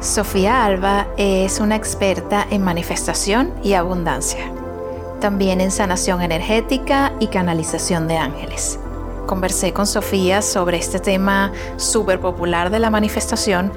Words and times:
Sofía 0.00 0.64
Alba 0.64 1.08
es 1.18 1.60
una 1.60 1.76
experta 1.76 2.46
en 2.50 2.62
manifestación 2.62 3.52
y 3.62 3.74
abundancia, 3.74 4.50
también 5.20 5.60
en 5.60 5.70
sanación 5.70 6.22
energética 6.22 7.12
y 7.20 7.26
canalización 7.26 8.08
de 8.08 8.16
ángeles. 8.16 8.78
Conversé 9.26 9.74
con 9.74 9.86
Sofía 9.86 10.40
sobre 10.40 10.78
este 10.78 11.00
tema 11.00 11.52
súper 11.76 12.18
popular 12.18 12.70
de 12.70 12.78
la 12.78 12.88
manifestación 12.88 13.74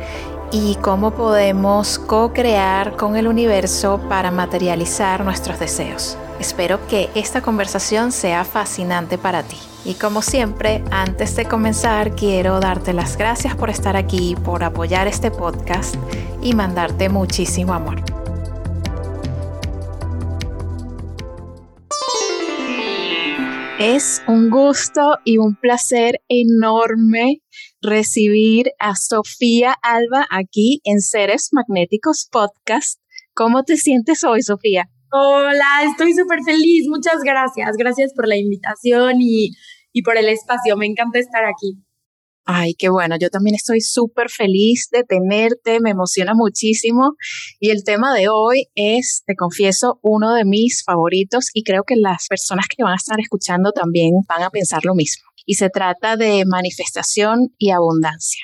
y 0.50 0.76
cómo 0.76 1.12
podemos 1.12 2.00
co-crear 2.00 2.96
con 2.96 3.18
el 3.18 3.28
universo 3.28 4.00
para 4.08 4.32
materializar 4.32 5.26
nuestros 5.26 5.60
deseos. 5.60 6.18
Espero 6.44 6.86
que 6.88 7.10
esta 7.16 7.42
conversación 7.42 8.12
sea 8.12 8.44
fascinante 8.44 9.18
para 9.18 9.44
ti. 9.44 9.56
Y 9.86 9.94
como 9.94 10.22
siempre, 10.22 10.84
antes 10.92 11.38
de 11.38 11.46
comenzar, 11.46 12.18
quiero 12.18 12.60
darte 12.60 12.92
las 12.92 13.16
gracias 13.16 13.56
por 13.56 13.70
estar 13.70 13.96
aquí, 13.96 14.36
por 14.44 14.62
apoyar 14.62 15.08
este 15.08 15.32
podcast 15.32 15.96
y 16.42 16.54
mandarte 16.54 17.08
muchísimo 17.08 17.74
amor. 17.74 18.04
Es 23.80 24.22
un 24.28 24.50
gusto 24.50 25.20
y 25.24 25.38
un 25.38 25.56
placer 25.56 26.20
enorme 26.28 27.42
recibir 27.82 28.74
a 28.80 28.98
Sofía 28.98 29.78
Alba 29.82 30.28
aquí 30.30 30.82
en 30.84 31.00
Seres 31.00 31.52
Magnéticos 31.54 32.28
Podcast. 32.30 33.00
¿Cómo 33.34 33.64
te 33.64 33.78
sientes 33.78 34.26
hoy, 34.26 34.42
Sofía? 34.42 34.90
Hola, 35.16 35.84
estoy 35.92 36.12
súper 36.14 36.40
feliz. 36.44 36.88
Muchas 36.90 37.20
gracias. 37.24 37.78
Gracias 37.78 38.14
por 38.16 38.28
la 38.28 38.36
invitación 38.36 39.22
y, 39.22 39.52
y 39.92 40.02
por 40.02 40.18
el 40.18 40.28
espacio. 40.28 40.76
Me 40.76 40.88
encanta 40.88 41.20
estar 41.20 41.46
aquí. 41.46 41.78
Ay, 42.46 42.74
qué 42.74 42.90
bueno. 42.90 43.16
Yo 43.22 43.30
también 43.30 43.56
estoy 43.56 43.82
súper 43.82 44.32
feliz 44.32 44.90
de 44.92 45.04
tenerte. 45.04 45.80
Me 45.82 45.92
emociona 45.92 46.34
muchísimo. 46.34 47.14
Y 47.60 47.70
el 47.70 47.84
tema 47.84 48.12
de 48.16 48.28
hoy 48.28 48.70
es, 48.74 49.22
te 49.28 49.36
confieso, 49.36 50.00
uno 50.02 50.34
de 50.34 50.46
mis 50.46 50.84
favoritos 50.84 51.52
y 51.54 51.62
creo 51.62 51.84
que 51.84 51.96
las 51.96 52.26
personas 52.28 52.66
que 52.68 52.82
van 52.82 52.94
a 52.94 52.96
estar 52.96 53.20
escuchando 53.20 53.72
también 53.72 54.14
van 54.28 54.42
a 54.42 54.50
pensar 54.50 54.84
lo 54.84 54.96
mismo. 54.96 55.26
Y 55.46 55.54
se 55.54 55.70
trata 55.70 56.18
de 56.18 56.44
manifestación 56.48 57.54
y 57.60 57.70
abundancia. 57.70 58.42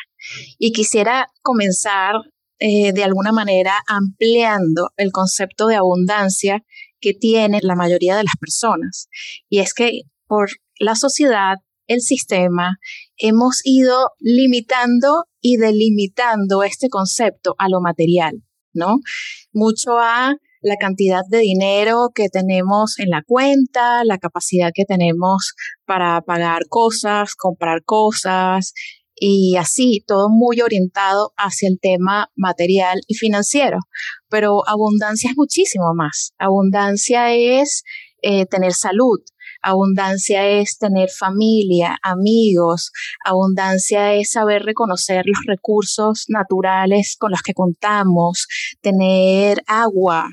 Y 0.60 0.72
quisiera 0.72 1.30
comenzar 1.42 2.14
eh, 2.60 2.92
de 2.94 3.04
alguna 3.04 3.32
manera 3.32 3.74
ampliando 3.88 4.92
el 4.98 5.12
concepto 5.12 5.68
de 5.68 5.76
abundancia 5.76 6.64
que 7.00 7.14
tiene 7.14 7.60
la 7.62 7.76
mayoría 7.76 8.18
de 8.18 8.24
las 8.24 8.36
personas. 8.40 9.10
Y 9.50 9.60
es 9.60 9.74
que 9.74 10.02
por 10.28 10.50
la 10.80 10.96
sociedad, 10.96 11.56
el 11.88 12.02
sistema, 12.02 12.78
hemos 13.18 13.62
ido 13.64 14.12
limitando 14.20 15.26
y 15.42 15.58
delimitando 15.58 16.64
este 16.64 16.90
concepto 16.90 17.56
a 17.58 17.70
lo 17.70 17.82
material, 17.82 18.44
¿no? 18.74 19.00
Mucho 19.54 19.98
a 19.98 20.36
la 20.62 20.76
cantidad 20.76 21.22
de 21.30 21.40
dinero 21.40 22.10
que 22.14 22.30
tenemos 22.30 23.00
en 23.00 23.10
la 23.10 23.24
cuenta, 23.26 24.04
la 24.04 24.18
capacidad 24.18 24.72
que 24.74 24.86
tenemos 24.86 25.54
para 25.86 26.22
pagar 26.22 26.64
cosas, 26.68 27.36
comprar 27.36 27.84
cosas, 27.86 28.74
y 29.20 29.58
así, 29.58 30.04
todo 30.08 30.30
muy 30.30 30.62
orientado 30.62 31.34
hacia 31.38 31.70
el 31.70 31.80
tema 31.80 32.32
material 32.36 33.02
y 33.08 33.16
financiero. 33.16 33.80
Pero 34.30 34.68
abundancia 34.68 35.32
es 35.32 35.38
muchísimo 35.38 35.94
más. 35.96 36.34
Abundancia 36.38 37.34
es 37.34 37.84
eh, 38.22 38.46
tener 38.46 38.74
salud, 38.74 39.20
abundancia 39.62 40.46
es 40.48 40.78
tener 40.78 41.10
familia, 41.10 41.98
amigos, 42.04 42.92
abundancia 43.26 44.14
es 44.14 44.32
saber 44.32 44.64
reconocer 44.64 45.24
los 45.26 45.40
recursos 45.46 46.26
naturales 46.28 47.16
con 47.18 47.32
los 47.32 47.42
que 47.42 47.54
contamos, 47.54 48.48
tener 48.82 49.64
agua, 49.68 50.28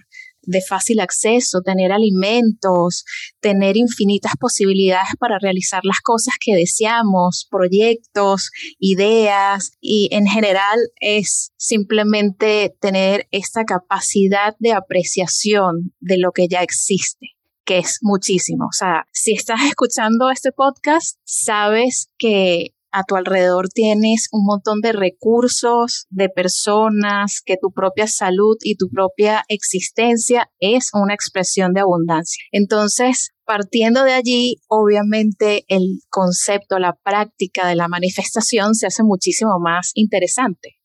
de 0.47 0.63
fácil 0.63 1.01
acceso, 1.01 1.61
tener 1.61 1.93
alimentos, 1.93 3.05
tener 3.41 3.77
infinitas 3.77 4.33
posibilidades 4.39 5.11
para 5.19 5.39
realizar 5.39 5.85
las 5.85 6.01
cosas 6.01 6.35
que 6.41 6.55
deseamos, 6.55 7.47
proyectos, 7.51 8.51
ideas 8.79 9.73
y 9.81 10.09
en 10.13 10.27
general 10.27 10.79
es 11.01 11.53
simplemente 11.57 12.75
tener 12.81 13.29
esta 13.31 13.65
capacidad 13.65 14.55
de 14.59 14.73
apreciación 14.73 15.93
de 16.01 16.19
lo 16.19 16.33
que 16.33 16.49
ya 16.49 16.63
existe 16.63 17.37
que 17.67 17.79
es 17.79 17.99
muchísimo. 18.01 18.67
O 18.67 18.73
sea, 18.73 19.09
si 19.11 19.33
estás 19.33 19.61
escuchando 19.65 20.31
este 20.31 20.53
podcast, 20.53 21.19
sabes 21.25 22.11
que 22.17 22.76
a 22.97 23.05
tu 23.05 23.15
alrededor 23.15 23.69
tienes 23.69 24.29
un 24.33 24.47
montón 24.47 24.81
de 24.81 24.93
recursos, 24.93 26.07
de 26.09 26.31
personas, 26.31 27.43
que 27.45 27.59
tu 27.61 27.71
propia 27.71 28.07
salud 28.07 28.57
y 28.63 28.77
tu 28.77 28.89
propia 28.89 29.45
existencia 29.49 30.51
es 30.61 30.89
una 30.95 31.13
expresión 31.13 31.75
de 31.75 31.81
abundancia. 31.81 32.43
Entonces, 32.53 33.33
partiendo 33.45 34.03
de 34.03 34.15
allí, 34.15 34.63
obviamente 34.69 35.67
el 35.69 35.99
concepto, 36.09 36.79
la 36.79 36.95
práctica 37.05 37.69
de 37.69 37.75
la 37.75 37.87
manifestación 37.87 38.75
se 38.75 38.87
hace 38.87 39.03
muchísimo 39.03 39.59
más 39.61 39.91
interesante, 39.93 40.77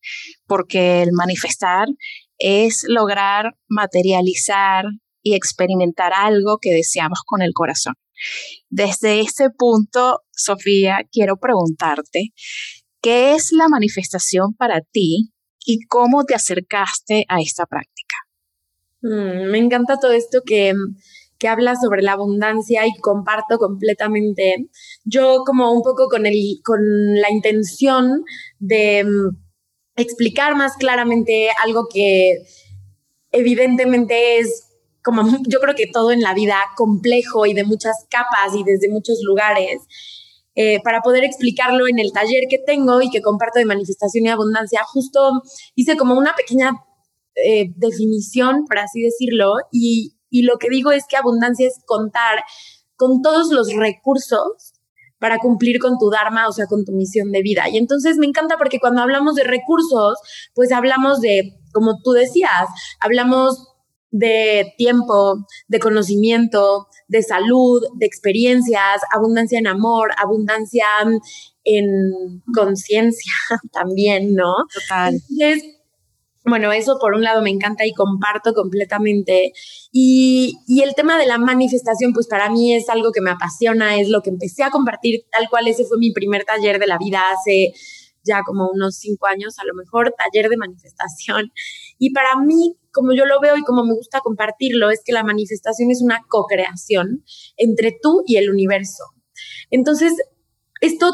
porque 0.46 1.00
el 1.00 1.12
manifestar 1.12 1.88
es 2.36 2.84
lograr 2.86 3.54
materializar 3.70 4.84
y 5.22 5.34
experimentar 5.34 6.12
algo 6.14 6.58
que 6.60 6.74
deseamos 6.74 7.20
con 7.24 7.40
el 7.40 7.54
corazón. 7.54 7.94
Desde 8.68 9.20
este 9.20 9.50
punto, 9.50 10.20
Sofía, 10.42 11.00
quiero 11.10 11.36
preguntarte, 11.36 12.32
¿qué 13.00 13.34
es 13.34 13.52
la 13.52 13.68
manifestación 13.68 14.54
para 14.54 14.80
ti 14.80 15.32
y 15.64 15.86
cómo 15.86 16.24
te 16.24 16.34
acercaste 16.34 17.24
a 17.28 17.40
esta 17.40 17.66
práctica? 17.66 18.16
Mm, 19.02 19.50
me 19.50 19.58
encanta 19.58 19.98
todo 19.98 20.12
esto 20.12 20.42
que, 20.44 20.74
que 21.38 21.48
habla 21.48 21.74
sobre 21.76 22.02
la 22.02 22.12
abundancia 22.12 22.86
y 22.86 22.98
comparto 23.00 23.58
completamente. 23.58 24.68
Yo 25.04 25.42
como 25.44 25.72
un 25.72 25.82
poco 25.82 26.08
con, 26.08 26.26
el, 26.26 26.60
con 26.64 26.80
la 27.20 27.30
intención 27.30 28.24
de 28.58 29.04
mm, 29.04 29.36
explicar 29.96 30.56
más 30.56 30.76
claramente 30.76 31.50
algo 31.64 31.86
que 31.92 32.44
evidentemente 33.32 34.38
es 34.38 34.68
como 35.02 35.22
yo 35.46 35.60
creo 35.60 35.74
que 35.74 35.86
todo 35.86 36.12
en 36.12 36.20
la 36.20 36.34
vida 36.34 36.56
complejo 36.76 37.46
y 37.46 37.54
de 37.54 37.64
muchas 37.64 38.06
capas 38.08 38.54
y 38.54 38.62
desde 38.64 38.88
muchos 38.88 39.18
lugares, 39.24 39.80
eh, 40.54 40.80
para 40.82 41.00
poder 41.00 41.24
explicarlo 41.24 41.86
en 41.86 41.98
el 41.98 42.12
taller 42.12 42.44
que 42.48 42.58
tengo 42.58 43.00
y 43.00 43.10
que 43.10 43.22
comparto 43.22 43.58
de 43.58 43.64
manifestación 43.64 44.26
y 44.26 44.28
abundancia, 44.28 44.80
justo 44.84 45.42
hice 45.74 45.96
como 45.96 46.14
una 46.14 46.34
pequeña 46.34 46.72
eh, 47.34 47.72
definición, 47.76 48.64
por 48.66 48.78
así 48.78 49.00
decirlo, 49.02 49.54
y, 49.70 50.16
y 50.28 50.42
lo 50.42 50.58
que 50.58 50.68
digo 50.70 50.92
es 50.92 51.04
que 51.08 51.16
abundancia 51.16 51.66
es 51.66 51.80
contar 51.86 52.44
con 52.96 53.22
todos 53.22 53.50
los 53.50 53.72
recursos 53.74 54.74
para 55.18 55.38
cumplir 55.38 55.78
con 55.78 55.98
tu 55.98 56.10
Dharma, 56.10 56.48
o 56.48 56.52
sea, 56.52 56.66
con 56.66 56.84
tu 56.84 56.92
misión 56.92 57.30
de 57.30 57.42
vida. 57.42 57.68
Y 57.68 57.78
entonces 57.78 58.16
me 58.18 58.26
encanta 58.26 58.56
porque 58.58 58.80
cuando 58.80 59.02
hablamos 59.02 59.36
de 59.36 59.44
recursos, 59.44 60.18
pues 60.52 60.72
hablamos 60.72 61.20
de, 61.20 61.60
como 61.72 62.00
tú 62.02 62.10
decías, 62.10 62.68
hablamos 63.00 63.71
de 64.12 64.74
tiempo, 64.76 65.46
de 65.66 65.78
conocimiento, 65.80 66.86
de 67.08 67.22
salud, 67.22 67.82
de 67.96 68.06
experiencias, 68.06 69.00
abundancia 69.12 69.58
en 69.58 69.66
amor, 69.66 70.10
abundancia 70.18 70.86
en 71.64 72.42
conciencia 72.54 73.32
también, 73.72 74.34
¿no? 74.34 74.54
Total. 74.72 75.14
Entonces, 75.14 75.64
bueno, 76.44 76.72
eso 76.72 76.98
por 77.00 77.14
un 77.14 77.22
lado 77.22 77.40
me 77.40 77.50
encanta 77.50 77.86
y 77.86 77.94
comparto 77.94 78.52
completamente. 78.52 79.52
Y, 79.92 80.58
y, 80.66 80.82
el 80.82 80.94
tema 80.94 81.18
de 81.18 81.26
la 81.26 81.38
manifestación, 81.38 82.12
pues 82.12 82.26
para 82.26 82.50
mí 82.50 82.74
es 82.74 82.88
algo 82.88 83.12
que 83.12 83.20
me 83.20 83.30
apasiona, 83.30 83.96
es 83.98 84.08
lo 84.08 84.22
que 84.22 84.30
empecé 84.30 84.62
a 84.62 84.70
compartir 84.70 85.24
tal 85.30 85.48
cual 85.48 85.68
ese 85.68 85.84
fue 85.84 85.98
mi 85.98 86.12
primer 86.12 86.44
taller 86.44 86.78
de 86.78 86.86
la 86.86 86.98
vida 86.98 87.22
hace 87.32 87.72
ya 88.24 88.42
como 88.44 88.68
unos 88.70 88.96
cinco 88.96 89.26
años, 89.26 89.58
a 89.58 89.64
lo 89.64 89.74
mejor, 89.74 90.14
taller 90.16 90.48
de 90.48 90.56
manifestación. 90.56 91.52
Y 91.98 92.12
para 92.12 92.36
mí, 92.36 92.76
como 92.92 93.14
yo 93.14 93.24
lo 93.24 93.40
veo 93.40 93.56
y 93.56 93.62
como 93.62 93.84
me 93.84 93.94
gusta 93.94 94.20
compartirlo, 94.20 94.90
es 94.90 95.00
que 95.04 95.12
la 95.12 95.24
manifestación 95.24 95.90
es 95.90 96.02
una 96.02 96.20
co-creación 96.28 97.24
entre 97.56 97.96
tú 98.00 98.22
y 98.26 98.36
el 98.36 98.50
universo. 98.50 99.04
Entonces, 99.70 100.14
esto, 100.80 101.10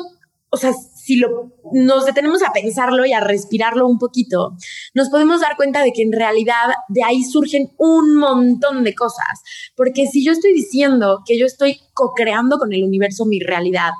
o 0.51 0.57
sea, 0.57 0.73
si 0.73 1.17
lo, 1.17 1.53
nos 1.73 2.05
detenemos 2.05 2.43
a 2.43 2.53
pensarlo 2.53 3.07
y 3.07 3.13
a 3.13 3.21
respirarlo 3.21 3.87
un 3.87 3.99
poquito, 3.99 4.57
nos 4.95 5.09
podemos 5.09 5.41
dar 5.41 5.57
cuenta 5.57 5.83
de 5.83 5.93
que 5.93 6.03
en 6.03 6.13
realidad 6.13 6.75
de 6.89 7.03
ahí 7.03 7.25
surgen 7.25 7.71
un 7.79 8.17
montón 8.17 8.85
de 8.85 8.95
cosas. 8.95 9.41
Porque 9.77 10.07
si 10.07 10.25
yo 10.25 10.33
estoy 10.33 10.53
diciendo 10.53 11.21
que 11.25 11.39
yo 11.39 11.47
estoy 11.47 11.81
co-creando 11.95 12.59
con 12.59 12.73
el 12.73 12.85
universo 12.85 13.25
mi 13.25 13.41
realidad, 13.41 13.93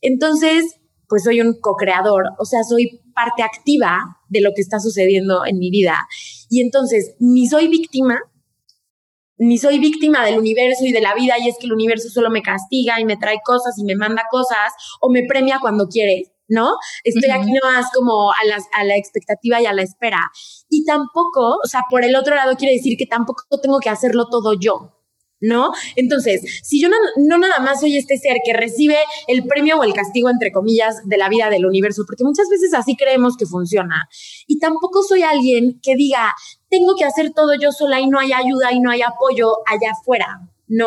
entonces, 0.00 0.64
pues 1.08 1.24
soy 1.24 1.40
un 1.40 1.58
co-creador, 1.60 2.24
o 2.38 2.44
sea, 2.44 2.62
soy 2.62 3.00
parte 3.14 3.42
activa 3.42 4.18
de 4.28 4.40
lo 4.40 4.50
que 4.54 4.62
está 4.62 4.80
sucediendo 4.80 5.44
en 5.46 5.58
mi 5.58 5.70
vida. 5.70 6.06
Y 6.50 6.60
entonces, 6.60 7.14
ni 7.20 7.46
soy 7.46 7.68
víctima, 7.68 8.20
ni 9.38 9.56
soy 9.56 9.78
víctima 9.78 10.24
del 10.26 10.38
universo 10.38 10.84
y 10.84 10.92
de 10.92 11.00
la 11.00 11.14
vida 11.14 11.34
y 11.38 11.48
es 11.48 11.56
que 11.58 11.66
el 11.66 11.72
universo 11.72 12.10
solo 12.10 12.28
me 12.28 12.42
castiga 12.42 13.00
y 13.00 13.04
me 13.04 13.16
trae 13.16 13.38
cosas 13.42 13.78
y 13.78 13.84
me 13.84 13.94
manda 13.94 14.24
cosas 14.30 14.74
o 15.00 15.08
me 15.08 15.22
premia 15.26 15.60
cuando 15.60 15.86
quiere, 15.86 16.34
¿no? 16.48 16.72
Estoy 17.04 17.30
aquí 17.30 17.52
nomás 17.52 17.86
como 17.94 18.32
a, 18.32 18.36
a 18.74 18.84
la 18.84 18.96
expectativa 18.96 19.62
y 19.62 19.66
a 19.66 19.72
la 19.72 19.82
espera. 19.82 20.18
Y 20.68 20.84
tampoco, 20.84 21.58
o 21.64 21.68
sea, 21.68 21.82
por 21.88 22.04
el 22.04 22.16
otro 22.16 22.34
lado 22.34 22.56
quiere 22.56 22.74
decir 22.74 22.98
que 22.98 23.06
tampoco 23.06 23.44
tengo 23.62 23.78
que 23.78 23.88
hacerlo 23.88 24.26
todo 24.28 24.52
yo. 24.52 24.99
¿No? 25.40 25.72
Entonces, 25.96 26.42
si 26.62 26.80
yo 26.80 26.88
no, 26.88 27.38
nada 27.38 27.60
más 27.60 27.80
soy 27.80 27.96
este 27.96 28.18
ser 28.18 28.38
que 28.44 28.52
recibe 28.52 28.96
el 29.26 29.44
premio 29.44 29.78
o 29.78 29.84
el 29.84 29.94
castigo, 29.94 30.28
entre 30.28 30.52
comillas, 30.52 30.96
de 31.06 31.16
la 31.16 31.28
vida 31.28 31.50
del 31.50 31.66
universo, 31.66 32.04
porque 32.06 32.24
muchas 32.24 32.48
veces 32.50 32.74
así 32.74 32.96
creemos 32.96 33.36
que 33.36 33.46
funciona, 33.46 34.08
y 34.46 34.58
tampoco 34.58 35.02
soy 35.02 35.22
alguien 35.22 35.80
que 35.82 35.94
diga, 35.96 36.34
tengo 36.68 36.94
que 36.94 37.04
hacer 37.04 37.32
todo 37.32 37.54
yo 37.60 37.72
sola 37.72 38.00
y 38.00 38.06
no 38.06 38.18
hay 38.18 38.32
ayuda 38.32 38.72
y 38.72 38.80
no 38.80 38.90
hay 38.90 39.02
apoyo 39.02 39.56
allá 39.66 39.92
afuera. 39.92 40.40
¿no? 40.70 40.86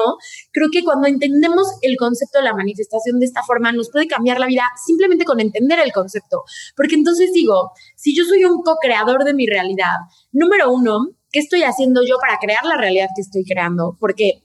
Creo 0.52 0.70
que 0.72 0.82
cuando 0.82 1.08
entendemos 1.08 1.68
el 1.82 1.98
concepto 1.98 2.40
de 2.40 2.46
la 2.46 2.54
manifestación 2.54 3.20
de 3.20 3.26
esta 3.26 3.44
forma, 3.44 3.74
nos 3.74 3.92
puede 3.92 4.08
cambiar 4.08 4.40
la 4.40 4.48
vida 4.48 4.64
simplemente 4.84 5.26
con 5.26 5.42
entender 5.42 5.78
el 5.80 5.92
concepto. 5.92 6.44
Porque 6.76 6.96
entonces 6.96 7.34
digo, 7.34 7.74
si 7.96 8.16
yo 8.16 8.24
soy 8.24 8.46
un 8.46 8.62
co-creador 8.64 9.26
de 9.26 9.34
mi 9.34 9.46
realidad, 9.46 9.98
número 10.32 10.72
uno, 10.72 11.10
¿qué 11.34 11.40
estoy 11.40 11.64
haciendo 11.64 12.02
yo 12.08 12.16
para 12.22 12.38
crear 12.38 12.64
la 12.64 12.78
realidad 12.78 13.10
que 13.14 13.22
estoy 13.22 13.44
creando? 13.44 13.98
Porque 14.00 14.44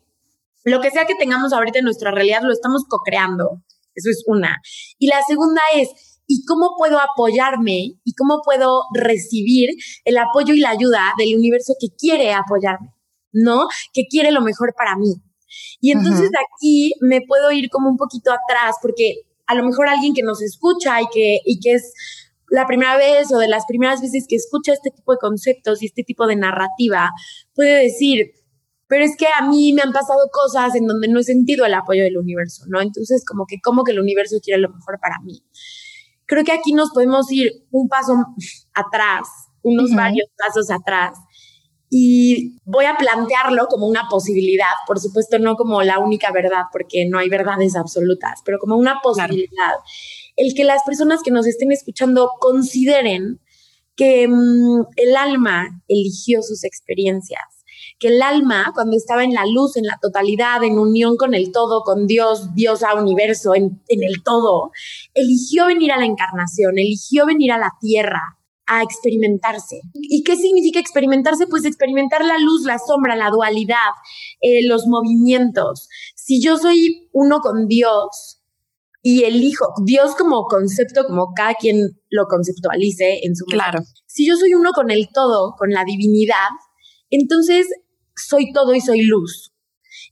lo 0.64 0.80
que 0.80 0.90
sea 0.90 1.04
que 1.04 1.14
tengamos 1.14 1.52
ahorita 1.52 1.78
en 1.78 1.84
nuestra 1.84 2.10
realidad 2.10 2.40
lo 2.42 2.52
estamos 2.52 2.84
co-creando. 2.88 3.62
Eso 3.94 4.10
es 4.10 4.24
una. 4.26 4.56
Y 4.98 5.06
la 5.06 5.20
segunda 5.26 5.60
es, 5.76 6.22
¿y 6.26 6.44
cómo 6.44 6.74
puedo 6.76 6.98
apoyarme 6.98 8.00
y 8.02 8.14
cómo 8.16 8.40
puedo 8.42 8.82
recibir 8.94 9.70
el 10.04 10.18
apoyo 10.18 10.54
y 10.54 10.60
la 10.60 10.70
ayuda 10.70 11.12
del 11.18 11.36
universo 11.36 11.74
que 11.78 11.88
quiere 11.96 12.32
apoyarme, 12.32 12.94
¿no? 13.32 13.68
Que 13.92 14.04
quiere 14.08 14.32
lo 14.32 14.40
mejor 14.40 14.74
para 14.76 14.96
mí. 14.96 15.14
Y 15.80 15.92
entonces 15.92 16.30
aquí 16.56 16.94
me 17.00 17.20
puedo 17.26 17.50
ir 17.52 17.70
como 17.70 17.88
un 17.88 17.96
poquito 17.96 18.30
atrás 18.30 18.76
porque 18.82 19.22
a 19.46 19.54
lo 19.54 19.64
mejor 19.64 19.88
alguien 19.88 20.14
que 20.14 20.22
nos 20.22 20.42
escucha 20.42 21.00
y 21.00 21.06
que, 21.12 21.40
y 21.44 21.58
que 21.60 21.74
es 21.74 21.92
la 22.50 22.66
primera 22.66 22.96
vez 22.96 23.32
o 23.32 23.38
de 23.38 23.48
las 23.48 23.64
primeras 23.66 24.00
veces 24.00 24.26
que 24.28 24.36
escucha 24.36 24.72
este 24.72 24.90
tipo 24.90 25.12
de 25.12 25.18
conceptos 25.18 25.82
y 25.82 25.86
este 25.86 26.02
tipo 26.02 26.26
de 26.26 26.36
narrativa, 26.36 27.10
puede 27.54 27.82
decir, 27.84 28.32
pero 28.88 29.04
es 29.04 29.16
que 29.16 29.26
a 29.26 29.46
mí 29.46 29.72
me 29.74 29.82
han 29.82 29.92
pasado 29.92 30.28
cosas 30.32 30.74
en 30.74 30.86
donde 30.86 31.08
no 31.08 31.20
he 31.20 31.24
sentido 31.24 31.66
el 31.66 31.74
apoyo 31.74 32.02
del 32.02 32.16
universo, 32.16 32.64
¿no? 32.68 32.80
Entonces, 32.80 33.24
como 33.24 33.44
que, 33.46 33.60
como 33.60 33.84
que 33.84 33.92
el 33.92 34.00
universo 34.00 34.38
quiere 34.42 34.60
lo 34.60 34.70
mejor 34.70 34.98
para 34.98 35.16
mí. 35.22 35.44
Creo 36.24 36.42
que 36.42 36.52
aquí 36.52 36.72
nos 36.72 36.90
podemos 36.90 37.30
ir 37.30 37.66
un 37.70 37.88
paso 37.88 38.14
atrás, 38.74 39.28
unos 39.62 39.94
varios 39.94 40.28
pasos 40.36 40.70
atrás. 40.70 41.18
Y 41.90 42.58
voy 42.64 42.84
a 42.84 42.96
plantearlo 42.96 43.66
como 43.66 43.86
una 43.86 44.08
posibilidad, 44.10 44.72
por 44.86 45.00
supuesto 45.00 45.38
no 45.38 45.56
como 45.56 45.82
la 45.82 45.98
única 45.98 46.32
verdad, 46.32 46.64
porque 46.70 47.06
no 47.06 47.18
hay 47.18 47.30
verdades 47.30 47.76
absolutas, 47.76 48.40
pero 48.44 48.58
como 48.58 48.76
una 48.76 49.00
posibilidad 49.02 49.72
el 50.38 50.54
que 50.54 50.64
las 50.64 50.82
personas 50.84 51.20
que 51.22 51.32
nos 51.32 51.46
estén 51.46 51.72
escuchando 51.72 52.30
consideren 52.38 53.40
que 53.96 54.28
mm, 54.28 54.86
el 54.94 55.16
alma 55.16 55.82
eligió 55.88 56.42
sus 56.42 56.62
experiencias, 56.62 57.42
que 57.98 58.06
el 58.06 58.22
alma 58.22 58.70
cuando 58.72 58.96
estaba 58.96 59.24
en 59.24 59.34
la 59.34 59.44
luz, 59.44 59.76
en 59.76 59.84
la 59.84 59.98
totalidad, 60.00 60.62
en 60.62 60.78
unión 60.78 61.16
con 61.16 61.34
el 61.34 61.50
todo, 61.50 61.82
con 61.82 62.06
Dios, 62.06 62.54
Dios 62.54 62.84
a 62.84 62.94
universo, 62.94 63.56
en, 63.56 63.82
el 63.88 64.22
todo, 64.22 64.70
eligió 65.12 65.66
venir 65.66 65.90
a 65.90 65.98
la 65.98 66.06
encarnación, 66.06 66.78
eligió 66.78 67.26
venir 67.26 67.50
a 67.50 67.58
la 67.58 67.72
tierra 67.80 68.22
a 68.66 68.84
experimentarse. 68.84 69.80
¿Y 69.94 70.22
qué 70.22 70.36
significa 70.36 70.78
experimentarse? 70.78 71.48
Pues 71.48 71.64
experimentar 71.64 72.24
la 72.24 72.38
luz, 72.38 72.64
la 72.64 72.78
sombra, 72.78 73.16
la 73.16 73.30
dualidad, 73.30 73.90
eh, 74.40 74.64
los 74.68 74.86
movimientos. 74.86 75.88
Si 76.14 76.40
yo 76.40 76.58
soy 76.58 77.08
uno 77.12 77.40
con 77.40 77.66
Dios, 77.66 78.37
y 79.02 79.24
elijo, 79.24 79.72
Dios 79.84 80.14
como 80.16 80.44
concepto, 80.44 81.04
como 81.04 81.32
cada 81.34 81.54
quien 81.54 82.00
lo 82.10 82.26
conceptualice 82.26 83.20
en 83.22 83.36
su 83.36 83.44
Claro. 83.44 83.80
Si 84.06 84.26
yo 84.26 84.36
soy 84.36 84.54
uno 84.54 84.72
con 84.72 84.90
el 84.90 85.08
todo, 85.12 85.54
con 85.56 85.70
la 85.70 85.84
divinidad, 85.84 86.48
entonces 87.10 87.66
soy 88.16 88.52
todo 88.52 88.74
y 88.74 88.80
soy 88.80 89.02
luz. 89.02 89.52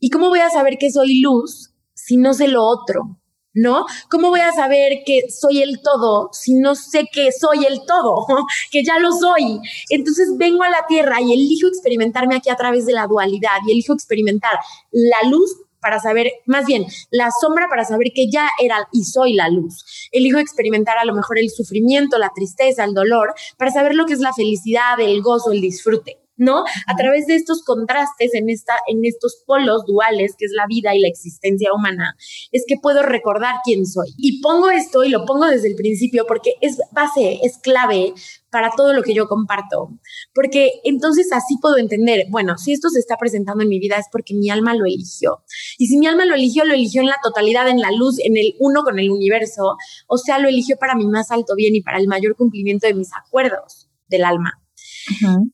¿Y 0.00 0.10
cómo 0.10 0.28
voy 0.28 0.40
a 0.40 0.50
saber 0.50 0.78
que 0.78 0.90
soy 0.90 1.20
luz 1.20 1.72
si 1.94 2.16
no 2.16 2.34
sé 2.34 2.48
lo 2.48 2.64
otro? 2.64 3.18
¿No? 3.58 3.86
¿Cómo 4.10 4.28
voy 4.28 4.40
a 4.40 4.52
saber 4.52 4.98
que 5.06 5.30
soy 5.30 5.62
el 5.62 5.80
todo 5.80 6.28
si 6.32 6.52
no 6.54 6.74
sé 6.74 7.06
que 7.10 7.32
soy 7.32 7.64
el 7.64 7.80
todo? 7.86 8.26
que 8.70 8.84
ya 8.84 8.98
lo 8.98 9.10
soy. 9.12 9.60
Entonces 9.88 10.28
vengo 10.36 10.62
a 10.62 10.68
la 10.68 10.84
tierra 10.86 11.22
y 11.22 11.32
elijo 11.32 11.66
experimentarme 11.66 12.36
aquí 12.36 12.50
a 12.50 12.56
través 12.56 12.84
de 12.84 12.92
la 12.92 13.06
dualidad 13.06 13.56
y 13.66 13.72
elijo 13.72 13.94
experimentar 13.94 14.52
la 14.92 15.28
luz 15.30 15.56
para 15.80 16.00
saber, 16.00 16.30
más 16.46 16.66
bien, 16.66 16.86
la 17.10 17.30
sombra 17.40 17.68
para 17.68 17.84
saber 17.84 18.08
que 18.14 18.30
ya 18.30 18.48
era 18.62 18.88
y 18.92 19.04
soy 19.04 19.34
la 19.34 19.48
luz. 19.48 20.08
Elijo 20.12 20.38
experimentar 20.38 20.98
a 20.98 21.04
lo 21.04 21.14
mejor 21.14 21.38
el 21.38 21.50
sufrimiento, 21.50 22.18
la 22.18 22.32
tristeza, 22.34 22.84
el 22.84 22.94
dolor, 22.94 23.34
para 23.56 23.70
saber 23.70 23.94
lo 23.94 24.06
que 24.06 24.14
es 24.14 24.20
la 24.20 24.32
felicidad, 24.32 24.98
el 25.00 25.22
gozo, 25.22 25.52
el 25.52 25.60
disfrute. 25.60 26.25
¿No? 26.36 26.64
A 26.86 26.96
través 26.96 27.26
de 27.26 27.36
estos 27.36 27.62
contrastes 27.62 28.34
en, 28.34 28.48
esta, 28.50 28.74
en 28.86 29.04
estos 29.04 29.42
polos 29.46 29.84
duales, 29.86 30.34
que 30.38 30.46
es 30.46 30.52
la 30.52 30.66
vida 30.68 30.94
y 30.94 31.00
la 31.00 31.08
existencia 31.08 31.70
humana, 31.72 32.16
es 32.52 32.64
que 32.66 32.76
puedo 32.80 33.02
recordar 33.02 33.56
quién 33.64 33.86
soy. 33.86 34.08
Y 34.18 34.40
pongo 34.40 34.70
esto 34.70 35.04
y 35.04 35.08
lo 35.08 35.24
pongo 35.24 35.46
desde 35.46 35.68
el 35.68 35.74
principio 35.74 36.26
porque 36.26 36.54
es 36.60 36.78
base, 36.92 37.40
es 37.42 37.58
clave 37.58 38.14
para 38.50 38.70
todo 38.76 38.92
lo 38.92 39.02
que 39.02 39.14
yo 39.14 39.28
comparto. 39.28 39.90
Porque 40.34 40.80
entonces 40.84 41.32
así 41.32 41.56
puedo 41.60 41.76
entender, 41.78 42.26
bueno, 42.30 42.56
si 42.58 42.72
esto 42.72 42.88
se 42.88 43.00
está 43.00 43.16
presentando 43.16 43.62
en 43.62 43.68
mi 43.68 43.78
vida 43.78 43.96
es 43.96 44.06
porque 44.10 44.34
mi 44.34 44.50
alma 44.50 44.74
lo 44.74 44.86
eligió. 44.86 45.42
Y 45.78 45.86
si 45.88 45.98
mi 45.98 46.06
alma 46.06 46.24
lo 46.24 46.34
eligió, 46.34 46.64
lo 46.64 46.74
eligió 46.74 47.02
en 47.02 47.08
la 47.08 47.18
totalidad, 47.22 47.68
en 47.68 47.80
la 47.80 47.90
luz, 47.90 48.18
en 48.18 48.36
el 48.36 48.54
uno 48.58 48.82
con 48.82 48.98
el 48.98 49.10
universo. 49.10 49.76
O 50.06 50.18
sea, 50.18 50.38
lo 50.38 50.48
eligió 50.48 50.76
para 50.76 50.94
mi 50.94 51.06
más 51.06 51.30
alto 51.30 51.54
bien 51.54 51.74
y 51.74 51.82
para 51.82 51.98
el 51.98 52.08
mayor 52.08 52.36
cumplimiento 52.36 52.86
de 52.86 52.94
mis 52.94 53.10
acuerdos 53.14 53.88
del 54.08 54.24
alma. 54.24 54.65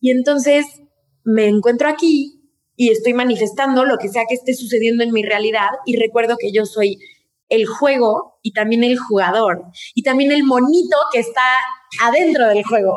Y 0.01 0.11
entonces 0.11 0.67
me 1.25 1.47
encuentro 1.47 1.89
aquí 1.89 2.43
y 2.77 2.91
estoy 2.91 3.15
manifestando 3.15 3.85
lo 3.85 3.99
que 3.99 4.09
sea 4.09 4.25
que 4.29 4.35
esté 4.35 4.55
sucediendo 4.55 5.05
en 5.05 5.13
mi 5.13 5.23
realidad 5.23 5.69
y 5.87 5.97
recuerdo 5.97 6.37
que 6.39 6.53
yo 6.53 6.65
soy 6.65 6.99
el 7.49 7.67
juego 7.67 8.39
y 8.43 8.53
también 8.53 8.83
el 8.83 8.99
jugador 8.99 9.63
y 9.95 10.03
también 10.03 10.33
el 10.33 10.43
monito 10.43 10.97
que 11.13 11.21
está 11.21 11.43
adentro 12.03 12.49
del 12.49 12.65
juego. 12.65 12.97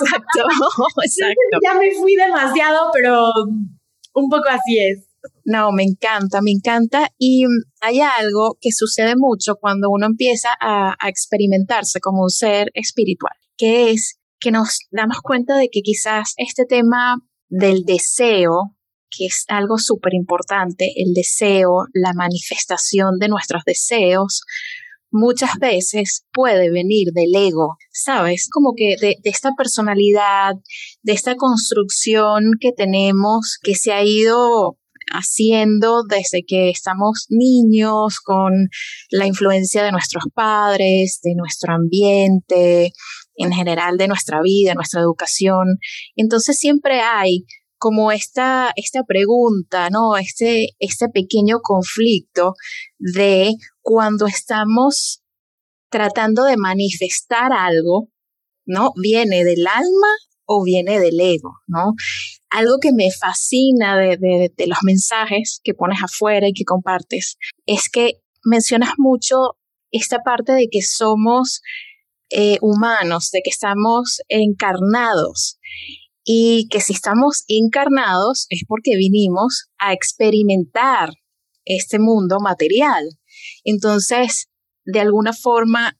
Exacto, 0.00 0.46
exacto. 1.02 1.58
Ya 1.62 1.74
me 1.74 1.90
fui 1.94 2.14
demasiado, 2.14 2.90
pero 2.92 3.32
un 4.14 4.28
poco 4.28 4.48
así 4.48 4.78
es. 4.78 5.04
No, 5.44 5.72
me 5.72 5.82
encanta, 5.82 6.40
me 6.42 6.52
encanta. 6.52 7.08
Y 7.18 7.44
hay 7.80 8.00
algo 8.00 8.56
que 8.60 8.70
sucede 8.70 9.14
mucho 9.16 9.56
cuando 9.56 9.90
uno 9.90 10.06
empieza 10.06 10.50
a, 10.60 10.94
a 10.98 11.08
experimentarse 11.08 12.00
como 12.00 12.22
un 12.22 12.30
ser 12.30 12.70
espiritual, 12.74 13.34
que 13.56 13.90
es 13.90 14.17
que 14.40 14.50
nos 14.50 14.80
damos 14.90 15.20
cuenta 15.22 15.56
de 15.56 15.68
que 15.70 15.80
quizás 15.82 16.34
este 16.36 16.64
tema 16.64 17.16
del 17.48 17.84
deseo, 17.84 18.76
que 19.10 19.26
es 19.26 19.44
algo 19.48 19.78
súper 19.78 20.14
importante, 20.14 20.92
el 20.96 21.14
deseo, 21.14 21.86
la 21.92 22.12
manifestación 22.12 23.18
de 23.18 23.28
nuestros 23.28 23.64
deseos, 23.64 24.42
muchas 25.10 25.56
veces 25.58 26.26
puede 26.32 26.70
venir 26.70 27.12
del 27.12 27.34
ego, 27.34 27.76
¿sabes? 27.90 28.48
Como 28.50 28.74
que 28.76 28.96
de, 29.00 29.16
de, 29.22 29.30
esta 29.30 29.52
personalidad, 29.56 30.54
de 31.02 31.12
esta 31.12 31.34
construcción 31.36 32.52
que 32.60 32.72
tenemos, 32.72 33.58
que 33.62 33.74
se 33.74 33.92
ha 33.92 34.04
ido 34.04 34.76
haciendo 35.10 36.02
desde 36.04 36.44
que 36.46 36.70
estamos 36.70 37.26
niños, 37.30 38.20
con 38.20 38.68
la 39.10 39.26
influencia 39.26 39.82
de 39.82 39.92
nuestros 39.92 40.24
padres, 40.34 41.20
de 41.22 41.34
nuestro 41.34 41.74
ambiente, 41.74 42.92
en 43.38 43.52
general 43.52 43.96
de 43.96 44.08
nuestra 44.08 44.42
vida, 44.42 44.74
nuestra 44.74 45.00
educación. 45.00 45.78
Entonces 46.16 46.58
siempre 46.58 47.00
hay 47.00 47.44
como 47.78 48.10
esta, 48.10 48.72
esta 48.76 49.04
pregunta, 49.04 49.88
¿no? 49.90 50.16
Este, 50.16 50.70
este 50.80 51.08
pequeño 51.08 51.60
conflicto 51.62 52.54
de 52.98 53.54
cuando 53.80 54.26
estamos 54.26 55.22
tratando 55.88 56.44
de 56.44 56.56
manifestar 56.56 57.52
algo, 57.52 58.08
¿no? 58.66 58.92
¿Viene 59.00 59.44
del 59.44 59.66
alma 59.66 60.08
o 60.44 60.64
viene 60.64 60.98
del 60.98 61.20
ego, 61.20 61.60
¿no? 61.68 61.92
Algo 62.50 62.78
que 62.80 62.92
me 62.92 63.10
fascina 63.12 63.96
de, 63.96 64.16
de, 64.16 64.52
de 64.56 64.66
los 64.66 64.78
mensajes 64.82 65.60
que 65.62 65.74
pones 65.74 66.02
afuera 66.02 66.48
y 66.48 66.52
que 66.52 66.64
compartes 66.64 67.36
es 67.64 67.88
que 67.88 68.20
mencionas 68.44 68.94
mucho 68.98 69.56
esta 69.90 70.22
parte 70.22 70.52
de 70.52 70.68
que 70.68 70.82
somos 70.82 71.62
eh, 72.30 72.58
humanos, 72.60 73.30
de 73.30 73.40
que 73.42 73.50
estamos 73.50 74.20
encarnados 74.28 75.58
y 76.24 76.68
que 76.68 76.80
si 76.80 76.92
estamos 76.92 77.44
encarnados 77.48 78.46
es 78.50 78.62
porque 78.68 78.96
vinimos 78.96 79.70
a 79.78 79.92
experimentar 79.92 81.10
este 81.64 81.98
mundo 81.98 82.38
material. 82.40 83.08
Entonces, 83.64 84.48
de 84.84 85.00
alguna 85.00 85.32
forma, 85.32 85.98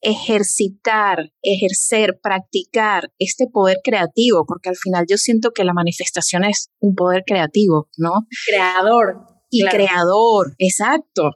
ejercitar, 0.00 1.32
ejercer, 1.42 2.18
practicar 2.20 3.12
este 3.18 3.46
poder 3.46 3.78
creativo, 3.82 4.44
porque 4.46 4.68
al 4.68 4.76
final 4.76 5.06
yo 5.08 5.16
siento 5.16 5.52
que 5.52 5.64
la 5.64 5.72
manifestación 5.72 6.44
es 6.44 6.70
un 6.80 6.94
poder 6.94 7.22
creativo, 7.24 7.88
¿no? 7.96 8.26
Creador. 8.46 9.26
Y 9.50 9.64
creador, 9.64 10.54
exacto. 10.58 11.32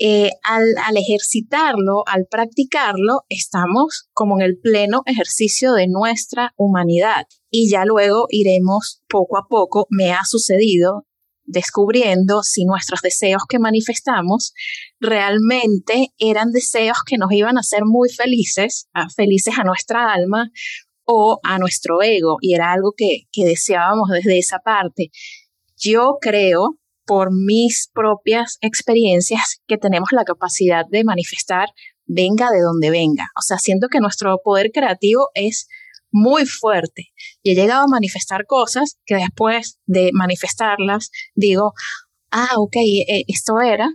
Eh, 0.00 0.30
al, 0.44 0.64
al, 0.86 0.96
ejercitarlo, 0.96 2.04
al 2.06 2.26
practicarlo, 2.30 3.22
estamos 3.28 4.08
como 4.12 4.38
en 4.38 4.46
el 4.46 4.58
pleno 4.58 5.02
ejercicio 5.06 5.72
de 5.72 5.88
nuestra 5.88 6.52
humanidad. 6.56 7.26
Y 7.50 7.68
ya 7.70 7.84
luego 7.84 8.26
iremos 8.30 9.02
poco 9.08 9.38
a 9.38 9.46
poco, 9.48 9.86
me 9.90 10.12
ha 10.12 10.24
sucedido, 10.24 11.04
descubriendo 11.48 12.42
si 12.42 12.64
nuestros 12.64 13.00
deseos 13.00 13.42
que 13.48 13.58
manifestamos 13.58 14.52
realmente 15.00 16.12
eran 16.18 16.52
deseos 16.52 16.98
que 17.04 17.16
nos 17.16 17.32
iban 17.32 17.56
a 17.56 17.60
hacer 17.60 17.84
muy 17.84 18.10
felices, 18.10 18.88
felices 19.16 19.54
a 19.58 19.64
nuestra 19.64 20.12
alma 20.12 20.50
o 21.04 21.40
a 21.42 21.58
nuestro 21.58 22.02
ego, 22.02 22.36
y 22.40 22.54
era 22.54 22.70
algo 22.70 22.92
que, 22.94 23.22
que 23.32 23.46
deseábamos 23.46 24.10
desde 24.10 24.38
esa 24.38 24.58
parte. 24.58 25.10
Yo 25.76 26.18
creo, 26.20 26.78
por 27.08 27.30
mis 27.32 27.88
propias 27.92 28.58
experiencias, 28.60 29.62
que 29.66 29.78
tenemos 29.78 30.10
la 30.12 30.24
capacidad 30.24 30.84
de 30.88 31.04
manifestar 31.04 31.70
venga 32.04 32.50
de 32.50 32.60
donde 32.60 32.90
venga. 32.90 33.28
O 33.36 33.42
sea, 33.42 33.58
siento 33.58 33.88
que 33.88 34.00
nuestro 34.00 34.38
poder 34.44 34.70
creativo 34.72 35.28
es 35.34 35.68
muy 36.10 36.44
fuerte. 36.46 37.08
Y 37.42 37.52
he 37.52 37.54
llegado 37.54 37.84
a 37.84 37.88
manifestar 37.88 38.44
cosas 38.46 38.98
que 39.06 39.16
después 39.16 39.78
de 39.86 40.10
manifestarlas 40.12 41.10
digo, 41.34 41.72
ah, 42.30 42.50
ok, 42.56 42.76
eh, 42.76 43.24
esto 43.26 43.60
era, 43.60 43.88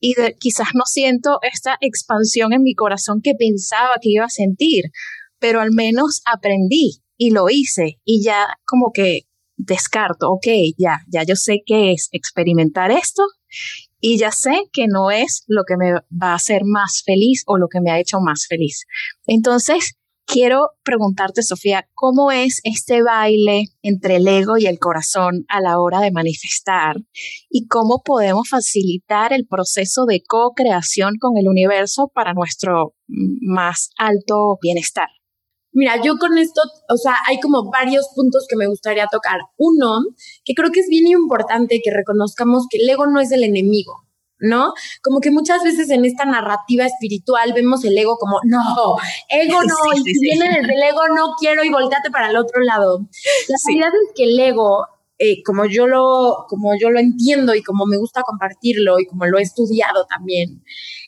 y 0.00 0.14
quizás 0.38 0.68
no 0.74 0.84
siento 0.86 1.38
esta 1.42 1.76
expansión 1.80 2.52
en 2.52 2.62
mi 2.62 2.74
corazón 2.74 3.20
que 3.22 3.34
pensaba 3.34 3.94
que 4.00 4.10
iba 4.10 4.24
a 4.24 4.30
sentir, 4.30 4.86
pero 5.38 5.60
al 5.60 5.70
menos 5.72 6.20
aprendí 6.24 7.00
y 7.16 7.30
lo 7.30 7.48
hice. 7.48 7.98
Y 8.04 8.22
ya 8.24 8.46
como 8.66 8.90
que 8.92 9.25
descarto, 9.56 10.30
ok, 10.30 10.46
ya, 10.78 11.00
ya 11.08 11.22
yo 11.22 11.36
sé 11.36 11.62
qué 11.64 11.92
es 11.92 12.08
experimentar 12.12 12.90
esto 12.90 13.22
y 14.00 14.18
ya 14.18 14.30
sé 14.30 14.68
que 14.72 14.86
no 14.88 15.10
es 15.10 15.44
lo 15.46 15.64
que 15.66 15.76
me 15.76 15.92
va 15.92 16.32
a 16.32 16.34
hacer 16.34 16.62
más 16.64 17.02
feliz 17.04 17.42
o 17.46 17.58
lo 17.58 17.68
que 17.68 17.80
me 17.80 17.90
ha 17.90 18.00
hecho 18.00 18.20
más 18.20 18.46
feliz. 18.48 18.84
Entonces, 19.26 19.96
Quiero 20.28 20.70
preguntarte, 20.82 21.44
Sofía, 21.44 21.88
¿cómo 21.94 22.32
es 22.32 22.60
este 22.64 23.00
baile 23.00 23.66
entre 23.82 24.16
el 24.16 24.26
ego 24.26 24.58
y 24.58 24.66
el 24.66 24.80
corazón 24.80 25.44
a 25.48 25.60
la 25.60 25.78
hora 25.78 26.00
de 26.00 26.10
manifestar? 26.10 26.96
¿Y 27.48 27.68
cómo 27.68 28.02
podemos 28.04 28.48
facilitar 28.48 29.32
el 29.32 29.46
proceso 29.46 30.04
de 30.04 30.24
co-creación 30.26 31.14
con 31.20 31.36
el 31.36 31.46
universo 31.46 32.10
para 32.12 32.34
nuestro 32.34 32.96
más 33.06 33.90
alto 33.98 34.58
bienestar? 34.60 35.08
Mira, 35.76 36.00
yo 36.02 36.16
con 36.16 36.38
esto, 36.38 36.62
o 36.88 36.96
sea, 36.96 37.16
hay 37.28 37.38
como 37.38 37.70
varios 37.70 38.08
puntos 38.14 38.46
que 38.48 38.56
me 38.56 38.66
gustaría 38.66 39.06
tocar. 39.12 39.40
Uno, 39.58 40.00
que 40.42 40.54
creo 40.54 40.70
que 40.70 40.80
es 40.80 40.88
bien 40.88 41.06
importante 41.06 41.82
que 41.84 41.90
reconozcamos 41.90 42.64
que 42.70 42.78
el 42.78 42.88
ego 42.88 43.06
no 43.06 43.20
es 43.20 43.30
el 43.30 43.44
enemigo. 43.44 44.06
¿no? 44.38 44.72
Como 45.02 45.20
que 45.20 45.30
muchas 45.30 45.62
veces 45.62 45.90
en 45.90 46.06
esta 46.06 46.24
narrativa 46.24 46.86
espiritual 46.86 47.52
vemos 47.54 47.84
el 47.84 47.96
ego 47.96 48.16
como, 48.16 48.38
no, 48.44 48.96
ego 49.28 49.58
no, 49.64 49.98
y 49.98 50.02
si 50.02 50.18
viene 50.20 50.46
desde 50.48 50.74
el 50.74 50.82
ego 50.82 51.08
no 51.14 51.34
quiero 51.38 51.62
y 51.62 51.70
volteate 51.70 52.10
para 52.10 52.30
el 52.30 52.36
otro 52.36 52.62
lado. 52.62 53.00
La 53.48 53.56
realidad 53.66 53.92
es 54.02 54.14
que 54.14 54.24
el 54.24 54.38
ego, 54.38 54.86
eh, 55.18 55.42
como, 55.42 55.66
yo 55.66 55.86
lo, 55.86 56.46
como 56.48 56.72
yo 56.80 56.90
lo 56.90 57.00
entiendo 57.00 57.54
y 57.54 57.62
como 57.62 57.84
me 57.84 57.98
gusta 57.98 58.22
compartirlo 58.22 58.98
y 58.98 59.06
como 59.06 59.26
lo 59.26 59.38
he 59.38 59.42
estudiado 59.42 60.06
también, 60.06 60.62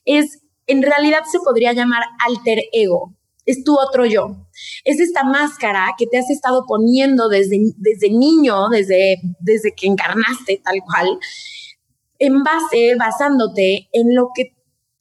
es, 0.04 0.42
en 0.66 0.82
realidad 0.82 1.20
se 1.30 1.38
podría 1.38 1.72
llamar 1.72 2.02
alter 2.26 2.60
ego. 2.72 3.14
Es 3.48 3.64
tu 3.64 3.78
otro 3.78 4.04
yo. 4.04 4.46
Es 4.84 5.00
esta 5.00 5.24
máscara 5.24 5.94
que 5.96 6.06
te 6.06 6.18
has 6.18 6.28
estado 6.28 6.64
poniendo 6.66 7.30
desde, 7.30 7.58
desde 7.78 8.10
niño, 8.10 8.68
desde, 8.68 9.22
desde 9.40 9.74
que 9.74 9.86
encarnaste 9.86 10.60
tal 10.62 10.80
cual, 10.84 11.18
en 12.18 12.42
base, 12.42 12.94
basándote 12.98 13.88
en 13.92 14.14
lo 14.14 14.28
que 14.34 14.54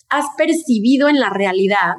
has 0.07 0.27
percibido 0.37 1.09
en 1.09 1.19
la 1.19 1.29
realidad 1.29 1.95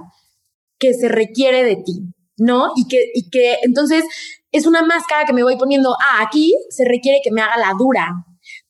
que 0.78 0.94
se 0.94 1.08
requiere 1.08 1.64
de 1.64 1.76
ti, 1.76 2.14
¿no? 2.38 2.70
Y 2.76 2.88
que, 2.88 2.96
y 3.12 3.28
que 3.28 3.58
entonces 3.62 4.04
es 4.50 4.66
una 4.66 4.80
máscara 4.80 5.26
que 5.26 5.34
me 5.34 5.42
voy 5.42 5.58
poniendo, 5.58 5.94
ah, 6.00 6.24
aquí 6.26 6.54
se 6.70 6.86
requiere 6.86 7.18
que 7.22 7.30
me 7.30 7.42
haga 7.42 7.58
la 7.58 7.74
dura, 7.78 8.24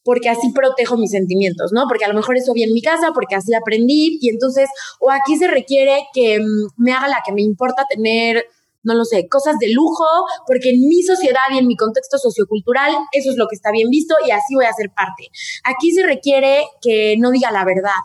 porque 0.05 0.29
así 0.29 0.51
protejo 0.53 0.97
mis 0.97 1.11
sentimientos, 1.11 1.73
¿no? 1.73 1.85
Porque 1.89 2.05
a 2.05 2.09
lo 2.09 2.15
mejor 2.15 2.37
eso 2.37 2.53
vi 2.53 2.63
en 2.63 2.73
mi 2.73 2.83
casa, 2.83 3.11
porque 3.13 3.35
así 3.35 3.53
aprendí, 3.55 4.19
y 4.21 4.31
entonces, 4.31 4.69
o 5.01 5.11
aquí 5.11 5.37
se 5.37 5.49
requiere 5.49 6.05
que 6.13 6.39
mm, 6.41 6.83
me 6.83 6.93
haga 6.93 7.09
la 7.09 7.23
que 7.25 7.33
me 7.33 7.43
importa 7.43 7.85
tener 7.89 8.45
no 8.85 8.95
lo 8.95 9.05
sé, 9.05 9.29
cosas 9.29 9.57
de 9.59 9.71
lujo, 9.71 10.07
porque 10.47 10.71
en 10.71 10.89
mi 10.89 11.03
sociedad 11.03 11.41
y 11.53 11.59
en 11.59 11.67
mi 11.67 11.77
contexto 11.77 12.17
sociocultural 12.17 12.93
eso 13.13 13.31
es 13.31 13.37
lo 13.37 13.47
que 13.47 13.57
está 13.57 13.71
bien 13.71 13.91
visto 13.91 14.15
y 14.27 14.31
así 14.31 14.55
voy 14.55 14.65
a 14.65 14.73
ser 14.73 14.91
parte. 14.91 15.29
Aquí 15.65 15.93
se 15.93 16.03
requiere 16.03 16.65
que 16.81 17.17
no 17.19 17.31
diga 17.31 17.51
la 17.51 17.65
verdad, 17.65 18.01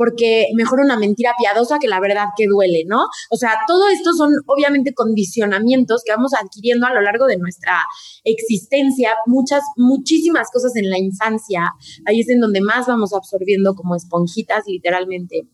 porque 0.00 0.46
mejor 0.56 0.80
una 0.80 0.96
mentira 0.96 1.34
piadosa 1.38 1.78
que 1.78 1.86
la 1.86 2.00
verdad 2.00 2.28
que 2.34 2.46
duele, 2.46 2.84
¿no? 2.86 3.02
O 3.28 3.36
sea, 3.36 3.58
todo 3.66 3.86
esto 3.90 4.14
son 4.14 4.32
obviamente 4.46 4.94
condicionamientos 4.94 6.04
que 6.06 6.12
vamos 6.12 6.32
adquiriendo 6.32 6.86
a 6.86 6.94
lo 6.94 7.02
largo 7.02 7.26
de 7.26 7.36
nuestra 7.36 7.84
existencia, 8.24 9.10
muchas, 9.26 9.60
muchísimas 9.76 10.50
cosas 10.50 10.74
en 10.76 10.88
la 10.88 10.98
infancia, 10.98 11.74
ahí 12.06 12.20
es 12.20 12.30
en 12.30 12.40
donde 12.40 12.62
más 12.62 12.86
vamos 12.86 13.12
absorbiendo 13.12 13.74
como 13.74 13.94
esponjitas 13.94 14.64
literalmente. 14.66 15.50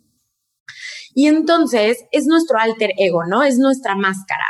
Y 1.12 1.26
entonces 1.26 2.04
es 2.12 2.26
nuestro 2.26 2.60
alter 2.60 2.90
ego, 2.98 3.26
¿no? 3.26 3.42
Es 3.42 3.58
nuestra 3.58 3.96
máscara. 3.96 4.44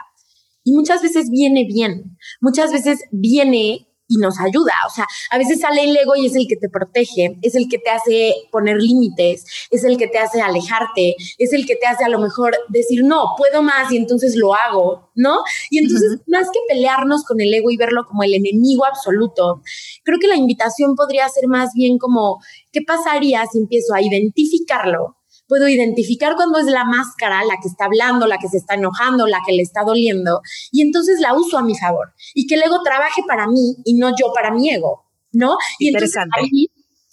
Y 0.62 0.74
muchas 0.74 1.00
veces 1.00 1.30
viene 1.30 1.64
bien, 1.64 2.18
muchas 2.42 2.70
veces 2.70 2.98
viene 3.12 3.88
y 4.08 4.16
nos 4.16 4.38
ayuda. 4.40 4.72
O 4.86 4.94
sea, 4.94 5.06
a 5.30 5.38
veces 5.38 5.60
sale 5.60 5.84
el 5.84 5.96
ego 5.96 6.16
y 6.16 6.26
es 6.26 6.34
el 6.36 6.46
que 6.48 6.56
te 6.56 6.68
protege, 6.68 7.38
es 7.42 7.54
el 7.54 7.68
que 7.68 7.78
te 7.78 7.90
hace 7.90 8.34
poner 8.50 8.76
límites, 8.76 9.44
es 9.70 9.84
el 9.84 9.96
que 9.96 10.06
te 10.06 10.18
hace 10.18 10.40
alejarte, 10.40 11.16
es 11.38 11.52
el 11.52 11.66
que 11.66 11.76
te 11.76 11.86
hace 11.86 12.04
a 12.04 12.08
lo 12.08 12.18
mejor 12.18 12.56
decir, 12.68 13.04
no, 13.04 13.34
puedo 13.36 13.62
más 13.62 13.90
y 13.92 13.96
entonces 13.96 14.36
lo 14.36 14.54
hago, 14.54 15.10
¿no? 15.14 15.40
Y 15.70 15.78
entonces, 15.78 16.20
más 16.26 16.48
que 16.50 16.60
pelearnos 16.68 17.24
con 17.24 17.40
el 17.40 17.52
ego 17.52 17.70
y 17.70 17.76
verlo 17.76 18.04
como 18.06 18.22
el 18.22 18.34
enemigo 18.34 18.84
absoluto, 18.84 19.62
creo 20.04 20.18
que 20.20 20.28
la 20.28 20.36
invitación 20.36 20.94
podría 20.94 21.28
ser 21.28 21.48
más 21.48 21.70
bien 21.74 21.98
como, 21.98 22.40
¿qué 22.72 22.82
pasaría 22.82 23.44
si 23.46 23.58
empiezo 23.58 23.94
a 23.94 24.02
identificarlo? 24.02 25.15
Puedo 25.48 25.68
identificar 25.68 26.36
cuando 26.36 26.58
es 26.58 26.66
la 26.66 26.84
máscara 26.84 27.44
la 27.44 27.56
que 27.62 27.68
está 27.68 27.86
hablando, 27.86 28.26
la 28.26 28.38
que 28.38 28.48
se 28.48 28.58
está 28.58 28.74
enojando, 28.74 29.26
la 29.26 29.40
que 29.46 29.52
le 29.52 29.62
está 29.62 29.82
doliendo, 29.84 30.40
y 30.72 30.82
entonces 30.82 31.20
la 31.20 31.34
uso 31.34 31.58
a 31.58 31.62
mi 31.62 31.76
favor. 31.76 32.12
Y 32.34 32.46
que 32.46 32.54
el 32.56 32.62
ego 32.62 32.82
trabaje 32.82 33.22
para 33.26 33.46
mí 33.46 33.76
y 33.84 33.94
no 33.94 34.10
yo 34.10 34.32
para 34.34 34.50
mi 34.50 34.70
ego, 34.70 35.04
¿no? 35.32 35.56
Y 35.78 35.88
Interesante. 35.88 36.40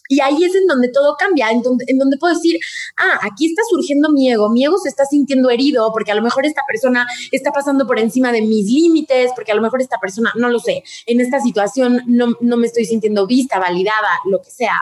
y 0.09 0.19
ahí 0.19 0.43
es 0.43 0.55
en 0.55 0.67
donde 0.67 0.89
todo 0.89 1.15
cambia, 1.17 1.51
en 1.51 1.61
donde, 1.61 1.85
en 1.87 1.97
donde 1.97 2.17
puedo 2.17 2.33
decir, 2.33 2.59
ah, 2.97 3.19
aquí 3.21 3.47
está 3.47 3.61
surgiendo 3.69 4.09
mi 4.09 4.31
ego, 4.31 4.49
mi 4.49 4.65
ego 4.65 4.77
se 4.77 4.89
está 4.89 5.05
sintiendo 5.05 5.49
herido 5.49 5.91
porque 5.93 6.11
a 6.11 6.15
lo 6.15 6.21
mejor 6.21 6.45
esta 6.45 6.61
persona 6.67 7.05
está 7.31 7.51
pasando 7.51 7.87
por 7.87 7.99
encima 7.99 8.31
de 8.31 8.41
mis 8.41 8.65
límites, 8.65 9.31
porque 9.35 9.51
a 9.51 9.55
lo 9.55 9.61
mejor 9.61 9.81
esta 9.81 9.99
persona, 9.99 10.31
no 10.35 10.49
lo 10.49 10.59
sé, 10.59 10.83
en 11.05 11.21
esta 11.21 11.39
situación 11.39 12.03
no, 12.07 12.33
no 12.41 12.57
me 12.57 12.67
estoy 12.67 12.85
sintiendo 12.85 13.27
vista, 13.27 13.59
validada, 13.59 14.09
lo 14.25 14.41
que 14.41 14.51
sea. 14.51 14.81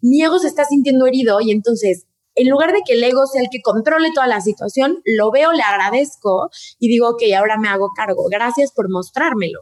Mi 0.00 0.22
ego 0.22 0.38
se 0.38 0.48
está 0.48 0.64
sintiendo 0.64 1.06
herido 1.06 1.40
y 1.40 1.50
entonces 1.50 2.04
en 2.34 2.48
lugar 2.48 2.72
de 2.72 2.80
que 2.86 2.94
el 2.94 3.04
ego 3.04 3.26
sea 3.26 3.42
el 3.42 3.48
que 3.50 3.62
controle 3.62 4.10
toda 4.14 4.26
la 4.26 4.40
situación, 4.40 5.00
lo 5.04 5.30
veo, 5.30 5.52
le 5.52 5.62
agradezco 5.62 6.50
y 6.78 6.88
digo, 6.88 7.10
ok, 7.10 7.22
ahora 7.36 7.58
me 7.58 7.68
hago 7.68 7.90
cargo. 7.94 8.24
Gracias 8.30 8.72
por 8.72 8.90
mostrármelo, 8.90 9.60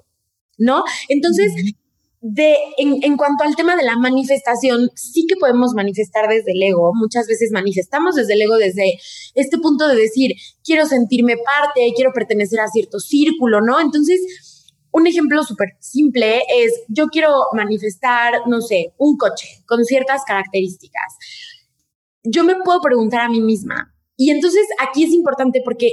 ¿no? 0.58 0.84
Entonces, 1.08 1.52
de, 2.20 2.54
en, 2.78 3.02
en, 3.02 3.16
cuanto 3.16 3.44
al 3.44 3.56
tema 3.56 3.76
de 3.76 3.82
la 3.82 3.96
manifestación, 3.96 4.90
sí 4.94 5.26
que 5.28 5.36
podemos 5.36 5.74
manifestar 5.74 6.28
desde 6.28 6.52
el 6.52 6.62
ego. 6.62 6.92
Muchas 6.94 7.26
veces 7.26 7.50
manifestamos 7.52 8.14
desde 8.14 8.34
el 8.34 8.42
ego, 8.42 8.56
desde 8.56 8.94
este 9.34 9.58
punto 9.58 9.88
de 9.88 9.96
decir, 9.96 10.32
quiero 10.64 10.86
sentirme 10.86 11.36
parte, 11.36 11.92
quiero 11.94 12.12
pertenecer 12.12 12.60
a 12.60 12.68
cierto 12.68 13.00
círculo, 13.00 13.60
¿no? 13.60 13.80
Entonces, 13.80 14.20
un 14.92 15.06
ejemplo 15.06 15.42
súper 15.42 15.70
simple 15.80 16.42
es, 16.54 16.72
yo 16.88 17.06
quiero 17.06 17.32
manifestar, 17.54 18.46
no 18.46 18.60
sé, 18.60 18.92
un 18.98 19.16
coche 19.16 19.64
con 19.66 19.84
ciertas 19.84 20.22
características 20.24 21.16
yo 22.24 22.44
me 22.44 22.56
puedo 22.56 22.80
preguntar 22.80 23.22
a 23.22 23.28
mí 23.28 23.40
misma. 23.40 23.94
Y 24.16 24.30
entonces 24.30 24.62
aquí 24.78 25.04
es 25.04 25.12
importante 25.12 25.62
porque 25.64 25.90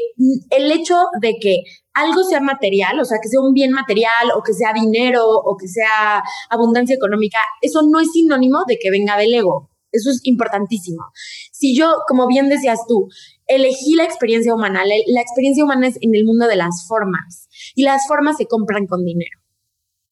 el 0.50 0.72
hecho 0.72 0.96
de 1.22 1.38
que 1.42 1.64
algo 1.94 2.24
sea 2.24 2.42
material, 2.42 3.00
o 3.00 3.06
sea, 3.06 3.18
que 3.22 3.30
sea 3.30 3.40
un 3.40 3.54
bien 3.54 3.72
material 3.72 4.32
o 4.36 4.44
que 4.44 4.54
sea 4.54 4.74
dinero 4.74 5.26
o 5.26 5.58
que 5.58 5.68
sea 5.68 6.22
abundancia 6.50 6.96
económica, 6.96 7.40
eso 7.62 7.82
no 7.90 8.00
es 8.00 8.12
sinónimo 8.12 8.66
de 8.68 8.78
que 8.80 8.92
venga 8.92 9.18
del 9.18 9.34
ego. 9.34 9.70
Eso 9.92 10.12
es 10.12 10.20
importantísimo. 10.24 11.06
Si 11.52 11.76
yo, 11.76 11.92
como 12.08 12.28
bien 12.28 12.50
decías 12.50 12.82
tú, 12.88 13.08
elegí 13.48 13.96
la 13.96 14.04
experiencia 14.04 14.54
humana, 14.54 14.84
la, 14.86 15.22
experiencia 15.22 15.64
humana 15.64 15.88
es 15.88 15.98
en 16.02 16.14
el 16.14 16.26
mundo 16.26 16.48
de 16.48 16.56
las 16.56 16.86
formas 16.88 17.48
y 17.74 17.84
las 17.84 18.08
formas 18.08 18.38
se 18.38 18.46
compran 18.46 18.86
con 18.86 19.04
dinero, 19.04 19.40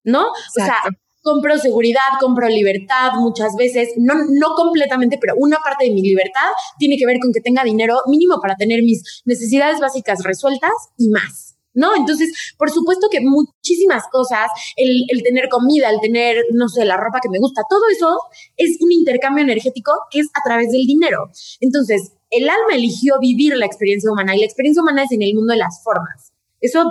¿no? 0.04 0.22
O 0.22 0.52
sea, 0.56 0.82
compro 1.28 1.58
seguridad, 1.58 2.02
compro 2.22 2.48
libertad 2.48 3.12
muchas 3.20 3.56
veces, 3.58 3.90
no, 3.98 4.14
no 4.16 4.56
completamente, 4.56 5.18
pero 5.20 5.34
una 5.38 5.58
parte 5.58 5.86
de 5.86 5.92
mi 5.92 6.02
libertad 6.02 6.50
tiene 6.80 6.98
que 6.98 7.06
ver 7.06 7.20
con 7.20 7.34
que 7.34 7.42
tenga 7.42 7.64
dinero 7.64 7.98
mínimo 8.08 8.40
para 8.42 8.56
tener 8.56 8.82
mis 8.82 9.22
necesidades 9.26 9.80
básicas 9.80 10.24
resueltas 10.24 10.72
y 10.98 11.10
más. 11.10 11.56
¿no? 11.74 11.96
Entonces, 11.96 12.56
por 12.58 12.72
supuesto 12.72 13.08
que 13.12 13.20
muchísimas 13.22 14.06
cosas, 14.12 14.50
el, 14.78 15.04
el, 15.10 15.22
tener 15.22 15.48
comida, 15.48 15.92
el 15.92 16.00
tener, 16.00 16.44
no 16.54 16.70
sé, 16.70 16.86
la 16.86 16.98
ropa 16.98 17.20
que 17.22 17.30
me 17.30 17.38
gusta, 17.38 17.62
todo 17.70 17.82
eso 17.92 18.18
es 18.56 18.78
un 18.82 18.92
intercambio 18.92 19.44
energético 19.44 19.92
que 20.10 20.22
es 20.22 20.28
a 20.34 20.42
través 20.44 20.72
del 20.72 20.88
dinero. 20.88 21.30
Entonces, 21.60 22.14
el 22.32 22.50
alma 22.50 22.74
eligió 22.74 23.20
vivir 23.20 23.56
la 23.56 23.68
experiencia 23.68 24.12
humana 24.12 24.36
y 24.36 24.40
la 24.40 24.46
experiencia 24.46 24.82
humana 24.82 25.04
es 25.04 25.12
en 25.12 25.22
el 25.22 25.36
mundo 25.36 25.54
de 25.54 25.60
las 25.60 25.84
formas. 25.84 26.34
Eso 26.62 26.84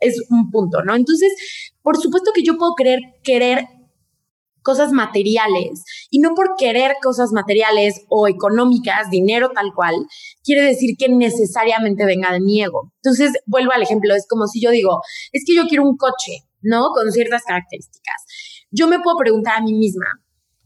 es 0.00 0.24
un 0.30 0.50
punto, 0.50 0.82
¿no? 0.82 0.96
Entonces, 0.96 1.32
por 1.82 2.00
supuesto 2.00 2.32
que 2.34 2.42
yo 2.42 2.56
puedo 2.56 2.74
querer, 2.74 3.00
querer 3.22 3.66
cosas 4.70 4.92
materiales. 4.92 5.82
Y 6.10 6.20
no 6.20 6.34
por 6.34 6.54
querer 6.56 6.92
cosas 7.02 7.32
materiales 7.32 8.04
o 8.08 8.28
económicas, 8.28 9.10
dinero 9.10 9.50
tal 9.52 9.72
cual, 9.74 9.96
quiere 10.44 10.62
decir 10.62 10.96
que 10.96 11.08
necesariamente 11.08 12.04
venga 12.04 12.32
de 12.32 12.38
mi 12.38 12.62
ego. 12.62 12.92
Entonces, 13.02 13.32
vuelvo 13.46 13.72
al 13.72 13.82
ejemplo, 13.82 14.14
es 14.14 14.28
como 14.28 14.46
si 14.46 14.60
yo 14.60 14.70
digo, 14.70 15.00
es 15.32 15.42
que 15.44 15.56
yo 15.56 15.64
quiero 15.66 15.82
un 15.82 15.96
coche, 15.96 16.44
¿no? 16.62 16.90
Con 16.94 17.10
ciertas 17.10 17.42
características. 17.42 18.14
Yo 18.70 18.86
me 18.86 19.00
puedo 19.00 19.16
preguntar 19.16 19.56
a 19.56 19.62
mí 19.62 19.72
misma, 19.72 20.06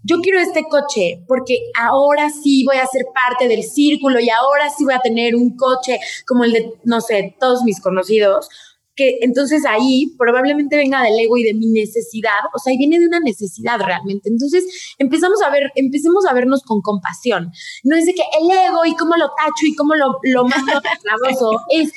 yo 0.02 0.18
quiero 0.18 0.38
este 0.38 0.64
coche 0.64 1.24
porque 1.26 1.56
ahora 1.80 2.28
sí 2.28 2.62
voy 2.66 2.76
a 2.76 2.86
ser 2.86 3.06
parte 3.14 3.48
del 3.48 3.62
círculo 3.62 4.20
y 4.20 4.28
ahora 4.28 4.68
sí 4.68 4.84
voy 4.84 4.92
a 4.92 4.98
tener 4.98 5.34
un 5.34 5.56
coche 5.56 5.98
como 6.26 6.44
el 6.44 6.52
de, 6.52 6.74
no 6.84 7.00
sé, 7.00 7.34
todos 7.40 7.62
mis 7.62 7.80
conocidos 7.80 8.50
que 8.96 9.18
entonces 9.22 9.64
ahí 9.66 10.14
probablemente 10.16 10.76
venga 10.76 11.02
del 11.02 11.18
ego 11.18 11.36
y 11.36 11.42
de 11.42 11.54
mi 11.54 11.66
necesidad, 11.66 12.38
o 12.54 12.58
sea, 12.58 12.72
y 12.72 12.78
viene 12.78 12.98
de 12.98 13.06
una 13.06 13.20
necesidad 13.20 13.80
realmente. 13.80 14.28
Entonces 14.28 14.64
empezamos 14.98 15.42
a 15.42 15.50
ver, 15.50 15.70
empecemos 15.74 16.24
a 16.26 16.34
vernos 16.34 16.62
con 16.62 16.80
compasión. 16.80 17.50
No 17.82 17.96
es 17.96 18.06
de 18.06 18.14
que 18.14 18.22
el 18.40 18.50
ego 18.50 18.84
y 18.84 18.94
cómo 18.94 19.16
lo 19.16 19.26
tacho 19.36 19.66
y 19.66 19.74
cómo 19.74 19.94
lo, 19.94 20.18
lo 20.22 20.44
mando 20.44 20.72
es 21.70 21.92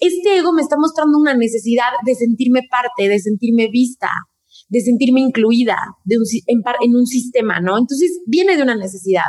este 0.00 0.38
ego 0.38 0.52
me 0.52 0.62
está 0.62 0.76
mostrando 0.76 1.18
una 1.18 1.34
necesidad 1.34 1.90
de 2.04 2.14
sentirme 2.14 2.62
parte, 2.68 3.08
de 3.08 3.18
sentirme 3.18 3.68
vista, 3.68 4.10
de 4.68 4.80
sentirme 4.80 5.20
incluida 5.20 5.78
de 6.04 6.18
un, 6.18 6.24
en, 6.46 6.62
en 6.82 6.96
un 6.96 7.06
sistema, 7.06 7.60
¿no? 7.60 7.78
Entonces 7.78 8.20
viene 8.26 8.56
de 8.56 8.62
una 8.62 8.76
necesidad. 8.76 9.24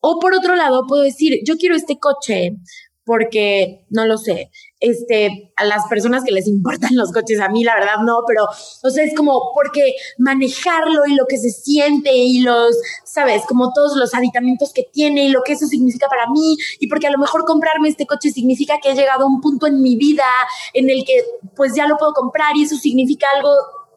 O 0.00 0.18
por 0.18 0.34
otro 0.34 0.54
lado, 0.56 0.86
puedo 0.86 1.02
decir, 1.02 1.40
yo 1.46 1.56
quiero 1.56 1.76
este 1.76 1.98
coche 1.98 2.56
porque, 3.04 3.86
no 3.90 4.06
lo 4.06 4.18
sé, 4.18 4.50
este, 4.80 5.52
a 5.56 5.64
las 5.64 5.86
personas 5.86 6.24
que 6.24 6.32
les 6.32 6.46
importan 6.46 6.96
los 6.96 7.12
coches, 7.12 7.40
a 7.40 7.48
mí 7.48 7.64
la 7.64 7.74
verdad 7.74 7.98
no, 8.04 8.20
pero, 8.26 8.44
o 8.44 8.90
sea, 8.90 9.04
es 9.04 9.14
como 9.14 9.52
porque 9.54 9.94
manejarlo 10.18 11.06
y 11.06 11.14
lo 11.14 11.26
que 11.26 11.38
se 11.38 11.50
siente 11.50 12.14
y 12.14 12.40
los, 12.40 12.76
sabes, 13.04 13.42
como 13.46 13.72
todos 13.72 13.96
los 13.96 14.14
aditamentos 14.14 14.72
que 14.72 14.88
tiene 14.92 15.26
y 15.26 15.28
lo 15.28 15.42
que 15.42 15.52
eso 15.52 15.66
significa 15.66 16.08
para 16.08 16.26
mí, 16.30 16.56
y 16.78 16.88
porque 16.88 17.06
a 17.06 17.10
lo 17.10 17.18
mejor 17.18 17.44
comprarme 17.44 17.88
este 17.88 18.06
coche 18.06 18.30
significa 18.30 18.78
que 18.82 18.90
he 18.90 18.94
llegado 18.94 19.24
a 19.24 19.28
un 19.28 19.40
punto 19.40 19.66
en 19.66 19.82
mi 19.82 19.96
vida 19.96 20.24
en 20.72 20.90
el 20.90 21.04
que 21.04 21.24
pues 21.54 21.74
ya 21.74 21.86
lo 21.86 21.96
puedo 21.96 22.12
comprar 22.12 22.56
y 22.56 22.62
eso 22.64 22.76
significa 22.76 23.26
algo 23.36 23.50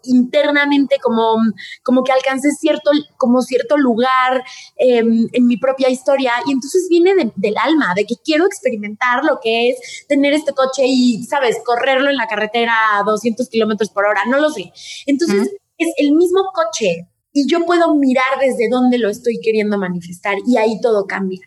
internamente 0.03 0.97
como, 1.01 1.35
como 1.83 2.03
que 2.03 2.11
alcancé 2.11 2.51
cierto, 2.51 2.91
como 3.17 3.41
cierto 3.41 3.77
lugar 3.77 4.43
em, 4.75 5.27
en 5.31 5.47
mi 5.47 5.57
propia 5.57 5.89
historia 5.89 6.33
y 6.47 6.51
entonces 6.51 6.87
viene 6.89 7.31
del 7.35 7.55
alma, 7.57 7.93
de 7.95 8.05
que 8.05 8.15
quiero 8.23 8.45
experimentar 8.45 9.23
lo 9.23 9.39
que 9.41 9.69
es 9.69 10.05
tener 10.07 10.33
este 10.33 10.53
coche 10.53 10.83
y, 10.85 11.23
sabes, 11.23 11.57
correrlo 11.65 12.09
en 12.09 12.17
la 12.17 12.27
carretera 12.27 12.73
a 12.97 13.03
200 13.03 13.49
kilómetros 13.49 13.89
por 13.89 14.05
hora, 14.05 14.21
no 14.27 14.39
lo 14.39 14.49
sé. 14.49 14.71
Entonces 15.05 15.49
es 15.77 15.93
el 15.97 16.13
mismo 16.13 16.41
coche 16.53 17.09
y 17.31 17.47
yo 17.49 17.65
puedo 17.65 17.95
mirar 17.95 18.39
desde 18.39 18.69
dónde 18.69 18.97
lo 18.97 19.09
estoy 19.09 19.39
queriendo 19.41 19.77
manifestar 19.77 20.37
y 20.45 20.57
ahí 20.57 20.79
todo 20.81 21.05
cambia. 21.07 21.41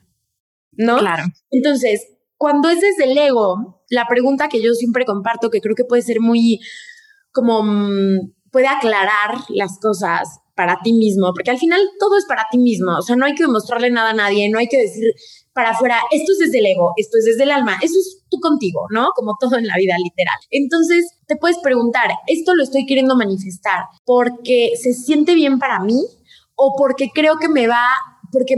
¿No? 0.72 0.98
Claro. 0.98 1.24
Entonces, 1.50 2.06
cuando 2.36 2.68
es 2.68 2.80
desde 2.80 3.10
el 3.10 3.16
ego, 3.16 3.82
la 3.88 4.06
pregunta 4.08 4.48
que 4.48 4.62
yo 4.62 4.74
siempre 4.74 5.04
comparto, 5.04 5.50
que 5.50 5.60
creo 5.60 5.74
que 5.74 5.84
puede 5.84 6.02
ser 6.02 6.20
muy 6.20 6.60
como 7.32 7.62
mm, 7.62 8.32
puede 8.56 8.68
aclarar 8.68 9.36
las 9.50 9.78
cosas 9.78 10.40
para 10.54 10.78
ti 10.82 10.94
mismo, 10.94 11.30
porque 11.34 11.50
al 11.50 11.58
final 11.58 11.78
todo 12.00 12.16
es 12.16 12.24
para 12.24 12.46
ti 12.50 12.56
mismo, 12.56 12.96
o 12.96 13.02
sea, 13.02 13.14
no 13.14 13.26
hay 13.26 13.34
que 13.34 13.42
demostrarle 13.42 13.90
nada 13.90 14.12
a 14.12 14.14
nadie, 14.14 14.48
no 14.48 14.58
hay 14.58 14.66
que 14.66 14.78
decir 14.78 15.12
para 15.52 15.72
afuera, 15.72 15.98
esto 16.10 16.32
es 16.32 16.38
desde 16.38 16.60
el 16.60 16.64
ego, 16.64 16.94
esto 16.96 17.18
es 17.18 17.26
desde 17.26 17.42
el 17.42 17.50
alma, 17.50 17.76
eso 17.82 17.98
es 17.98 18.24
tú 18.30 18.40
contigo, 18.40 18.86
¿no? 18.88 19.08
Como 19.14 19.36
todo 19.38 19.58
en 19.58 19.66
la 19.66 19.76
vida 19.76 19.94
literal. 20.02 20.38
Entonces, 20.48 21.18
te 21.26 21.36
puedes 21.36 21.58
preguntar, 21.58 22.08
¿esto 22.28 22.54
lo 22.54 22.62
estoy 22.62 22.86
queriendo 22.86 23.14
manifestar 23.14 23.84
porque 24.06 24.72
se 24.82 24.94
siente 24.94 25.34
bien 25.34 25.58
para 25.58 25.78
mí 25.80 26.06
o 26.54 26.74
porque 26.78 27.10
creo 27.14 27.36
que 27.38 27.50
me 27.50 27.66
va, 27.66 27.84
porque, 28.32 28.54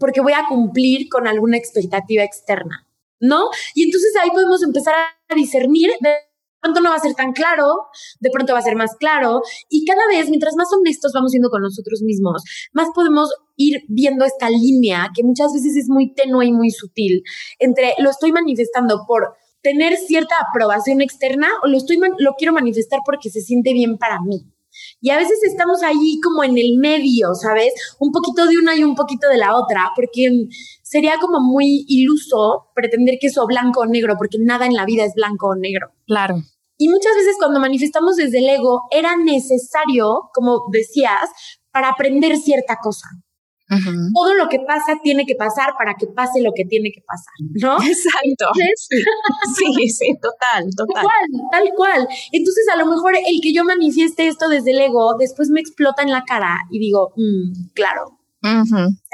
porque 0.00 0.22
voy 0.22 0.32
a 0.32 0.46
cumplir 0.48 1.10
con 1.10 1.28
alguna 1.28 1.58
expectativa 1.58 2.24
externa? 2.24 2.88
¿No? 3.20 3.50
Y 3.74 3.82
entonces 3.82 4.14
ahí 4.16 4.30
podemos 4.30 4.62
empezar 4.62 4.94
a 4.94 5.34
discernir 5.34 5.90
de 6.00 6.31
pronto 6.62 6.80
no 6.80 6.90
va 6.90 6.96
a 6.96 7.00
ser 7.00 7.14
tan 7.14 7.32
claro, 7.32 7.74
de 8.20 8.30
pronto 8.30 8.52
va 8.52 8.60
a 8.60 8.62
ser 8.62 8.76
más 8.76 8.96
claro 8.96 9.42
y 9.68 9.84
cada 9.84 10.06
vez, 10.06 10.30
mientras 10.30 10.54
más 10.56 10.68
honestos 10.72 11.12
vamos 11.12 11.32
siendo 11.32 11.50
con 11.50 11.60
nosotros 11.60 12.02
mismos, 12.02 12.42
más 12.72 12.88
podemos 12.94 13.30
ir 13.56 13.82
viendo 13.88 14.24
esta 14.24 14.48
línea 14.48 15.08
que 15.14 15.24
muchas 15.24 15.52
veces 15.52 15.76
es 15.76 15.88
muy 15.88 16.14
tenue 16.14 16.46
y 16.46 16.52
muy 16.52 16.70
sutil 16.70 17.22
entre 17.58 17.94
lo 17.98 18.10
estoy 18.10 18.32
manifestando 18.32 19.04
por 19.06 19.34
tener 19.62 19.96
cierta 19.96 20.34
aprobación 20.48 21.00
externa 21.00 21.48
o 21.62 21.68
lo 21.68 21.76
estoy 21.76 21.98
lo 22.18 22.34
quiero 22.34 22.52
manifestar 22.52 23.00
porque 23.04 23.30
se 23.30 23.40
siente 23.40 23.72
bien 23.72 23.98
para 23.98 24.20
mí. 24.20 24.46
Y 25.02 25.10
a 25.10 25.18
veces 25.18 25.42
estamos 25.42 25.82
ahí 25.82 26.20
como 26.22 26.44
en 26.44 26.56
el 26.56 26.78
medio, 26.78 27.34
¿sabes? 27.34 27.74
Un 27.98 28.12
poquito 28.12 28.46
de 28.46 28.56
una 28.56 28.76
y 28.76 28.84
un 28.84 28.94
poquito 28.94 29.28
de 29.28 29.36
la 29.36 29.56
otra, 29.56 29.90
porque 29.96 30.46
sería 30.80 31.18
como 31.20 31.40
muy 31.40 31.84
iluso 31.88 32.68
pretender 32.72 33.16
que 33.20 33.26
eso 33.26 33.44
blanco 33.46 33.80
o 33.80 33.86
negro, 33.86 34.14
porque 34.16 34.38
nada 34.40 34.64
en 34.64 34.74
la 34.74 34.86
vida 34.86 35.04
es 35.04 35.12
blanco 35.14 35.48
o 35.48 35.56
negro. 35.56 35.88
Claro. 36.06 36.36
Y 36.78 36.88
muchas 36.88 37.14
veces 37.16 37.34
cuando 37.36 37.58
manifestamos 37.58 38.14
desde 38.14 38.38
el 38.38 38.48
ego 38.48 38.82
era 38.92 39.16
necesario, 39.16 40.30
como 40.32 40.62
decías, 40.70 41.30
para 41.72 41.88
aprender 41.88 42.36
cierta 42.36 42.76
cosa. 42.80 43.08
Todo 44.14 44.34
lo 44.34 44.48
que 44.48 44.58
pasa 44.60 44.98
tiene 45.02 45.24
que 45.24 45.34
pasar 45.34 45.74
para 45.78 45.94
que 45.98 46.06
pase 46.06 46.42
lo 46.42 46.52
que 46.54 46.64
tiene 46.64 46.90
que 46.92 47.02
pasar, 47.06 47.32
¿no? 47.60 47.76
Exacto. 47.86 48.50
sí, 49.56 49.88
sí, 49.88 50.14
total, 50.20 50.68
total. 50.76 50.94
Tal 50.94 51.04
cual, 51.04 51.50
tal 51.50 51.70
cual. 51.76 52.08
Entonces, 52.32 52.66
a 52.72 52.76
lo 52.76 52.86
mejor 52.86 53.14
el 53.16 53.40
que 53.42 53.52
yo 53.52 53.64
manifieste 53.64 54.28
esto 54.28 54.48
desde 54.48 54.72
el 54.72 54.80
ego, 54.80 55.16
después 55.18 55.48
me 55.50 55.60
explota 55.60 56.02
en 56.02 56.10
la 56.10 56.24
cara 56.24 56.58
y 56.70 56.78
digo, 56.78 57.12
mm, 57.16 57.72
claro, 57.74 58.18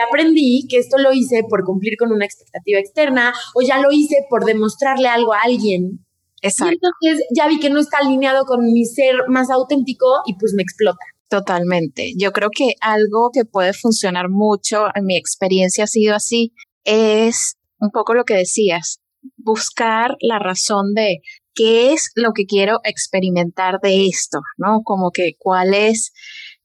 Aprendí 0.09 0.67
que 0.71 0.79
esto 0.79 0.97
lo 0.97 1.13
hice 1.13 1.43
por 1.51 1.63
cumplir 1.63 1.99
con 1.99 2.13
una 2.13 2.25
expectativa 2.25 2.79
externa 2.81 3.35
o 3.55 3.61
ya 3.61 3.79
lo 3.79 3.93
hice 3.93 4.25
por 4.31 4.47
demostrarle 4.47 5.07
algo 5.07 5.35
a 5.35 5.41
alguien 5.43 6.03
Exacto. 6.43 6.75
Y 7.01 7.09
entonces 7.09 7.27
ya 7.35 7.49
vi 7.49 7.59
que 7.59 7.71
no 7.71 7.81
está 7.81 7.99
alineado 7.99 8.45
con 8.45 8.65
mi 8.65 8.85
ser 8.85 9.29
más 9.29 9.51
auténtico 9.51 10.07
y 10.27 10.35
pues 10.39 10.55
me 10.55 10.63
explota. 10.63 11.05
Totalmente. 11.29 12.13
Yo 12.17 12.33
creo 12.33 12.49
que 12.51 12.75
algo 12.81 13.31
que 13.33 13.45
puede 13.45 13.75
funcionar 13.75 14.31
mucho, 14.31 14.87
en 14.95 15.05
mi 15.05 15.17
experiencia 15.17 15.85
ha 15.85 15.87
sido 15.87 16.15
así, 16.15 16.55
es 16.85 17.57
un 17.79 17.91
poco 17.91 18.15
lo 18.15 18.25
que 18.25 18.35
decías, 18.35 19.01
buscar 19.37 20.17
la 20.21 20.39
razón 20.39 20.95
de 20.95 21.19
qué 21.55 21.93
es 21.93 22.13
lo 22.15 22.33
que 22.33 22.47
quiero 22.47 22.81
experimentar 22.83 23.79
de 23.83 24.07
esto, 24.07 24.41
¿no? 24.57 24.81
Como 24.85 25.11
que 25.11 25.35
cuál 25.39 25.75
es 25.75 26.13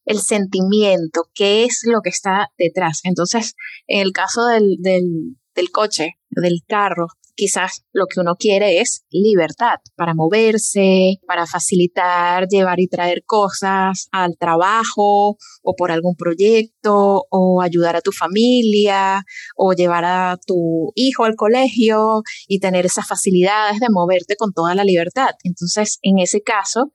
el 0.06 0.20
sentimiento, 0.20 1.24
qué 1.34 1.66
es 1.66 1.82
lo 1.84 2.02
que 2.02 2.10
está 2.10 2.50
detrás. 2.58 3.02
Entonces, 3.04 3.56
en 3.88 4.02
el 4.02 4.12
caso 4.14 4.46
del, 4.46 4.78
del, 4.80 5.38
del 5.56 5.72
coche, 5.72 6.20
del 6.30 6.62
carro, 6.68 7.08
quizás 7.36 7.86
lo 7.92 8.06
que 8.06 8.20
uno 8.20 8.36
quiere 8.36 8.80
es 8.82 9.06
libertad 9.10 9.78
para 9.96 10.14
moverse, 10.14 11.20
para 11.28 11.46
facilitar 11.46 12.48
llevar 12.48 12.80
y 12.80 12.88
traer 12.88 13.24
cosas 13.26 14.08
al 14.12 14.38
trabajo 14.38 15.38
o 15.62 15.76
por 15.78 15.92
algún 15.92 16.16
proyecto 16.16 17.26
o 17.30 17.62
ayudar 17.62 17.96
a 17.96 18.02
tu 18.02 18.12
familia 18.12 19.24
o 19.56 19.74
llevar 19.74 20.06
a 20.06 20.38
tu 20.46 20.92
hijo 20.96 21.26
al 21.26 21.36
colegio 21.36 22.22
y 22.48 22.60
tener 22.60 22.86
esas 22.86 23.08
facilidades 23.08 23.80
de 23.80 23.88
moverte 23.90 24.36
con 24.36 24.54
toda 24.54 24.76
la 24.76 24.84
libertad. 24.84 25.32
Entonces, 25.44 26.00
en 26.02 26.20
ese 26.20 26.42
caso, 26.42 26.92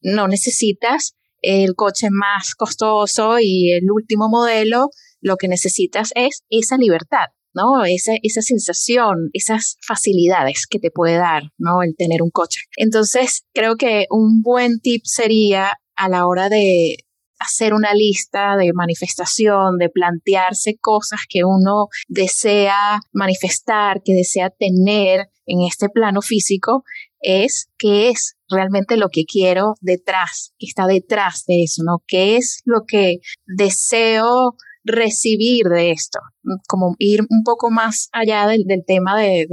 no 0.00 0.28
necesitas 0.28 1.14
el 1.40 1.74
coche 1.74 2.08
más 2.10 2.54
costoso 2.54 3.38
y 3.40 3.72
el 3.72 3.90
último 3.90 4.28
modelo, 4.28 4.90
lo 5.20 5.36
que 5.36 5.48
necesitas 5.48 6.10
es 6.14 6.44
esa 6.48 6.76
libertad 6.76 7.26
¿no? 7.54 7.84
Esa, 7.84 8.12
esa 8.22 8.42
sensación, 8.42 9.30
esas 9.32 9.76
facilidades 9.86 10.66
que 10.66 10.78
te 10.78 10.90
puede 10.90 11.16
dar, 11.16 11.44
¿no? 11.58 11.82
El 11.82 11.96
tener 11.96 12.22
un 12.22 12.30
coche. 12.30 12.60
Entonces, 12.76 13.44
creo 13.52 13.76
que 13.76 14.06
un 14.10 14.42
buen 14.42 14.80
tip 14.80 15.02
sería 15.04 15.78
a 15.96 16.08
la 16.08 16.26
hora 16.26 16.48
de 16.48 16.96
hacer 17.38 17.72
una 17.72 17.94
lista 17.94 18.56
de 18.56 18.72
manifestación, 18.72 19.78
de 19.78 19.88
plantearse 19.88 20.76
cosas 20.80 21.20
que 21.28 21.44
uno 21.44 21.88
desea 22.08 23.00
manifestar, 23.12 24.02
que 24.04 24.14
desea 24.14 24.50
tener 24.50 25.28
en 25.46 25.62
este 25.62 25.88
plano 25.88 26.20
físico, 26.20 26.84
es 27.20 27.68
qué 27.78 28.10
es 28.10 28.36
realmente 28.48 28.96
lo 28.96 29.08
que 29.08 29.24
quiero 29.24 29.74
detrás, 29.80 30.52
que 30.58 30.66
está 30.66 30.86
detrás 30.86 31.44
de 31.46 31.62
eso, 31.62 31.82
¿no? 31.84 32.02
¿Qué 32.06 32.36
es 32.36 32.60
lo 32.64 32.84
que 32.86 33.18
deseo 33.46 34.56
recibir 34.84 35.66
de 35.66 35.90
esto? 35.90 36.20
Como 36.68 36.94
ir 36.98 37.20
un 37.28 37.42
poco 37.44 37.70
más 37.70 38.08
allá 38.12 38.46
del, 38.46 38.64
tema 38.86 39.18
de, 39.18 39.46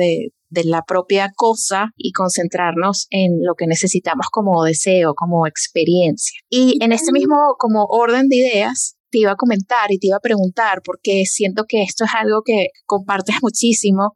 de 0.49 0.63
la 0.63 0.83
propia 0.83 1.31
cosa 1.35 1.91
y 1.97 2.11
concentrarnos 2.11 3.07
en 3.09 3.43
lo 3.43 3.55
que 3.55 3.67
necesitamos 3.67 4.27
como 4.31 4.63
deseo, 4.63 5.13
como 5.13 5.45
experiencia. 5.47 6.39
Y 6.49 6.83
en 6.83 6.91
este 6.91 7.11
mismo 7.11 7.55
como 7.57 7.85
orden 7.85 8.29
de 8.29 8.37
ideas, 8.37 8.95
te 9.11 9.19
iba 9.19 9.31
a 9.31 9.35
comentar 9.35 9.91
y 9.91 9.99
te 9.99 10.07
iba 10.07 10.17
a 10.17 10.21
preguntar, 10.21 10.81
porque 10.83 11.25
siento 11.25 11.65
que 11.67 11.83
esto 11.83 12.05
es 12.05 12.11
algo 12.15 12.41
que 12.43 12.69
compartes 12.85 13.37
muchísimo, 13.41 14.13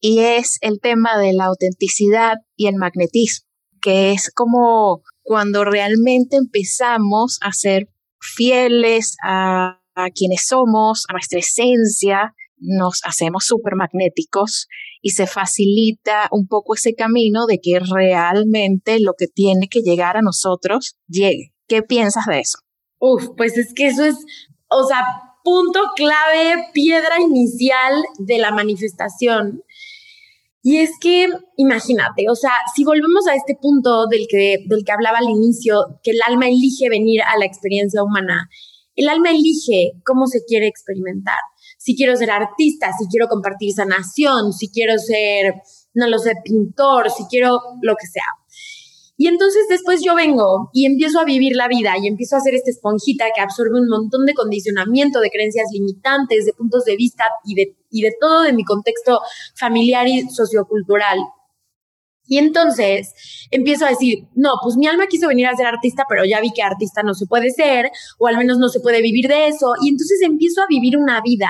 y 0.00 0.20
es 0.20 0.58
el 0.62 0.80
tema 0.80 1.18
de 1.18 1.32
la 1.34 1.46
autenticidad 1.46 2.36
y 2.56 2.66
el 2.66 2.76
magnetismo, 2.76 3.46
que 3.82 4.12
es 4.12 4.32
como 4.32 5.02
cuando 5.22 5.64
realmente 5.64 6.36
empezamos 6.36 7.38
a 7.42 7.52
ser 7.52 7.88
fieles 8.18 9.16
a, 9.22 9.79
a 10.04 10.10
quienes 10.10 10.46
somos, 10.46 11.04
a 11.08 11.12
nuestra 11.12 11.38
esencia, 11.38 12.34
nos 12.60 13.00
hacemos 13.04 13.44
súper 13.44 13.74
magnéticos 13.74 14.68
y 15.00 15.10
se 15.10 15.26
facilita 15.26 16.28
un 16.30 16.46
poco 16.46 16.74
ese 16.74 16.94
camino 16.94 17.46
de 17.46 17.58
que 17.60 17.80
realmente 17.80 19.00
lo 19.00 19.14
que 19.16 19.26
tiene 19.26 19.68
que 19.68 19.80
llegar 19.80 20.16
a 20.16 20.22
nosotros 20.22 20.96
llegue. 21.08 21.54
¿Qué 21.66 21.82
piensas 21.82 22.26
de 22.26 22.40
eso? 22.40 22.58
Uf, 22.98 23.28
pues 23.36 23.56
es 23.56 23.72
que 23.74 23.86
eso 23.86 24.04
es, 24.04 24.16
o 24.68 24.84
sea, 24.84 25.02
punto 25.42 25.80
clave, 25.96 26.66
piedra 26.74 27.20
inicial 27.20 27.94
de 28.18 28.38
la 28.38 28.50
manifestación. 28.50 29.62
Y 30.62 30.76
es 30.78 30.90
que, 31.00 31.28
imagínate, 31.56 32.28
o 32.28 32.34
sea, 32.34 32.52
si 32.74 32.84
volvemos 32.84 33.26
a 33.26 33.34
este 33.34 33.56
punto 33.58 34.06
del 34.08 34.26
que, 34.28 34.58
del 34.66 34.84
que 34.84 34.92
hablaba 34.92 35.18
al 35.18 35.30
inicio, 35.30 35.98
que 36.02 36.10
el 36.10 36.20
alma 36.26 36.48
elige 36.48 36.90
venir 36.90 37.22
a 37.22 37.38
la 37.38 37.46
experiencia 37.46 38.02
humana, 38.02 38.50
el 39.00 39.08
alma 39.08 39.30
elige 39.30 39.92
cómo 40.04 40.26
se 40.26 40.44
quiere 40.44 40.66
experimentar 40.66 41.38
si 41.80 41.96
quiero 41.96 42.14
ser 42.14 42.30
artista, 42.30 42.90
si 42.98 43.06
quiero 43.08 43.26
compartir 43.26 43.72
sanación, 43.72 44.52
si 44.52 44.68
quiero 44.68 44.98
ser, 44.98 45.54
no 45.94 46.08
lo 46.08 46.18
sé, 46.18 46.34
pintor, 46.44 47.10
si 47.10 47.24
quiero 47.24 47.58
lo 47.80 47.94
que 47.96 48.06
sea. 48.06 48.22
Y 49.16 49.28
entonces 49.28 49.62
después 49.68 50.02
yo 50.04 50.14
vengo 50.14 50.68
y 50.74 50.84
empiezo 50.84 51.20
a 51.20 51.24
vivir 51.24 51.56
la 51.56 51.68
vida 51.68 51.94
y 52.00 52.06
empiezo 52.06 52.36
a 52.36 52.38
hacer 52.38 52.54
esta 52.54 52.70
esponjita 52.70 53.26
que 53.34 53.40
absorbe 53.40 53.80
un 53.80 53.88
montón 53.88 54.26
de 54.26 54.34
condicionamiento, 54.34 55.20
de 55.20 55.30
creencias 55.30 55.68
limitantes, 55.72 56.44
de 56.44 56.52
puntos 56.52 56.84
de 56.84 56.96
vista 56.96 57.24
y 57.44 57.54
de, 57.54 57.76
y 57.90 58.02
de 58.02 58.12
todo 58.20 58.42
de 58.42 58.52
mi 58.52 58.64
contexto 58.64 59.20
familiar 59.54 60.06
y 60.06 60.28
sociocultural. 60.28 61.18
Y 62.30 62.38
entonces 62.38 63.12
empiezo 63.50 63.86
a 63.86 63.88
decir, 63.88 64.28
no, 64.36 64.52
pues 64.62 64.76
mi 64.76 64.86
alma 64.86 65.08
quiso 65.08 65.26
venir 65.26 65.48
a 65.48 65.56
ser 65.56 65.66
artista, 65.66 66.06
pero 66.08 66.24
ya 66.24 66.40
vi 66.40 66.52
que 66.52 66.62
artista 66.62 67.02
no 67.02 67.12
se 67.12 67.26
puede 67.26 67.50
ser, 67.50 67.90
o 68.20 68.28
al 68.28 68.38
menos 68.38 68.58
no 68.58 68.68
se 68.68 68.78
puede 68.78 69.02
vivir 69.02 69.26
de 69.26 69.48
eso. 69.48 69.72
Y 69.82 69.88
entonces 69.88 70.20
empiezo 70.22 70.62
a 70.62 70.68
vivir 70.68 70.96
una 70.96 71.20
vida 71.22 71.48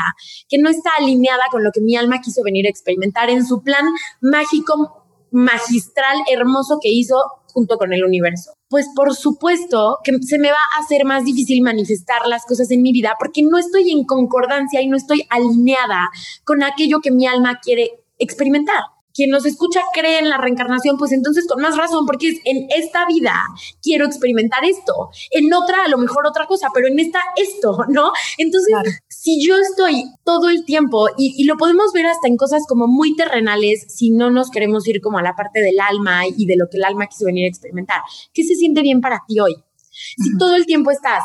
que 0.49 0.57
no 0.57 0.71
está 0.71 0.89
alineada 0.99 1.43
con 1.51 1.63
lo 1.63 1.71
que 1.71 1.83
mi 1.83 1.97
alma 1.97 2.23
quiso 2.23 2.43
venir 2.43 2.65
a 2.65 2.71
experimentar 2.71 3.29
en 3.29 3.45
su 3.45 3.63
plan 3.63 3.85
mágico, 4.23 5.05
magistral, 5.31 6.17
hermoso 6.33 6.79
que 6.81 6.89
hizo 6.89 7.17
junto 7.53 7.77
con 7.77 7.93
el 7.93 8.03
universo. 8.03 8.55
Pues 8.71 8.89
por 8.97 9.15
supuesto 9.15 9.99
que 10.03 10.17
se 10.23 10.39
me 10.39 10.51
va 10.51 10.57
a 10.57 10.83
hacer 10.83 11.05
más 11.05 11.27
difícil 11.27 11.61
manifestar 11.61 12.27
las 12.27 12.47
cosas 12.47 12.71
en 12.71 12.81
mi 12.81 12.93
vida 12.93 13.17
porque 13.19 13.43
no 13.43 13.59
estoy 13.59 13.91
en 13.91 14.05
concordancia 14.05 14.81
y 14.81 14.89
no 14.89 14.97
estoy 14.97 15.27
alineada 15.29 16.09
con 16.45 16.63
aquello 16.63 17.01
que 17.03 17.11
mi 17.11 17.27
alma 17.27 17.61
quiere 17.63 18.03
experimentar 18.19 18.81
quien 19.15 19.31
nos 19.31 19.47
escucha 19.47 19.81
cree 19.93 20.19
en 20.19 20.29
la 20.29 20.39
reencarnación, 20.39 20.97
pues 20.97 21.13
entonces 21.13 21.47
con 21.47 21.61
más 21.61 21.77
razón, 21.77 22.07
porque 22.07 22.29
es 22.29 22.41
en 22.45 22.67
esta 22.71 23.07
vida 23.07 23.35
quiero 23.83 24.07
experimentar 24.07 24.65
esto, 24.65 25.11
en 25.31 25.53
otra 25.53 25.85
a 25.85 25.89
lo 25.89 25.99
mejor 25.99 26.27
otra 26.27 26.47
cosa, 26.47 26.69
pero 26.75 26.89
en 26.89 26.99
esta 26.99 27.21
esto, 27.37 27.79
¿no? 27.89 28.13
Entonces, 28.39 28.75
si 29.09 29.45
yo 29.45 29.57
estoy 29.57 30.05
todo 30.25 30.49
el 30.49 30.65
tiempo, 30.65 31.09
y, 31.17 31.35
y, 31.37 31.45
lo 31.45 31.57
podemos 31.57 31.93
ver 31.93 32.07
hasta 32.07 32.29
en 32.29 32.37
cosas 32.37 32.63
como 32.69 32.87
muy 32.87 33.15
terrenales, 33.17 33.87
si 33.89 34.11
no 34.11 34.31
nos 34.31 34.51
queremos 34.51 34.87
ir 34.89 35.01
como 35.01 35.19
a 35.19 35.23
la 35.23 35.35
parte 35.35 35.61
del 35.61 35.79
alma 35.81 36.27
y 36.27 36.47
de 36.47 36.57
lo 36.57 36.67
que 36.71 36.79
el 36.79 36.85
alma 36.85 37.07
quiso 37.07 37.27
venir 37.27 37.45
a 37.45 37.49
experimentar, 37.49 38.01
¿qué 38.33 38.45
se 38.45 38.55
siente 38.55 38.83
bien 38.83 39.01
para 39.01 39.23
ti 39.27 39.41
hoy? 39.41 39.55
Si 39.91 40.37
todo 40.39 40.55
el 40.55 40.67
tiempo 40.67 40.91
estás 40.91 41.25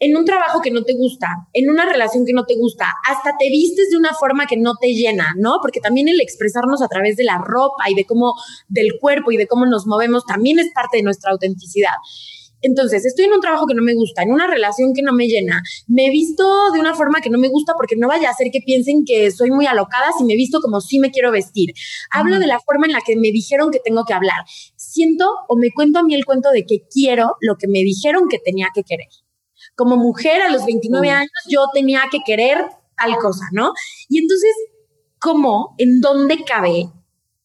en 0.00 0.16
un 0.16 0.24
trabajo 0.24 0.62
que 0.62 0.70
no 0.70 0.82
te 0.82 0.94
gusta, 0.94 1.28
en 1.52 1.70
una 1.70 1.84
relación 1.84 2.24
que 2.24 2.32
no 2.32 2.46
te 2.46 2.56
gusta, 2.56 2.86
hasta 3.06 3.36
te 3.38 3.50
vistes 3.50 3.90
de 3.90 3.98
una 3.98 4.14
forma 4.14 4.46
que 4.46 4.56
no 4.56 4.72
te 4.80 4.94
llena, 4.94 5.34
¿no? 5.36 5.58
Porque 5.60 5.80
también 5.80 6.08
el 6.08 6.20
expresarnos 6.20 6.80
a 6.80 6.88
través 6.88 7.16
de 7.16 7.24
la 7.24 7.36
ropa 7.36 7.90
y 7.90 7.94
de 7.94 8.06
cómo, 8.06 8.32
del 8.68 8.98
cuerpo 8.98 9.30
y 9.30 9.36
de 9.36 9.46
cómo 9.46 9.66
nos 9.66 9.86
movemos 9.86 10.24
también 10.24 10.58
es 10.58 10.72
parte 10.74 10.96
de 10.96 11.02
nuestra 11.02 11.32
autenticidad. 11.32 11.92
Entonces, 12.62 13.04
estoy 13.04 13.26
en 13.26 13.32
un 13.32 13.40
trabajo 13.40 13.66
que 13.66 13.74
no 13.74 13.82
me 13.82 13.94
gusta, 13.94 14.22
en 14.22 14.32
una 14.32 14.46
relación 14.46 14.92
que 14.94 15.02
no 15.02 15.12
me 15.12 15.28
llena, 15.28 15.62
me 15.86 16.06
he 16.06 16.10
visto 16.10 16.44
de 16.72 16.80
una 16.80 16.94
forma 16.94 17.20
que 17.20 17.30
no 17.30 17.38
me 17.38 17.48
gusta 17.48 17.74
porque 17.76 17.96
no 17.96 18.08
vaya 18.08 18.28
a 18.28 18.32
hacer 18.32 18.48
que 18.50 18.60
piensen 18.60 19.04
que 19.06 19.30
soy 19.30 19.50
muy 19.50 19.66
alocada 19.66 20.12
si 20.16 20.24
me 20.24 20.34
he 20.34 20.36
visto 20.36 20.60
como 20.60 20.80
si 20.80 20.98
me 20.98 21.10
quiero 21.10 21.30
vestir. 21.30 21.72
Hablo 22.10 22.38
de 22.38 22.46
la 22.46 22.60
forma 22.60 22.86
en 22.86 22.92
la 22.92 23.00
que 23.00 23.16
me 23.16 23.32
dijeron 23.32 23.70
que 23.70 23.80
tengo 23.82 24.04
que 24.04 24.14
hablar. 24.14 24.44
Siento 24.76 25.26
o 25.48 25.56
me 25.56 25.70
cuento 25.72 25.98
a 25.98 26.02
mí 26.02 26.14
el 26.14 26.24
cuento 26.24 26.50
de 26.50 26.64
que 26.64 26.86
quiero 26.90 27.36
lo 27.40 27.56
que 27.56 27.68
me 27.68 27.80
dijeron 27.80 28.28
que 28.28 28.38
tenía 28.38 28.68
que 28.74 28.82
querer 28.82 29.08
como 29.80 29.96
mujer 29.96 30.42
a 30.42 30.50
los 30.50 30.66
29 30.66 31.08
años 31.08 31.30
yo 31.48 31.64
tenía 31.72 32.02
que 32.10 32.18
querer 32.22 32.66
tal 32.98 33.16
cosa, 33.16 33.46
¿no? 33.52 33.72
Y 34.10 34.18
entonces, 34.18 34.50
¿cómo? 35.18 35.74
¿En 35.78 36.02
dónde 36.02 36.44
cabe 36.44 36.90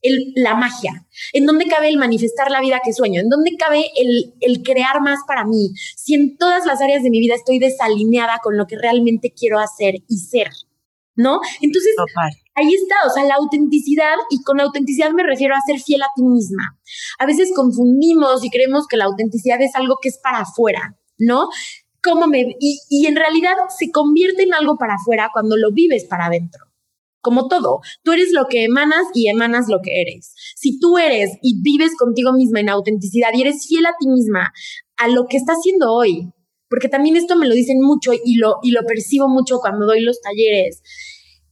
el, 0.01 0.33
la 0.35 0.53
magia? 0.53 1.07
¿En 1.31 1.45
dónde 1.45 1.65
cabe 1.65 1.87
el 1.87 1.97
manifestar 1.97 2.51
la 2.51 2.59
vida 2.59 2.81
que 2.83 2.91
sueño? 2.91 3.21
¿En 3.21 3.29
dónde 3.29 3.55
cabe 3.57 3.89
el, 3.95 4.33
el, 4.41 4.63
crear 4.63 4.99
más 4.99 5.19
para 5.25 5.45
mí? 5.45 5.71
Si 5.95 6.13
en 6.13 6.35
todas 6.35 6.65
las 6.65 6.81
áreas 6.81 7.03
de 7.03 7.09
mi 7.09 7.21
vida 7.21 7.35
estoy 7.35 7.57
desalineada 7.57 8.39
con 8.43 8.57
lo 8.57 8.67
que 8.67 8.77
realmente 8.77 9.31
quiero 9.31 9.57
hacer 9.57 9.95
y 10.09 10.17
ser, 10.17 10.49
¿no? 11.15 11.39
Entonces, 11.61 11.95
ahí 12.53 12.73
está, 12.73 12.95
o 13.07 13.11
sea, 13.11 13.23
la 13.23 13.35
autenticidad, 13.35 14.15
y 14.29 14.43
con 14.43 14.59
autenticidad 14.59 15.11
me 15.11 15.23
refiero 15.23 15.55
a 15.55 15.61
ser 15.65 15.79
fiel 15.79 16.01
a 16.01 16.11
ti 16.13 16.23
misma. 16.23 16.77
A 17.17 17.25
veces 17.25 17.53
confundimos 17.55 18.43
y 18.43 18.49
creemos 18.49 18.87
que 18.87 18.97
la 18.97 19.05
autenticidad 19.05 19.61
es 19.61 19.73
algo 19.73 19.99
que 20.01 20.09
es 20.09 20.19
para 20.21 20.39
afuera, 20.39 20.97
¿no? 21.17 21.47
Cómo 22.05 22.27
me... 22.27 22.55
Y, 22.59 22.79
y 22.89 23.07
en 23.07 23.15
realidad 23.15 23.55
se 23.75 23.91
convierte 23.91 24.43
en 24.43 24.53
algo 24.53 24.77
para 24.77 24.95
afuera 24.95 25.31
cuando 25.33 25.57
lo 25.57 25.71
vives 25.71 26.05
para 26.05 26.27
adentro 26.27 26.65
como 27.25 27.47
todo. 27.47 27.79
Tú 28.03 28.11
eres 28.11 28.31
lo 28.33 28.45
que 28.45 28.63
emanas 28.63 29.07
y 29.15 29.29
emanas 29.29 29.65
lo 29.67 29.79
que 29.81 29.99
eres. 29.99 30.35
Si 30.55 30.79
tú 30.79 30.99
eres 30.99 31.31
y 31.41 31.59
vives 31.63 31.97
contigo 31.97 32.31
misma 32.33 32.59
en 32.59 32.69
autenticidad 32.69 33.29
y 33.33 33.41
eres 33.41 33.65
fiel 33.67 33.87
a 33.87 33.95
ti 33.99 34.07
misma, 34.07 34.53
a 34.97 35.07
lo 35.07 35.25
que 35.25 35.37
estás 35.37 35.57
haciendo 35.57 35.91
hoy, 35.91 36.29
porque 36.69 36.87
también 36.87 37.15
esto 37.15 37.35
me 37.35 37.47
lo 37.47 37.55
dicen 37.55 37.81
mucho 37.81 38.11
y 38.13 38.35
lo, 38.35 38.57
y 38.61 38.69
lo 38.69 38.81
percibo 38.83 39.27
mucho 39.27 39.57
cuando 39.57 39.87
doy 39.87 40.01
los 40.01 40.21
talleres, 40.21 40.83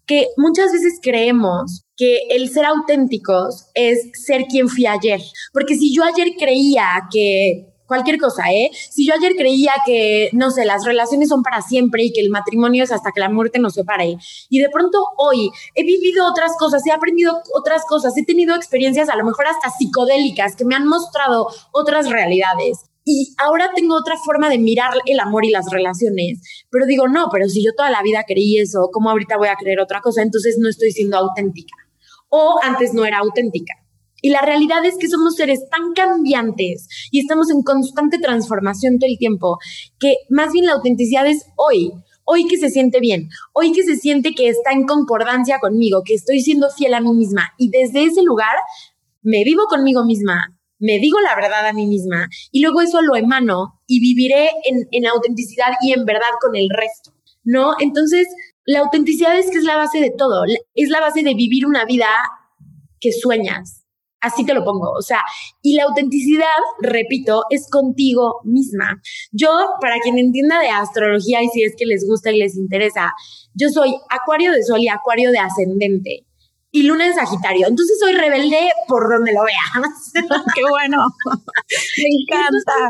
que 0.05 0.27
muchas 0.37 0.71
veces 0.71 0.99
creemos 1.01 1.85
que 1.97 2.19
el 2.29 2.49
ser 2.49 2.65
auténticos 2.65 3.71
es 3.73 4.11
ser 4.13 4.45
quien 4.45 4.69
fui 4.69 4.85
ayer. 4.85 5.21
Porque 5.53 5.75
si 5.75 5.91
yo 5.91 6.03
ayer 6.03 6.33
creía 6.37 6.85
que 7.11 7.72
cualquier 7.93 8.17
cosa, 8.17 8.51
¿eh? 8.51 8.71
Si 8.89 9.05
yo 9.05 9.13
ayer 9.13 9.35
creía 9.35 9.71
que, 9.85 10.31
no 10.33 10.49
sé, 10.49 10.65
las 10.65 10.83
relaciones 10.83 11.29
son 11.29 11.43
para 11.43 11.61
siempre 11.61 12.03
y 12.03 12.11
que 12.11 12.21
el 12.21 12.31
matrimonio 12.31 12.83
es 12.83 12.91
hasta 12.91 13.11
que 13.11 13.19
la 13.19 13.29
muerte 13.29 13.59
nos 13.59 13.75
separe, 13.75 14.17
y 14.49 14.59
de 14.59 14.69
pronto 14.69 14.97
hoy 15.17 15.51
he 15.75 15.83
vivido 15.83 16.27
otras 16.27 16.53
cosas, 16.57 16.83
he 16.87 16.91
aprendido 16.91 17.39
otras 17.53 17.83
cosas, 17.85 18.17
he 18.17 18.25
tenido 18.25 18.55
experiencias 18.55 19.09
a 19.09 19.15
lo 19.15 19.23
mejor 19.23 19.45
hasta 19.45 19.69
psicodélicas 19.69 20.55
que 20.55 20.65
me 20.65 20.73
han 20.73 20.87
mostrado 20.87 21.47
otras 21.71 22.09
realidades. 22.09 22.79
Y 23.05 23.35
ahora 23.37 23.69
tengo 23.75 23.95
otra 23.95 24.15
forma 24.25 24.49
de 24.49 24.57
mirar 24.57 24.93
el 25.05 25.19
amor 25.19 25.45
y 25.45 25.51
las 25.51 25.69
relaciones. 25.69 26.41
Pero 26.71 26.87
digo, 26.87 27.07
no, 27.07 27.27
pero 27.31 27.47
si 27.47 27.63
yo 27.63 27.71
toda 27.77 27.91
la 27.91 28.01
vida 28.01 28.23
creí 28.25 28.57
eso, 28.57 28.89
¿cómo 28.91 29.11
ahorita 29.11 29.37
voy 29.37 29.49
a 29.49 29.55
creer 29.55 29.81
otra 29.81 30.01
cosa? 30.01 30.23
Entonces 30.23 30.57
no 30.57 30.67
estoy 30.67 30.91
siendo 30.91 31.17
auténtica. 31.17 31.75
O 32.29 32.59
antes 32.63 32.93
no 32.93 33.05
era 33.05 33.19
auténtica. 33.19 33.82
Y 34.23 34.29
la 34.29 34.41
realidad 34.41 34.85
es 34.85 34.95
que 34.97 35.09
somos 35.09 35.35
seres 35.35 35.67
tan 35.69 35.91
cambiantes 35.91 36.87
y 37.11 37.19
estamos 37.19 37.51
en 37.51 37.61
constante 37.61 38.19
transformación 38.19 38.97
todo 38.97 39.09
el 39.09 39.17
tiempo, 39.17 39.57
que 39.99 40.15
más 40.29 40.53
bien 40.53 40.65
la 40.65 40.71
autenticidad 40.71 41.27
es 41.27 41.45
hoy, 41.57 41.91
hoy 42.23 42.47
que 42.47 42.57
se 42.57 42.69
siente 42.69 43.01
bien, 43.01 43.27
hoy 43.51 43.73
que 43.73 43.83
se 43.83 43.97
siente 43.97 44.33
que 44.33 44.47
está 44.47 44.71
en 44.71 44.85
concordancia 44.85 45.59
conmigo, 45.59 46.03
que 46.05 46.13
estoy 46.13 46.39
siendo 46.39 46.69
fiel 46.69 46.93
a 46.93 47.01
mí 47.01 47.11
misma. 47.13 47.51
Y 47.57 47.69
desde 47.69 48.05
ese 48.05 48.23
lugar 48.23 48.55
me 49.21 49.43
vivo 49.43 49.63
conmigo 49.67 50.05
misma, 50.05 50.57
me 50.79 50.99
digo 50.99 51.19
la 51.19 51.35
verdad 51.35 51.67
a 51.67 51.73
mí 51.73 51.85
misma 51.85 52.29
y 52.49 52.61
luego 52.61 52.79
eso 52.79 53.01
lo 53.01 53.17
emano 53.17 53.81
y 53.87 53.99
viviré 53.99 54.51
en, 54.63 54.87
en 54.91 55.05
autenticidad 55.05 55.73
y 55.81 55.91
en 55.91 56.05
verdad 56.05 56.31
con 56.39 56.55
el 56.55 56.69
resto, 56.69 57.11
¿no? 57.43 57.73
Entonces, 57.77 58.25
la 58.65 58.79
autenticidad 58.79 59.37
es 59.37 59.51
que 59.51 59.57
es 59.57 59.65
la 59.65 59.75
base 59.75 59.99
de 59.99 60.13
todo, 60.17 60.43
es 60.75 60.89
la 60.89 61.01
base 61.01 61.23
de 61.23 61.33
vivir 61.33 61.65
una 61.65 61.83
vida 61.83 62.07
que 63.01 63.11
sueñas, 63.11 63.82
Así 64.23 64.45
te 64.45 64.53
lo 64.53 64.63
pongo. 64.63 64.89
O 64.91 65.01
sea, 65.01 65.19
y 65.61 65.75
la 65.75 65.83
autenticidad, 65.83 66.47
repito, 66.79 67.43
es 67.49 67.69
contigo 67.69 68.39
misma. 68.45 69.01
Yo, 69.33 69.49
para 69.81 69.99
quien 69.99 70.17
entienda 70.17 70.59
de 70.59 70.69
astrología 70.69 71.43
y 71.43 71.49
si 71.49 71.63
es 71.63 71.75
que 71.77 71.85
les 71.85 72.07
gusta 72.07 72.31
y 72.31 72.39
les 72.39 72.55
interesa, 72.55 73.11
yo 73.53 73.67
soy 73.69 73.93
acuario 74.09 74.53
de 74.53 74.63
sol 74.63 74.79
y 74.79 74.87
acuario 74.87 75.29
de 75.31 75.39
ascendente. 75.39 76.25
Y 76.71 76.83
luna 76.83 77.05
en 77.05 77.13
Sagitario. 77.13 77.67
Entonces 77.67 77.99
soy 77.99 78.13
rebelde 78.13 78.69
por 78.87 79.11
donde 79.11 79.33
lo 79.33 79.43
veas. 79.43 80.11
Qué 80.55 80.61
bueno. 80.69 80.97
Me 81.97 82.09
encanta. 82.21 82.89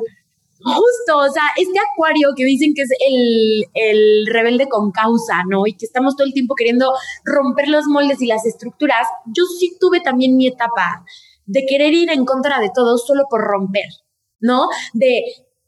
Justo, 0.63 1.17
o 1.17 1.29
sea, 1.29 1.43
este 1.57 1.77
acuario 1.79 2.29
que 2.35 2.45
dicen 2.45 2.73
que 2.73 2.83
es 2.83 2.89
el, 3.05 3.65
el, 3.73 4.27
rebelde 4.27 4.69
con 4.69 4.91
causa, 4.91 5.41
¿no? 5.49 5.67
Y 5.67 5.73
que 5.75 5.85
estamos 5.85 6.15
todo 6.15 6.25
el 6.25 6.33
tiempo 6.33 6.55
queriendo 6.55 6.93
romper 7.25 7.67
los 7.67 7.85
moldes 7.85 8.21
y 8.21 8.27
las 8.27 8.45
estructuras, 8.45 9.07
yo 9.25 9.43
sí 9.59 9.75
tuve 9.79 9.99
también 9.99 10.37
mi 10.37 10.47
etapa 10.47 11.03
de 11.45 11.65
querer 11.67 11.93
ir 11.93 12.09
en 12.11 12.25
contra 12.25 12.59
de 12.59 12.69
todo 12.73 12.97
solo 12.97 13.23
por 13.29 13.41
romper, 13.41 13.89
¿no? 14.39 14.67
De 14.93 15.23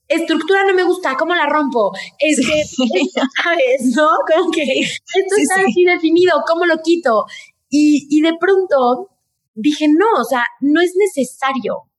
estructura 0.08 0.64
no 0.66 0.74
me 0.74 0.84
gusta, 0.84 1.16
¿cómo 1.18 1.36
la 1.36 1.48
rompo? 1.48 1.92
Es 2.20 2.38
que, 2.38 2.64
¿sabes? 3.44 3.96
¿No? 3.96 4.10
Como 4.34 4.52
que 4.52 4.64
esto 4.80 5.36
está 5.38 5.56
así 5.56 5.84
definido, 5.84 6.42
¿cómo 6.48 6.66
lo 6.66 6.78
quito? 6.82 7.26
Y, 7.70 8.08
y 8.10 8.22
de 8.22 8.34
pronto 8.40 9.10
dije, 9.56 9.88
no, 9.88 10.22
o 10.22 10.24
sea, 10.24 10.46
no 10.62 10.82
es 10.82 10.94
necesario. 10.96 11.90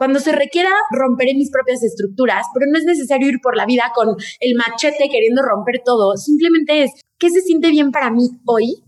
Cuando 0.00 0.18
se 0.18 0.32
requiera, 0.32 0.70
romperé 0.90 1.34
mis 1.34 1.50
propias 1.50 1.82
estructuras, 1.82 2.46
pero 2.54 2.64
no 2.72 2.78
es 2.78 2.84
necesario 2.84 3.28
ir 3.28 3.38
por 3.42 3.54
la 3.54 3.66
vida 3.66 3.92
con 3.94 4.16
el 4.40 4.54
machete 4.54 5.10
queriendo 5.12 5.42
romper 5.42 5.82
todo. 5.84 6.16
Simplemente 6.16 6.84
es, 6.84 6.92
¿qué 7.18 7.28
se 7.28 7.42
siente 7.42 7.68
bien 7.68 7.90
para 7.90 8.10
mí 8.10 8.30
hoy? 8.46 8.82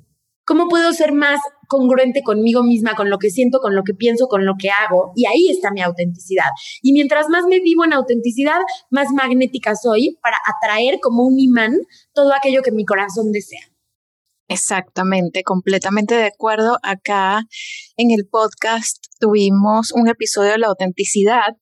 ¿Cómo 0.46 0.68
puedo 0.68 0.90
ser 0.94 1.12
más 1.12 1.38
congruente 1.68 2.22
conmigo 2.22 2.62
misma, 2.62 2.94
con 2.94 3.10
lo 3.10 3.18
que 3.18 3.28
siento, 3.28 3.58
con 3.60 3.74
lo 3.74 3.82
que 3.82 3.92
pienso, 3.92 4.26
con 4.26 4.46
lo 4.46 4.54
que 4.58 4.70
hago? 4.70 5.12
Y 5.14 5.26
ahí 5.26 5.50
está 5.50 5.70
mi 5.70 5.82
autenticidad. 5.82 6.48
Y 6.80 6.94
mientras 6.94 7.28
más 7.28 7.44
me 7.44 7.60
vivo 7.60 7.84
en 7.84 7.92
autenticidad, 7.92 8.60
más 8.88 9.08
magnética 9.12 9.74
soy 9.76 10.16
para 10.22 10.38
atraer 10.46 10.98
como 10.98 11.26
un 11.26 11.38
imán 11.38 11.76
todo 12.14 12.32
aquello 12.32 12.62
que 12.62 12.72
mi 12.72 12.86
corazón 12.86 13.32
desea. 13.32 13.71
Exactamente, 14.52 15.42
completamente 15.42 16.14
de 16.14 16.26
acuerdo. 16.26 16.78
Acá 16.82 17.46
en 17.96 18.10
el 18.10 18.26
podcast 18.30 18.98
tuvimos 19.18 19.92
un 19.92 20.08
episodio 20.08 20.52
de 20.52 20.58
la 20.58 20.68
autenticidad 20.68 21.56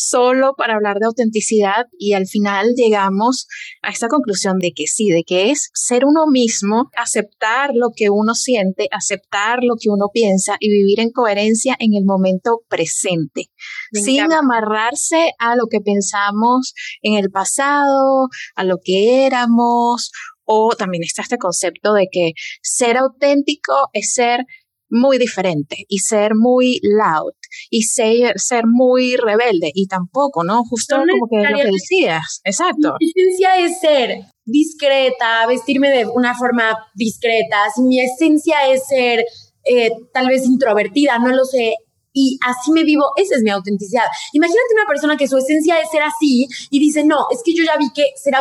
solo 0.00 0.54
para 0.56 0.74
hablar 0.74 0.96
de 0.98 1.06
autenticidad 1.06 1.86
y 1.98 2.14
al 2.14 2.26
final 2.26 2.74
llegamos 2.74 3.46
a 3.82 3.90
esta 3.90 4.08
conclusión 4.08 4.58
de 4.58 4.72
que 4.72 4.86
sí, 4.86 5.10
de 5.10 5.24
que 5.24 5.50
es 5.50 5.70
ser 5.74 6.06
uno 6.06 6.26
mismo, 6.26 6.90
aceptar 6.96 7.72
lo 7.74 7.88
que 7.94 8.08
uno 8.08 8.34
siente, 8.34 8.88
aceptar 8.92 9.58
lo 9.62 9.74
que 9.78 9.90
uno 9.90 10.06
piensa 10.12 10.56
y 10.58 10.70
vivir 10.70 11.00
en 11.00 11.10
coherencia 11.10 11.76
en 11.78 11.94
el 11.94 12.04
momento 12.06 12.62
presente, 12.68 13.50
sin 13.92 14.32
amarrarse 14.32 15.32
a 15.38 15.54
lo 15.54 15.66
que 15.70 15.80
pensamos 15.80 16.72
en 17.02 17.14
el 17.14 17.30
pasado, 17.30 18.28
a 18.54 18.64
lo 18.64 18.78
que 18.82 19.26
éramos 19.26 20.12
o 20.52 20.74
también 20.76 21.04
está 21.04 21.22
este 21.22 21.38
concepto 21.38 21.94
de 21.94 22.08
que 22.10 22.32
ser 22.60 22.96
auténtico 22.96 23.88
es 23.92 24.12
ser 24.12 24.44
muy 24.90 25.18
diferente 25.18 25.84
y 25.88 25.98
ser 25.98 26.32
muy 26.34 26.80
loud 26.82 27.32
y 27.70 27.82
ser, 27.82 28.32
ser 28.40 28.64
muy 28.66 29.14
rebelde 29.14 29.70
y 29.72 29.86
tampoco, 29.86 30.42
¿no? 30.42 30.64
Justo 30.64 30.96
como 30.96 31.28
que 31.30 31.48
lo 31.48 31.58
que 31.58 31.70
decías, 31.70 32.40
exacto. 32.42 32.96
Mi 32.98 33.12
esencia 33.14 33.64
es 33.64 33.78
ser 33.78 34.18
discreta, 34.44 35.46
vestirme 35.46 35.90
de 35.90 36.06
una 36.06 36.36
forma 36.36 36.76
discreta, 36.94 37.66
si 37.72 37.82
mi 37.82 38.00
esencia 38.00 38.68
es 38.68 38.84
ser 38.88 39.24
eh, 39.64 39.90
tal 40.12 40.26
vez 40.26 40.44
introvertida, 40.46 41.20
no 41.20 41.28
lo 41.28 41.44
sé, 41.44 41.76
y 42.12 42.38
así 42.46 42.72
me 42.72 42.84
vivo, 42.84 43.04
esa 43.16 43.36
es 43.36 43.42
mi 43.42 43.50
autenticidad. 43.50 44.04
Imagínate 44.32 44.74
una 44.74 44.86
persona 44.86 45.16
que 45.16 45.28
su 45.28 45.36
esencia 45.38 45.80
es 45.80 45.90
ser 45.90 46.02
así 46.02 46.48
y 46.70 46.80
dice, 46.80 47.04
no, 47.04 47.26
es 47.30 47.40
que 47.44 47.54
yo 47.54 47.64
ya 47.64 47.76
vi 47.76 47.90
que 47.92 48.04
ser 48.16 48.34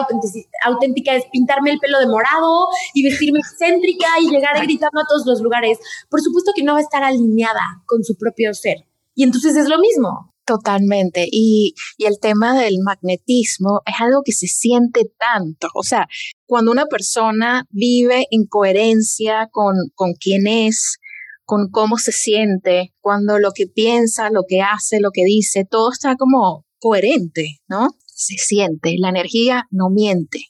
auténtica 0.64 1.16
es 1.16 1.26
pintarme 1.32 1.72
el 1.72 1.80
pelo 1.80 2.00
de 2.00 2.08
morado 2.08 2.68
y 2.94 3.04
vestirme 3.04 3.40
excéntrica 3.40 4.08
y 4.22 4.30
llegar 4.30 4.62
gritando 4.62 5.02
a 5.02 5.06
todos 5.08 5.26
los 5.26 5.42
lugares. 5.42 5.80
Por 6.10 6.22
supuesto 6.22 6.52
que 6.56 6.64
no 6.64 6.74
va 6.74 6.80
a 6.80 6.84
estar 6.84 7.04
alineada 7.04 7.84
con 7.86 8.04
su 8.04 8.16
propio 8.16 8.54
ser. 8.54 8.86
Y 9.16 9.24
entonces 9.24 9.56
es 9.56 9.68
lo 9.68 9.80
mismo. 9.80 10.34
Totalmente. 10.46 11.28
Y, 11.32 11.76
y, 11.98 12.06
el 12.06 12.20
tema 12.20 12.60
del 12.60 12.80
magnetismo 12.84 13.82
es 13.86 13.94
algo 14.00 14.24
que 14.24 14.32
se 14.32 14.48
siente 14.48 15.12
tanto. 15.20 15.68
O 15.76 15.84
sea, 15.84 16.08
cuando 16.48 16.72
una 16.72 16.88
persona 16.88 17.68
vive 17.70 18.26
en 18.32 18.48
coherencia 18.48 19.48
con, 19.52 19.76
con 19.94 20.14
quién 20.14 20.48
es, 20.48 20.98
con 21.50 21.72
cómo 21.72 21.98
se 21.98 22.12
siente, 22.12 22.94
cuando 23.02 23.40
lo 23.40 23.54
que 23.54 23.66
piensa, 23.66 24.30
lo 24.30 24.44
que 24.48 24.62
hace, 24.62 25.00
lo 25.00 25.10
que 25.12 25.24
dice, 25.26 25.66
todo 25.68 25.92
está 25.92 26.16
como 26.16 26.64
coherente, 26.78 27.58
¿no? 27.68 27.90
Se 28.06 28.36
siente, 28.38 28.94
la 29.00 29.10
energía 29.10 29.66
no 29.72 29.90
miente. 29.90 30.44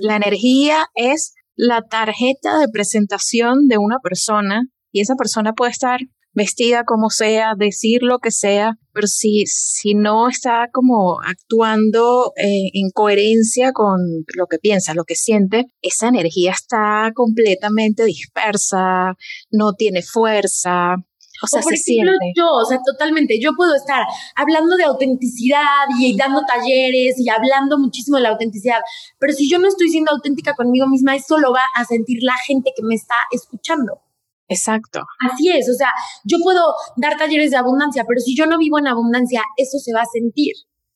La 0.00 0.16
energía 0.16 0.86
es 0.94 1.34
la 1.56 1.82
tarjeta 1.82 2.58
de 2.58 2.68
presentación 2.72 3.68
de 3.68 3.76
una 3.76 3.98
persona 3.98 4.62
y 4.90 5.02
esa 5.02 5.14
persona 5.14 5.52
puede 5.52 5.72
estar 5.72 6.00
vestida 6.32 6.84
como 6.84 7.10
sea, 7.10 7.52
decir 7.54 8.02
lo 8.02 8.18
que 8.18 8.30
sea, 8.30 8.78
pero 8.96 9.08
si, 9.08 9.44
si 9.44 9.92
no 9.92 10.26
está 10.26 10.70
como 10.72 11.20
actuando 11.20 12.32
eh, 12.34 12.70
en 12.72 12.88
coherencia 12.94 13.72
con 13.72 13.98
lo 14.34 14.46
que 14.46 14.56
piensa, 14.58 14.94
lo 14.94 15.04
que 15.04 15.16
siente, 15.16 15.66
esa 15.82 16.08
energía 16.08 16.52
está 16.52 17.12
completamente 17.14 18.06
dispersa, 18.06 19.14
no 19.50 19.74
tiene 19.74 20.00
fuerza, 20.00 20.94
o 21.42 21.46
sea, 21.46 21.60
se 21.60 21.76
siente. 21.76 22.32
yo, 22.34 22.46
o 22.46 22.64
sea, 22.64 22.78
totalmente, 22.82 23.38
yo 23.38 23.50
puedo 23.54 23.74
estar 23.74 24.02
hablando 24.34 24.76
de 24.76 24.84
autenticidad 24.84 25.84
y 26.00 26.16
dando 26.16 26.40
talleres 26.46 27.16
y 27.18 27.28
hablando 27.28 27.78
muchísimo 27.78 28.16
de 28.16 28.22
la 28.22 28.30
autenticidad, 28.30 28.80
pero 29.18 29.34
si 29.34 29.46
yo 29.50 29.58
no 29.58 29.68
estoy 29.68 29.90
siendo 29.90 30.10
auténtica 30.12 30.54
conmigo 30.54 30.88
misma, 30.88 31.16
eso 31.16 31.36
lo 31.36 31.52
va 31.52 31.64
a 31.74 31.84
sentir 31.84 32.22
la 32.22 32.36
gente 32.46 32.72
que 32.74 32.82
me 32.82 32.94
está 32.94 33.16
escuchando. 33.30 34.00
Exacto. 34.48 35.02
Así 35.30 35.48
es, 35.50 35.68
o 35.68 35.74
sea, 35.74 35.90
yo 36.24 36.38
puedo 36.42 36.74
dar 36.96 37.16
talleres 37.16 37.50
de 37.50 37.56
abundancia, 37.56 38.04
pero 38.06 38.20
si 38.20 38.36
yo 38.36 38.46
no 38.46 38.58
vivo 38.58 38.78
en 38.78 38.86
abundancia, 38.86 39.42
eso 39.56 39.78
se 39.78 39.92
va 39.92 40.02
a 40.02 40.06
sentir. 40.12 40.52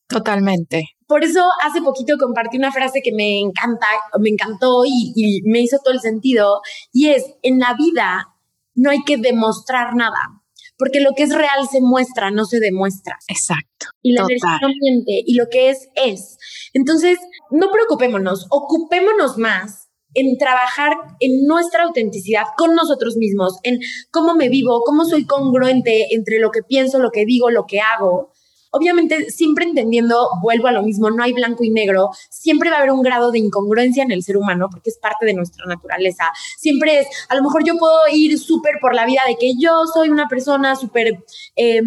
Totalmente. 0.07 0.89
Por 1.07 1.25
eso 1.25 1.49
hace 1.63 1.83
poquito 1.83 2.17
compartí 2.19 2.59
una 2.59 2.73
frase 2.73 3.01
que 3.03 3.13
me 3.13 3.39
encanta, 3.41 3.87
me 4.21 4.31
encantó 4.31 4.85
y, 4.85 5.13
y 5.15 5.43
me 5.43 5.61
hizo 5.61 5.79
todo 5.85 5.95
el 5.95 6.01
sentido, 6.01 6.61
y 6.93 7.09
es, 7.09 7.25
en 7.43 7.59
la 7.59 7.75
vida 7.75 8.29
no 8.75 8.91
hay 8.91 9.03
que 9.05 9.17
demostrar 9.17 9.95
nada, 9.95 10.43
porque 10.79 11.01
lo 11.01 11.13
que 11.17 11.25
es 11.25 11.35
real 11.35 11.69
se 11.71 11.81
muestra, 11.81 12.31
no 12.31 12.45
se 12.45 12.59
demuestra. 12.59 13.19
Exacto. 13.29 13.87
Y 14.03 14.13
la 14.13 14.23
energía 14.23 14.59
no 14.63 14.69
miente, 14.81 15.23
y 15.27 15.35
lo 15.35 15.49
que 15.49 15.71
es, 15.71 15.89
es. 15.95 16.39
Entonces, 16.73 17.19
no 17.51 17.71
preocupémonos, 17.71 18.47
ocupémonos 18.51 19.39
más 19.39 19.90
en 20.15 20.37
trabajar 20.39 20.93
en 21.21 21.47
nuestra 21.47 21.85
autenticidad 21.85 22.45
con 22.57 22.75
nosotros 22.75 23.17
mismos, 23.17 23.59
en 23.63 23.81
cómo 24.11 24.35
me 24.35 24.49
vivo, 24.49 24.83
cómo 24.85 25.05
soy 25.05 25.25
congruente 25.25 26.15
entre 26.15 26.39
lo 26.39 26.51
que 26.51 26.63
pienso, 26.63 26.99
lo 26.99 27.11
que 27.11 27.25
digo, 27.25 27.51
lo 27.51 27.67
que 27.67 27.81
hago. 27.81 28.33
Obviamente, 28.73 29.31
siempre 29.31 29.65
entendiendo, 29.65 30.29
vuelvo 30.43 30.69
a 30.69 30.73
lo 30.73 30.83
mismo, 30.83 31.11
no 31.11 31.25
hay 31.25 31.33
blanco 31.33 31.65
y 31.65 31.71
negro, 31.71 32.11
siempre 32.29 32.71
va 32.71 32.77
a 32.77 32.79
haber 32.79 32.93
un 32.93 33.03
grado 33.03 33.33
de 33.33 33.41
incongruencia 33.41 34.05
en 34.05 34.13
el 34.13 34.23
ser 34.23 34.37
humano 34.37 34.69
porque 34.71 34.91
es 34.91 34.99
parte 34.99 35.27
de 35.27 35.35
nuestra 35.35 35.67
naturaleza. 35.67 36.31
Siempre 36.57 37.01
es, 37.01 37.09
a 37.29 37.35
lo 37.35 37.43
mejor 37.43 37.65
yo 37.65 37.77
puedo 37.77 37.99
ir 38.13 38.39
súper 38.39 38.75
por 38.81 38.95
la 38.95 39.07
vida 39.07 39.23
de 39.27 39.37
que 39.37 39.55
yo 39.59 39.87
soy 39.93 40.09
una 40.09 40.29
persona 40.29 40.77
súper, 40.77 41.25
eh, 41.57 41.83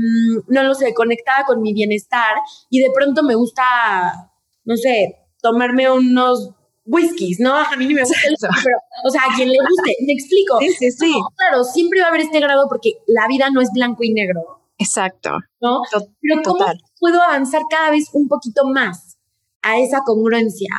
no 0.47 0.63
lo 0.63 0.75
sé, 0.75 0.93
conectada 0.93 1.45
con 1.45 1.61
mi 1.61 1.73
bienestar 1.73 2.35
y 2.69 2.81
de 2.81 2.89
pronto 2.93 3.23
me 3.23 3.35
gusta, 3.35 4.29
no 4.65 4.75
sé, 4.75 5.19
tomarme 5.41 5.89
unos 5.89 6.51
whiskies, 6.85 7.39
¿no? 7.39 7.55
A 7.55 7.75
mí 7.77 7.85
ni 7.85 7.93
me 7.93 8.01
gusta 8.01 8.17
el 8.27 8.35
pero, 8.39 8.77
o 9.05 9.09
sea, 9.09 9.21
a 9.29 9.35
quien 9.35 9.49
le 9.49 9.57
guste, 9.57 9.95
me 10.05 10.13
explico. 10.13 10.59
Sí, 10.59 10.69
sí, 10.73 10.91
sí. 10.91 11.13
claro, 11.37 11.63
siempre 11.63 12.01
va 12.01 12.07
a 12.07 12.09
haber 12.09 12.21
este 12.21 12.39
grado 12.39 12.67
porque 12.69 12.93
la 13.07 13.27
vida 13.27 13.49
no 13.51 13.61
es 13.61 13.69
blanco 13.73 14.03
y 14.03 14.13
negro. 14.13 14.61
Exacto. 14.77 15.37
¿No? 15.61 15.81
Pero 16.21 16.41
¿cómo 16.43 16.65
puedo 16.99 17.21
avanzar 17.21 17.61
cada 17.69 17.91
vez 17.91 18.09
un 18.13 18.27
poquito 18.27 18.65
más 18.65 19.17
a 19.61 19.79
esa 19.79 20.01
congruencia 20.05 20.69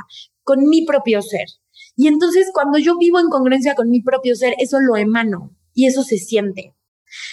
con 0.42 0.66
mi 0.68 0.84
propio 0.84 1.22
ser? 1.22 1.46
Y 1.96 2.08
entonces 2.08 2.50
cuando 2.52 2.78
yo 2.78 2.96
vivo 2.98 3.20
en 3.20 3.28
congruencia 3.28 3.74
con 3.74 3.88
mi 3.88 4.02
propio 4.02 4.34
ser, 4.34 4.54
eso 4.58 4.78
lo 4.80 4.96
emano 4.96 5.56
y 5.74 5.86
eso 5.86 6.02
se 6.02 6.18
siente. 6.18 6.74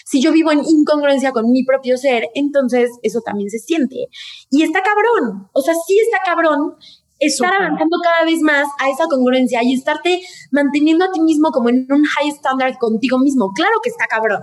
Si 0.05 0.21
yo 0.21 0.31
vivo 0.31 0.51
en 0.51 0.63
incongruencia 0.63 1.31
con 1.31 1.51
mi 1.51 1.63
propio 1.63 1.97
ser, 1.97 2.29
entonces 2.35 2.91
eso 3.01 3.21
también 3.21 3.49
se 3.49 3.57
siente. 3.57 4.07
Y 4.51 4.61
está 4.61 4.81
cabrón, 4.83 5.49
o 5.53 5.61
sea, 5.61 5.73
sí 5.87 5.97
está 5.99 6.19
cabrón 6.23 6.75
estar 7.21 7.53
avanzando 7.53 7.97
cada 8.03 8.25
vez 8.25 8.41
más 8.41 8.67
a 8.79 8.89
esa 8.89 9.05
congruencia 9.05 9.61
y 9.63 9.73
estarte 9.73 10.21
manteniendo 10.51 11.05
a 11.05 11.11
ti 11.11 11.21
mismo 11.21 11.51
como 11.51 11.69
en 11.69 11.87
un 11.89 12.03
high 12.03 12.29
standard 12.29 12.77
contigo 12.79 13.19
mismo. 13.19 13.51
Claro 13.53 13.73
que 13.83 13.89
está 13.89 14.07
cabrón. 14.07 14.41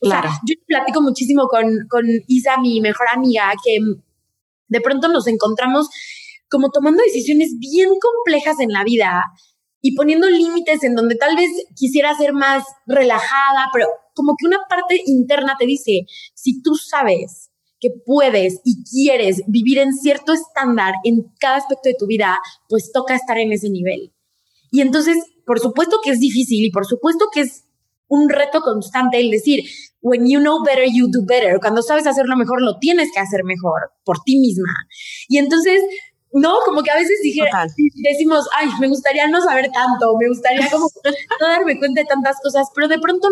claro. 0.00 0.30
yo 0.46 0.54
platico 0.66 1.02
muchísimo 1.02 1.48
con, 1.48 1.64
con 1.90 2.04
Isa, 2.28 2.58
mi 2.58 2.80
mejor 2.80 3.08
amiga, 3.12 3.52
que 3.64 3.78
de 4.68 4.80
pronto 4.80 5.08
nos 5.08 5.26
encontramos 5.26 5.90
como 6.48 6.70
tomando 6.70 7.02
decisiones 7.02 7.56
bien 7.58 7.90
complejas 8.00 8.60
en 8.60 8.70
la 8.70 8.84
vida 8.84 9.24
y 9.80 9.96
poniendo 9.96 10.28
límites 10.28 10.84
en 10.84 10.94
donde 10.94 11.16
tal 11.16 11.34
vez 11.34 11.50
quisiera 11.74 12.14
ser 12.14 12.32
más 12.32 12.64
relajada, 12.86 13.68
pero 13.72 13.88
como 14.14 14.34
que 14.38 14.46
una 14.46 14.58
parte 14.68 15.02
interna 15.06 15.56
te 15.58 15.66
dice, 15.66 16.02
si 16.34 16.62
tú 16.62 16.76
sabes 16.76 17.51
que 17.82 17.90
puedes 18.06 18.60
y 18.64 18.84
quieres 18.84 19.42
vivir 19.48 19.78
en 19.78 19.92
cierto 19.92 20.32
estándar 20.32 20.94
en 21.02 21.24
cada 21.40 21.56
aspecto 21.56 21.88
de 21.88 21.96
tu 21.98 22.06
vida, 22.06 22.38
pues 22.68 22.92
toca 22.92 23.16
estar 23.16 23.36
en 23.38 23.52
ese 23.52 23.68
nivel. 23.68 24.14
Y 24.70 24.80
entonces, 24.80 25.18
por 25.44 25.58
supuesto 25.58 25.98
que 26.02 26.10
es 26.10 26.20
difícil 26.20 26.64
y 26.64 26.70
por 26.70 26.86
supuesto 26.86 27.26
que 27.34 27.40
es 27.40 27.64
un 28.06 28.28
reto 28.28 28.60
constante 28.60 29.18
el 29.18 29.30
decir, 29.30 29.64
when 30.00 30.28
you 30.28 30.38
know 30.38 30.62
better, 30.62 30.84
you 30.86 31.08
do 31.10 31.24
better. 31.26 31.58
Cuando 31.60 31.82
sabes 31.82 32.06
hacerlo 32.06 32.36
mejor, 32.36 32.62
lo 32.62 32.78
tienes 32.78 33.10
que 33.12 33.18
hacer 33.18 33.42
mejor 33.42 33.90
por 34.04 34.20
ti 34.20 34.38
misma. 34.38 34.72
Y 35.28 35.38
entonces, 35.38 35.82
no, 36.32 36.58
como 36.64 36.82
que 36.82 36.90
a 36.90 36.96
veces 36.96 37.18
dije, 37.22 37.42
decimos, 38.08 38.46
ay, 38.56 38.68
me 38.80 38.88
gustaría 38.88 39.26
no 39.26 39.40
saber 39.40 39.70
tanto, 39.72 40.16
me 40.20 40.28
gustaría 40.28 40.70
como 40.70 40.86
no 41.40 41.48
darme 41.48 41.78
cuenta 41.78 42.02
de 42.02 42.06
tantas 42.06 42.36
cosas, 42.42 42.68
pero 42.74 42.86
de 42.86 43.00
pronto 43.00 43.28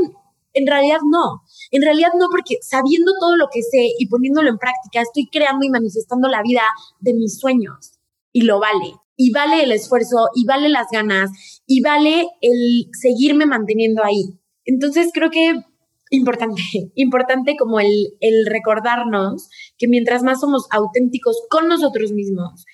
en 0.52 0.66
realidad 0.66 0.98
no. 1.10 1.42
En 1.70 1.82
realidad 1.82 2.10
no, 2.18 2.26
porque 2.30 2.56
sabiendo 2.62 3.12
todo 3.20 3.36
lo 3.36 3.48
que 3.52 3.62
sé 3.62 3.90
y 3.98 4.08
poniéndolo 4.08 4.48
en 4.48 4.58
práctica, 4.58 5.02
estoy 5.02 5.28
creando 5.30 5.64
y 5.64 5.70
manifestando 5.70 6.28
la 6.28 6.42
vida 6.42 6.62
de 7.00 7.14
mis 7.14 7.38
sueños. 7.38 7.98
Y 8.32 8.42
lo 8.42 8.60
vale. 8.60 8.94
Y 9.16 9.32
vale 9.32 9.62
el 9.62 9.72
esfuerzo, 9.72 10.28
y 10.34 10.46
vale 10.46 10.68
las 10.70 10.86
ganas, 10.90 11.30
y 11.66 11.82
vale 11.82 12.26
el 12.40 12.86
seguirme 12.92 13.44
manteniendo 13.44 14.02
ahí. 14.02 14.38
Entonces 14.64 15.10
creo 15.12 15.30
que 15.30 15.62
importante, 16.10 16.62
importante 16.94 17.56
como 17.58 17.80
el, 17.80 18.16
el 18.20 18.46
recordarnos 18.46 19.48
que 19.76 19.88
mientras 19.88 20.22
más 20.22 20.40
somos 20.40 20.66
auténticos 20.70 21.36
con 21.50 21.68
nosotros 21.68 22.12
mismos, 22.12 22.64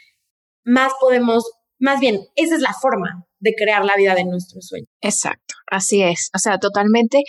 más 0.65 0.93
podemos, 1.01 1.45
más 1.79 2.01
bien, 2.01 2.21
esa 2.37 2.55
es 2.55 2.61
la 2.61 2.75
forma 2.75 3.27
de 3.38 3.55
crear 3.57 3.85
la 3.85 3.96
vida 3.96 4.14
de 4.14 4.25
nuestros 4.25 4.66
sueños. 4.66 4.88
Exacto, 5.01 5.55
así 5.70 6.03
es. 6.03 6.31
O 6.35 6.38
sea, 6.38 6.59
totalmente 6.59 7.22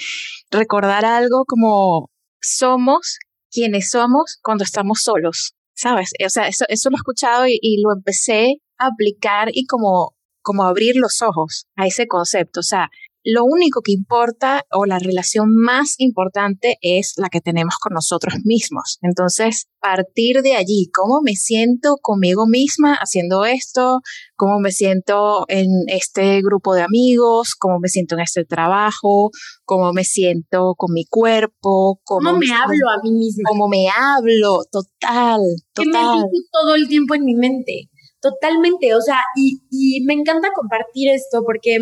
recordar 0.51 1.05
algo 1.05 1.45
como 1.45 2.09
somos 2.41 3.19
quienes 3.51 3.89
somos 3.89 4.37
cuando 4.41 4.63
estamos 4.63 5.01
solos, 5.01 5.53
¿sabes? 5.73 6.11
O 6.25 6.29
sea, 6.29 6.47
eso, 6.47 6.65
eso 6.69 6.89
lo 6.89 6.95
he 6.95 6.99
escuchado 6.99 7.45
y, 7.47 7.81
lo 7.81 7.93
empecé 7.93 8.57
a 8.77 8.87
aplicar 8.87 9.49
y 9.51 9.65
como, 9.65 10.15
como 10.41 10.63
abrir 10.63 10.95
los 10.95 11.21
ojos 11.21 11.65
a 11.75 11.87
ese 11.87 12.07
concepto. 12.07 12.59
O 12.59 12.63
sea, 12.63 12.89
lo 13.29 13.43
único 13.43 13.81
que 13.81 13.91
importa 13.91 14.63
o 14.71 14.85
la 14.85 14.99
relación 14.99 15.53
más 15.53 15.95
importante 15.97 16.77
es 16.81 17.15
la 17.17 17.27
que 17.27 17.41
tenemos 17.41 17.75
con 17.77 17.93
nosotros 17.93 18.35
mismos. 18.45 18.99
Entonces, 19.01 19.67
partir 19.81 20.41
de 20.43 20.55
allí, 20.55 20.89
cómo 20.93 21.19
me 21.21 21.35
siento 21.35 21.97
conmigo 22.01 22.47
misma 22.47 22.95
haciendo 22.95 23.43
esto, 23.43 23.99
cómo 24.37 24.61
me 24.61 24.71
siento 24.71 25.43
en 25.49 25.67
este 25.87 26.41
grupo 26.41 26.73
de 26.73 26.83
amigos, 26.83 27.53
cómo 27.53 27.79
me 27.79 27.89
siento 27.89 28.15
en 28.15 28.21
este 28.21 28.45
trabajo, 28.45 29.31
cómo 29.65 29.91
me 29.91 30.05
siento 30.05 30.75
con 30.77 30.93
mi 30.93 31.03
cuerpo, 31.03 31.99
cómo, 32.05 32.31
me, 32.37 32.47
hablo 32.53 32.89
a 32.89 33.03
mí 33.03 33.11
misma. 33.11 33.43
Cómo 33.49 33.67
me 33.67 33.87
hablo, 33.89 34.59
total, 34.71 35.41
total. 35.73 36.19
me 36.19 36.39
todo 36.49 36.75
el 36.75 36.87
tiempo 36.87 37.13
en 37.13 37.25
mi 37.25 37.35
mente, 37.35 37.89
totalmente. 38.21 38.95
O 38.95 39.01
sea, 39.01 39.19
y, 39.35 39.63
y 39.69 40.05
me 40.05 40.13
encanta 40.13 40.47
compartir 40.55 41.09
esto 41.09 41.43
porque 41.45 41.77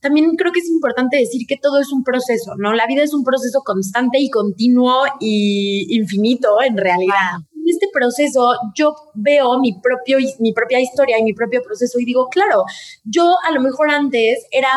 también 0.00 0.36
creo 0.36 0.52
que 0.52 0.60
es 0.60 0.68
importante 0.68 1.16
decir 1.16 1.46
que 1.46 1.56
todo 1.56 1.80
es 1.80 1.92
un 1.92 2.04
proceso, 2.04 2.52
¿no? 2.58 2.72
La 2.72 2.86
vida 2.86 3.02
es 3.02 3.14
un 3.14 3.24
proceso 3.24 3.62
constante 3.64 4.18
y 4.20 4.30
continuo 4.30 5.02
y 5.20 5.86
infinito 5.96 6.62
en 6.62 6.76
realidad. 6.76 7.40
En 7.54 7.68
este 7.68 7.88
proceso 7.92 8.54
yo 8.74 8.94
veo 9.14 9.58
mi, 9.58 9.80
propio, 9.80 10.18
mi 10.38 10.52
propia 10.52 10.80
historia 10.80 11.18
y 11.18 11.24
mi 11.24 11.32
propio 11.32 11.62
proceso 11.62 11.98
y 11.98 12.04
digo, 12.04 12.28
claro, 12.28 12.64
yo 13.04 13.34
a 13.48 13.52
lo 13.52 13.60
mejor 13.60 13.90
antes 13.90 14.46
era 14.52 14.70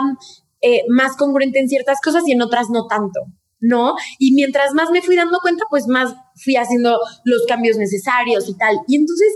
eh, 0.62 0.84
más 0.90 1.16
congruente 1.16 1.60
en 1.60 1.70
ciertas 1.70 2.00
cosas 2.02 2.24
y 2.28 2.32
en 2.32 2.42
otras 2.42 2.70
no 2.70 2.88
tanto. 2.88 3.20
¿no? 3.62 3.96
Y 4.18 4.34
mientras 4.34 4.74
más 4.74 4.90
me 4.90 5.02
fui 5.02 5.16
dando 5.16 5.40
cuenta, 5.42 5.66
pues 5.70 5.88
más 5.88 6.16
fui 6.36 6.56
haciendo 6.56 6.98
los 7.26 7.46
cambios 7.46 7.78
necesarios 7.78 8.48
y 8.48 8.58
tal. 8.58 8.78
Y 8.88 8.96
entonces, 8.96 9.36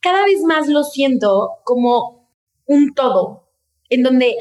cada 0.00 0.24
vez 0.24 0.42
más 0.42 0.68
lo 0.68 0.82
siento 0.82 1.50
como 1.64 2.28
un 2.66 2.92
todo, 2.94 3.50
en 3.88 4.02
donde 4.02 4.36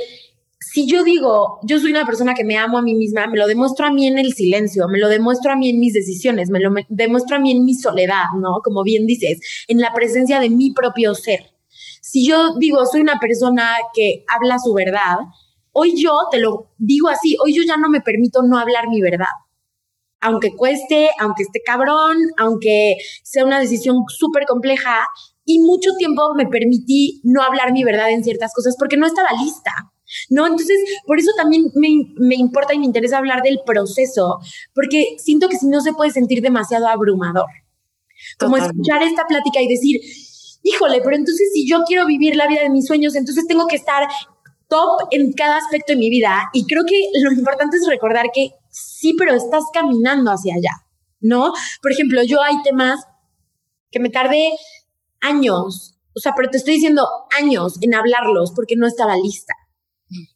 si 0.72 0.88
yo 0.88 1.04
digo, 1.04 1.60
yo 1.64 1.80
soy 1.82 1.92
una 1.92 2.06
persona 2.06 2.34
que 2.34 2.46
me 2.46 2.58
amo 2.58 2.78
a 2.78 2.82
mí 2.82 2.96
misma, 2.96 3.28
me 3.28 3.38
lo 3.38 3.46
demuestro 3.46 3.86
a 3.86 3.92
mí 3.92 4.08
en 4.08 4.18
el 4.18 4.32
silencio, 4.32 4.88
me 4.88 5.00
lo 5.00 5.10
demuestro 5.10 5.52
a 5.52 5.58
mí 5.58 5.70
en 5.70 5.82
mis 5.82 5.94
decisiones, 5.94 6.50
me 6.50 6.62
lo 6.62 6.72
demuestro 6.88 7.36
a 7.36 7.40
mí 7.40 7.52
en 7.52 7.66
mi 7.66 7.76
soledad, 7.76 8.28
¿no? 8.40 8.62
Como 8.64 8.82
bien 8.82 9.06
dices, 9.06 9.42
en 9.68 9.82
la 9.82 9.92
presencia 9.94 10.40
de 10.40 10.50
mi 10.50 10.72
propio 10.72 11.14
ser. 11.14 11.42
Si 12.02 12.26
yo 12.26 12.56
digo, 12.58 12.86
soy 12.86 13.02
una 13.02 13.20
persona 13.20 13.70
que 13.94 14.24
habla 14.30 14.60
su 14.60 14.74
verdad, 14.74 15.18
hoy 15.74 16.02
yo 16.02 16.14
te 16.32 16.40
lo 16.40 16.72
digo 16.78 17.10
así, 17.10 17.36
hoy 17.44 17.54
yo 17.54 17.64
ya 17.68 17.76
no 17.76 17.90
me 17.90 18.00
permito 18.00 18.42
no 18.42 18.58
hablar 18.58 18.88
mi 18.88 19.02
verdad. 19.02 19.36
Aunque 20.22 20.56
cueste, 20.56 21.10
aunque 21.20 21.44
esté 21.44 21.60
cabrón, 21.66 22.16
aunque 22.38 22.96
sea 23.24 23.44
una 23.44 23.60
decisión 23.60 24.06
súper 24.08 24.46
compleja, 24.46 25.06
y 25.44 25.60
mucho 25.60 25.90
tiempo 25.98 26.34
me 26.34 26.46
permití 26.46 27.20
no 27.26 27.44
hablar 27.44 27.74
mi 27.74 27.84
verdad 27.84 28.10
en 28.12 28.24
ciertas 28.24 28.54
cosas 28.54 28.78
porque 28.80 28.96
no 28.96 29.06
estaba 29.06 29.28
lista 29.44 29.91
¿no? 30.30 30.48
Entonces, 30.48 30.78
por 31.06 31.20
eso 31.20 31.32
también 31.38 31.72
me, 31.76 32.36
importa 32.36 32.74
y 32.74 32.80
me 32.80 32.86
interesa 32.86 33.18
hablar 33.18 33.42
del 33.42 33.60
proceso, 33.66 34.40
porque 34.74 35.16
siento 35.18 35.50
que 35.50 35.58
si 35.58 35.68
no 35.68 35.82
se 35.82 35.94
puede 35.94 36.12
sentir 36.12 36.42
demasiado 36.42 36.88
abrumador. 36.88 37.50
Como 38.40 38.58
escuchar 38.58 39.02
esta 39.02 39.26
plática 39.26 39.62
y 39.62 39.68
decir, 39.68 40.00
híjole, 40.64 41.02
pero 41.04 41.16
entonces 41.16 41.50
si 41.54 41.68
yo 41.68 41.82
quiero 41.88 42.06
vivir 42.06 42.36
la 42.36 42.48
vida 42.48 42.62
de 42.62 42.70
mis 42.70 42.86
sueños, 42.86 43.16
entonces 43.16 43.48
tengo 43.48 43.68
que 43.68 43.76
estar 43.76 44.08
top 44.68 45.08
en 45.12 45.34
cada 45.34 45.58
aspecto 45.58 45.94
de 45.94 46.00
mi 46.00 46.10
vida. 46.10 46.50
Y 46.54 46.66
creo 46.66 46.84
que 46.86 47.10
lo 47.22 47.32
importante 47.32 47.78
es 47.78 47.88
recordar 47.88 48.28
que 48.34 48.52
sí, 48.70 49.14
pero 49.18 49.34
estás 49.34 49.64
caminando 49.74 50.32
hacia 50.32 50.56
allá, 50.56 50.86
¿no? 51.20 51.54
Por 51.82 51.92
ejemplo, 51.92 52.24
yo 52.24 52.42
hay 52.42 52.62
temas 52.64 53.06
que 53.92 54.00
me 54.00 54.10
tardé 54.10 54.52
años, 55.20 55.96
o 56.16 56.20
sea, 56.20 56.34
pero 56.36 56.50
te 56.50 56.58
estoy 56.58 56.76
diciendo 56.76 57.08
años 57.38 57.78
en 57.82 57.94
hablarlos 57.94 58.52
porque 58.52 58.76
no 58.76 58.88
estaba 58.88 59.16
lista. 59.18 59.54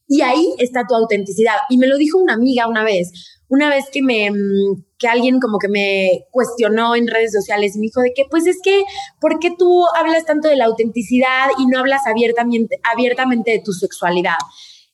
Y 0.07 0.21
ahí 0.21 0.53
está 0.59 0.85
tu 0.87 0.95
autenticidad. 0.95 1.55
Y 1.69 1.77
me 1.77 1.87
lo 1.87 1.97
dijo 1.97 2.19
una 2.19 2.33
amiga 2.33 2.67
una 2.67 2.83
vez, 2.83 3.11
una 3.47 3.69
vez 3.69 3.85
que 3.91 4.01
me, 4.01 4.29
mm, 4.31 4.85
que 4.97 5.07
alguien 5.07 5.39
como 5.39 5.57
que 5.57 5.67
me 5.67 6.25
cuestionó 6.31 6.95
en 6.95 7.07
redes 7.07 7.31
sociales 7.31 7.75
y 7.75 7.79
me 7.79 7.83
dijo 7.83 8.01
de 8.01 8.13
que, 8.15 8.23
pues 8.29 8.45
es 8.47 8.57
que, 8.63 8.83
¿por 9.19 9.39
qué 9.39 9.51
tú 9.57 9.85
hablas 9.95 10.25
tanto 10.25 10.47
de 10.47 10.55
la 10.55 10.65
autenticidad 10.65 11.49
y 11.59 11.67
no 11.67 11.79
hablas 11.79 12.01
abiertamente, 12.07 12.79
abiertamente 12.83 13.51
de 13.51 13.61
tu 13.63 13.71
sexualidad? 13.71 14.37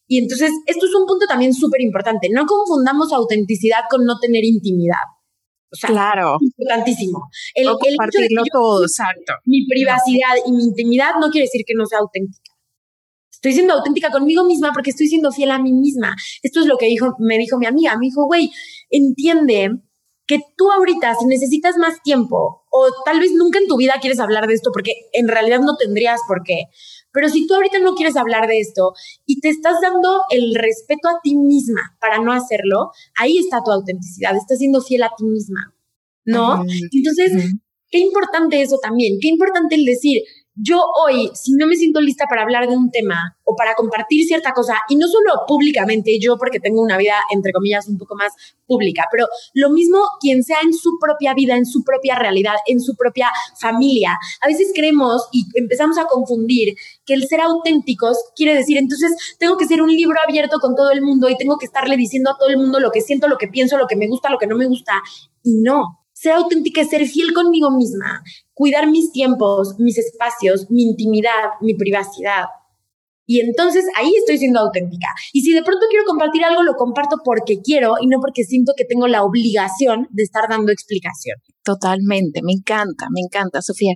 Y 0.08 0.18
entonces, 0.18 0.52
esto 0.66 0.86
es 0.86 0.94
un 0.94 1.06
punto 1.06 1.26
también 1.26 1.54
súper 1.54 1.82
importante. 1.82 2.30
No 2.30 2.46
confundamos 2.46 3.14
autenticidad 3.14 3.84
con 3.90 4.06
no 4.06 4.20
tener 4.20 4.44
intimidad. 4.44 5.08
O 5.72 5.76
sea, 5.76 5.90
claro. 5.90 6.38
Importantísimo. 6.42 7.30
El, 7.56 7.68
compartirlo 7.68 8.44
todo, 8.52 8.84
exacto. 8.84 9.34
Mi 9.46 9.66
privacidad 9.68 10.36
y 10.46 10.52
mi 10.52 10.64
intimidad 10.66 11.12
no 11.20 11.30
quiere 11.30 11.46
decir 11.46 11.64
que 11.66 11.74
no 11.76 11.86
sea 11.86 12.00
auténtica. 12.00 12.51
Estoy 13.42 13.54
siendo 13.54 13.74
auténtica 13.74 14.12
conmigo 14.12 14.44
misma 14.44 14.72
porque 14.72 14.92
estoy 14.92 15.08
siendo 15.08 15.32
fiel 15.32 15.50
a 15.50 15.58
mí 15.58 15.74
misma. 15.74 16.16
Esto 16.44 16.60
es 16.60 16.68
lo 16.68 16.78
que 16.78 16.86
dijo, 16.86 17.16
me 17.18 17.40
dijo 17.40 17.58
mi 17.58 17.66
amiga. 17.66 17.98
Me 17.98 18.06
dijo, 18.06 18.28
güey, 18.28 18.52
entiende 18.92 19.82
que 20.28 20.40
tú 20.56 20.72
ahorita, 20.72 21.16
si 21.16 21.26
necesitas 21.26 21.76
más 21.78 22.04
tiempo, 22.04 22.64
o 22.70 22.88
tal 23.04 23.20
vez 23.20 23.32
nunca 23.34 23.58
en 23.58 23.68
tu 23.68 23.78
vida 23.78 23.96
quieres 24.00 24.20
hablar 24.20 24.48
de 24.48 24.54
esto, 24.54 24.70
porque 24.72 24.94
en 25.14 25.28
realidad 25.28 25.60
no 25.60 25.76
tendrías 25.76 26.22
por 26.28 26.44
qué, 26.44 26.66
pero 27.12 27.28
si 27.30 27.48
tú 27.48 27.56
ahorita 27.56 27.80
no 27.80 27.96
quieres 27.96 28.16
hablar 28.16 28.48
de 28.48 28.60
esto 28.60 28.94
y 29.26 29.42
te 29.42 29.50
estás 29.50 29.82
dando 29.82 30.22
el 30.30 30.56
respeto 30.56 31.10
a 31.10 31.20
ti 31.22 31.36
misma 31.36 31.82
para 32.00 32.20
no 32.20 32.32
hacerlo, 32.32 32.92
ahí 33.18 33.40
está 33.40 33.62
tu 33.64 33.72
autenticidad, 33.72 34.36
estás 34.38 34.60
siendo 34.60 34.82
fiel 34.82 35.04
a 35.04 35.12
ti 35.18 35.26
misma, 35.26 35.74
¿no? 36.24 36.64
Entonces, 36.94 37.52
qué 37.90 37.98
importante 37.98 38.62
eso 38.62 38.78
también, 38.82 39.18
qué 39.20 39.28
importante 39.28 39.76
el 39.76 39.84
decir, 39.84 40.22
yo 40.56 40.82
hoy, 41.06 41.32
si 41.34 41.54
no 41.54 41.66
me 41.66 41.76
siento 41.76 42.02
lista 42.02 42.26
para 42.30 42.42
hablar 42.42 42.68
de 42.68 42.76
un 42.76 42.92
tema 42.92 43.38
o 43.44 43.56
para 43.56 43.74
compartir 43.74 44.26
cierta 44.26 44.54
cosa, 44.54 44.76
y 44.90 44.96
no 44.96 45.08
solo 45.08 45.32
públicamente, 45.48 46.20
yo 46.20 46.38
porque 46.38 46.60
tengo 46.60 46.82
una 46.82 46.98
vida, 46.98 47.16
entre 47.32 47.52
comillas, 47.54 47.88
un 47.88 47.98
poco 47.98 48.16
más 48.16 48.34
pública, 48.68 49.06
pero 49.12 49.28
lo 49.54 49.70
mismo 49.70 50.00
quien 50.20 50.44
sea 50.44 50.58
en 50.64 50.74
su 50.74 50.98
propia 51.00 51.34
vida, 51.34 51.56
en 51.56 51.66
su 51.66 51.84
propia 51.84 52.16
realidad, 52.16 52.56
en 52.68 52.80
su 52.80 52.96
propia 52.96 53.30
familia. 53.60 54.18
A 54.42 54.48
veces 54.48 54.72
creemos 54.74 55.28
y 55.32 55.46
empezamos 55.56 55.98
a 55.98 56.06
confundir 56.06 56.76
que 57.06 57.14
el 57.14 57.28
ser 57.28 57.42
auténticos 57.42 58.18
quiere 58.36 58.56
decir, 58.56 58.78
entonces 58.78 59.36
tengo 59.40 59.58
que 59.58 59.66
ser 59.66 59.82
un 59.82 59.90
libro 59.90 60.18
abierto 60.26 60.60
con 60.60 60.76
todo 60.76 60.92
el 60.92 61.02
mundo 61.02 61.30
y 61.30 61.38
tengo 61.38 61.58
que 61.58 61.66
estarle 61.66 61.98
diciendo 61.98 62.32
a 62.32 62.38
todo 62.38 62.50
el 62.50 62.58
mundo 62.58 62.80
lo 62.80 62.92
que 62.92 63.02
siento, 63.02 63.28
lo 63.28 63.38
que 63.38 63.48
pienso, 63.48 63.78
lo 63.78 63.88
que 63.88 63.96
me 63.96 64.08
gusta, 64.08 64.30
lo 64.30 64.38
que 64.38 64.48
no 64.48 64.56
me 64.56 64.68
gusta. 64.68 65.02
Y 65.44 65.56
no, 65.56 66.01
ser 66.22 66.34
auténtica 66.34 66.86
ser 66.86 67.08
fiel 67.08 67.34
conmigo 67.34 67.72
misma, 67.72 68.24
cuidar 68.54 68.88
mis 68.88 69.12
tiempos, 69.12 69.76
mis 69.80 69.98
espacios, 69.98 70.70
mi 70.70 70.84
intimidad, 70.84 71.50
mi 71.62 71.74
privacidad. 71.74 72.46
Y 73.26 73.40
entonces 73.40 73.86
ahí 73.98 74.12
estoy 74.20 74.38
siendo 74.38 74.60
auténtica. 74.60 75.08
Y 75.34 75.42
si 75.42 75.52
de 75.52 75.64
pronto 75.64 75.88
quiero 75.90 76.06
compartir 76.06 76.44
algo, 76.44 76.62
lo 76.62 76.76
comparto 76.76 77.18
porque 77.24 77.62
quiero 77.62 77.96
y 78.00 78.06
no 78.06 78.20
porque 78.20 78.44
siento 78.44 78.74
que 78.78 78.86
tengo 78.86 79.08
la 79.08 79.24
obligación 79.24 80.08
de 80.12 80.22
estar 80.22 80.44
dando 80.48 80.72
explicación. 80.72 81.38
Totalmente, 81.64 82.42
me 82.44 82.52
encanta, 82.52 83.08
me 83.10 83.22
encanta, 83.22 83.64
Sofía. 83.64 83.96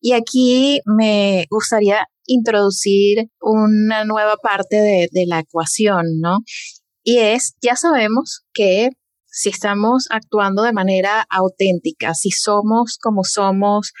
Y 0.00 0.12
aquí 0.12 0.80
me 0.84 1.46
gustaría 1.50 2.06
introducir 2.26 3.30
una 3.40 4.04
nueva 4.04 4.36
parte 4.36 5.08
de 5.10 5.26
la 5.26 5.40
ecuación, 5.40 6.20
¿no? 6.20 6.38
Y 7.02 7.18
es, 7.18 7.56
ya 7.60 7.74
sabemos 7.74 8.44
que 8.52 8.90
si 9.34 9.48
estamos 9.48 10.06
actuando 10.10 10.62
de 10.62 10.72
manera 10.72 11.26
auténtica, 11.28 12.14
si 12.14 12.30
somos 12.30 12.98
como 13.02 13.24
somos 13.24 13.92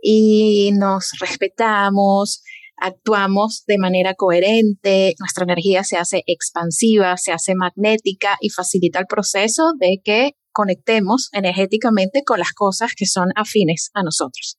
y 0.00 0.70
nos 0.78 1.10
respetamos, 1.18 2.44
actuamos 2.76 3.64
de 3.66 3.78
manera 3.78 4.14
coherente, 4.14 5.16
nuestra 5.18 5.42
energía 5.42 5.82
se 5.82 5.96
hace 5.96 6.22
expansiva, 6.26 7.16
se 7.16 7.32
hace 7.32 7.56
magnética 7.56 8.36
y 8.40 8.50
facilita 8.50 9.00
el 9.00 9.06
proceso 9.06 9.72
de 9.76 10.00
que 10.04 10.32
conectemos 10.52 11.30
energéticamente 11.32 12.22
con 12.24 12.38
las 12.38 12.52
cosas 12.52 12.92
que 12.96 13.06
son 13.06 13.30
afines 13.34 13.90
a 13.92 14.04
nosotros. 14.04 14.56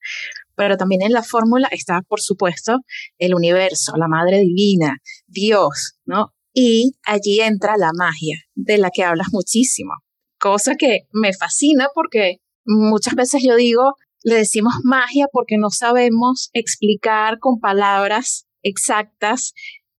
Pero 0.55 0.75
también 0.75 1.03
en 1.03 1.13
la 1.13 1.23
fórmula 1.23 1.69
está, 1.71 2.01
por 2.01 2.19
supuesto, 2.19 2.79
el 3.17 3.33
universo, 3.33 3.93
la 3.95 4.09
madre 4.09 4.39
divina, 4.39 4.97
Dios, 5.25 5.93
¿no? 6.05 6.33
Y 6.53 6.97
allí 7.05 7.39
entra 7.39 7.77
la 7.77 7.91
magia, 7.93 8.41
de 8.55 8.77
la 8.77 8.89
que 8.89 9.03
hablas 9.03 9.27
muchísimo, 9.31 9.93
cosa 10.39 10.75
que 10.75 11.07
me 11.11 11.33
fascina 11.33 11.87
porque 11.93 12.37
muchas 12.65 13.15
veces 13.15 13.43
yo 13.45 13.55
digo, 13.55 13.95
le 14.23 14.35
decimos 14.35 14.75
magia 14.83 15.27
porque 15.31 15.57
no 15.57 15.69
sabemos 15.69 16.49
explicar 16.53 17.39
con 17.39 17.59
palabras 17.59 18.47
exactas 18.61 19.53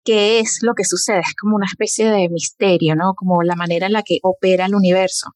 qué 0.05 0.41
es 0.41 0.59
lo 0.63 0.75
que 0.75 0.85
sucede. 0.85 1.21
Es 1.21 1.35
como 1.41 1.57
una 1.57 1.67
especie 1.67 2.11
de 2.11 2.29
misterio, 2.29 2.95
¿no? 2.95 3.15
Como 3.15 3.43
la 3.43 3.57
manera 3.57 3.87
en 3.87 3.93
la 3.93 4.03
que 4.03 4.19
opera 4.23 4.67
el 4.67 4.75
universo. 4.75 5.31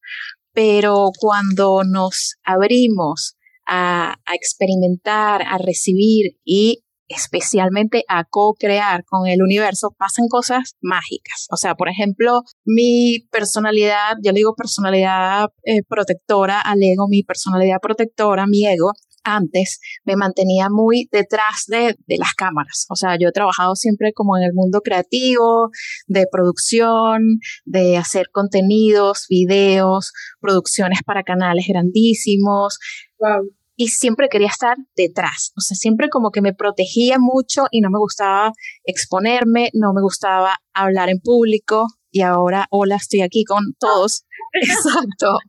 Pero 0.53 1.11
cuando 1.19 1.83
nos 1.83 2.35
abrimos 2.43 3.35
a, 3.67 4.15
a 4.25 4.35
experimentar, 4.35 5.41
a 5.43 5.57
recibir 5.57 6.37
y 6.43 6.83
especialmente 7.07 8.03
a 8.07 8.23
co-crear 8.23 9.03
con 9.05 9.27
el 9.27 9.41
universo, 9.41 9.95
pasan 9.97 10.27
cosas 10.27 10.75
mágicas. 10.81 11.47
O 11.51 11.57
sea, 11.57 11.75
por 11.75 11.89
ejemplo, 11.89 12.41
mi 12.65 13.27
personalidad, 13.31 14.15
yo 14.23 14.31
le 14.31 14.39
digo 14.39 14.55
personalidad 14.55 15.49
eh, 15.63 15.83
protectora 15.87 16.61
al 16.61 16.81
ego, 16.81 17.07
mi 17.07 17.23
personalidad 17.23 17.77
protectora, 17.81 18.47
mi 18.47 18.65
ego, 18.65 18.93
antes 19.23 19.79
me 20.03 20.15
mantenía 20.15 20.67
muy 20.69 21.07
detrás 21.11 21.65
de, 21.67 21.95
de, 22.07 22.17
las 22.17 22.33
cámaras. 22.33 22.85
O 22.89 22.95
sea, 22.95 23.17
yo 23.17 23.29
he 23.29 23.31
trabajado 23.31 23.75
siempre 23.75 24.11
como 24.13 24.37
en 24.37 24.43
el 24.43 24.53
mundo 24.53 24.81
creativo, 24.81 25.69
de 26.07 26.25
producción, 26.29 27.39
de 27.63 27.97
hacer 27.97 28.29
contenidos, 28.31 29.27
videos, 29.29 30.11
producciones 30.41 30.99
para 31.05 31.23
canales 31.23 31.65
grandísimos. 31.67 32.79
Wow 33.17 33.62
y 33.75 33.89
siempre 33.89 34.29
quería 34.29 34.47
estar 34.47 34.77
detrás. 34.95 35.51
O 35.57 35.61
sea, 35.61 35.75
siempre 35.75 36.09
como 36.09 36.31
que 36.31 36.41
me 36.41 36.53
protegía 36.53 37.17
mucho 37.19 37.65
y 37.71 37.81
no 37.81 37.89
me 37.89 37.99
gustaba 37.99 38.51
exponerme, 38.83 39.69
no 39.73 39.93
me 39.93 40.01
gustaba 40.01 40.57
hablar 40.73 41.09
en 41.09 41.19
público 41.19 41.87
y 42.11 42.21
ahora, 42.21 42.67
hola, 42.69 42.95
estoy 42.95 43.21
aquí 43.21 43.43
con 43.43 43.73
todos. 43.79 44.25
Exacto. 44.53 45.39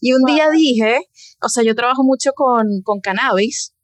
Y 0.00 0.12
un 0.12 0.22
día 0.24 0.50
dije, 0.50 1.00
o 1.42 1.48
sea, 1.48 1.64
yo 1.64 1.74
trabajo 1.74 2.04
mucho 2.04 2.30
con, 2.34 2.82
con 2.84 3.00
cannabis 3.00 3.74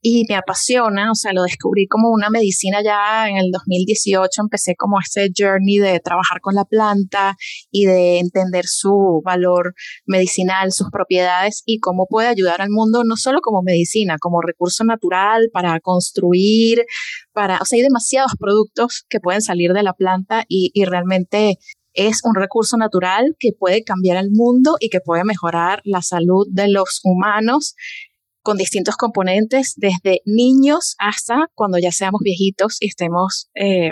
y 0.00 0.24
me 0.28 0.36
apasiona, 0.36 1.10
o 1.10 1.14
sea, 1.14 1.32
lo 1.32 1.42
descubrí 1.42 1.86
como 1.86 2.10
una 2.10 2.30
medicina 2.30 2.82
ya 2.82 3.28
en 3.28 3.36
el 3.38 3.50
2018, 3.50 4.42
empecé 4.42 4.74
como 4.76 5.00
este 5.00 5.30
journey 5.36 5.78
de 5.78 6.00
trabajar 6.00 6.40
con 6.40 6.54
la 6.54 6.64
planta 6.64 7.36
y 7.70 7.86
de 7.86 8.18
entender 8.18 8.66
su 8.66 9.20
valor 9.24 9.74
medicinal, 10.06 10.72
sus 10.72 10.90
propiedades 10.90 11.62
y 11.66 11.80
cómo 11.80 12.06
puede 12.06 12.28
ayudar 12.28 12.62
al 12.62 12.70
mundo, 12.70 13.04
no 13.04 13.16
solo 13.16 13.40
como 13.40 13.62
medicina, 13.62 14.16
como 14.20 14.40
recurso 14.40 14.84
natural 14.84 15.48
para 15.52 15.80
construir, 15.80 16.84
para, 17.32 17.58
o 17.58 17.64
sea, 17.64 17.76
hay 17.76 17.82
demasiados 17.82 18.32
productos 18.38 19.04
que 19.08 19.20
pueden 19.20 19.42
salir 19.42 19.72
de 19.72 19.82
la 19.82 19.92
planta 19.92 20.44
y, 20.48 20.70
y 20.74 20.84
realmente 20.84 21.58
es 21.94 22.20
un 22.24 22.34
recurso 22.34 22.76
natural 22.76 23.34
que 23.38 23.50
puede 23.58 23.82
cambiar 23.82 24.18
el 24.18 24.30
mundo 24.30 24.76
y 24.78 24.90
que 24.90 25.00
puede 25.00 25.24
mejorar 25.24 25.80
la 25.84 26.02
salud 26.02 26.46
de 26.50 26.68
los 26.68 27.00
humanos 27.02 27.74
con 28.46 28.56
distintos 28.56 28.94
componentes, 28.96 29.74
desde 29.76 30.22
niños 30.24 30.94
hasta 31.00 31.48
cuando 31.56 31.78
ya 31.78 31.90
seamos 31.90 32.20
viejitos 32.22 32.76
y 32.78 32.86
estemos 32.86 33.50
eh, 33.56 33.90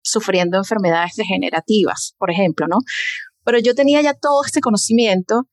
sufriendo 0.00 0.58
enfermedades 0.58 1.16
degenerativas, 1.16 2.14
por 2.16 2.30
ejemplo, 2.30 2.68
¿no? 2.68 2.76
Pero 3.42 3.58
yo 3.58 3.74
tenía 3.74 4.00
ya 4.02 4.14
todo 4.14 4.44
este 4.44 4.60
conocimiento 4.60 5.48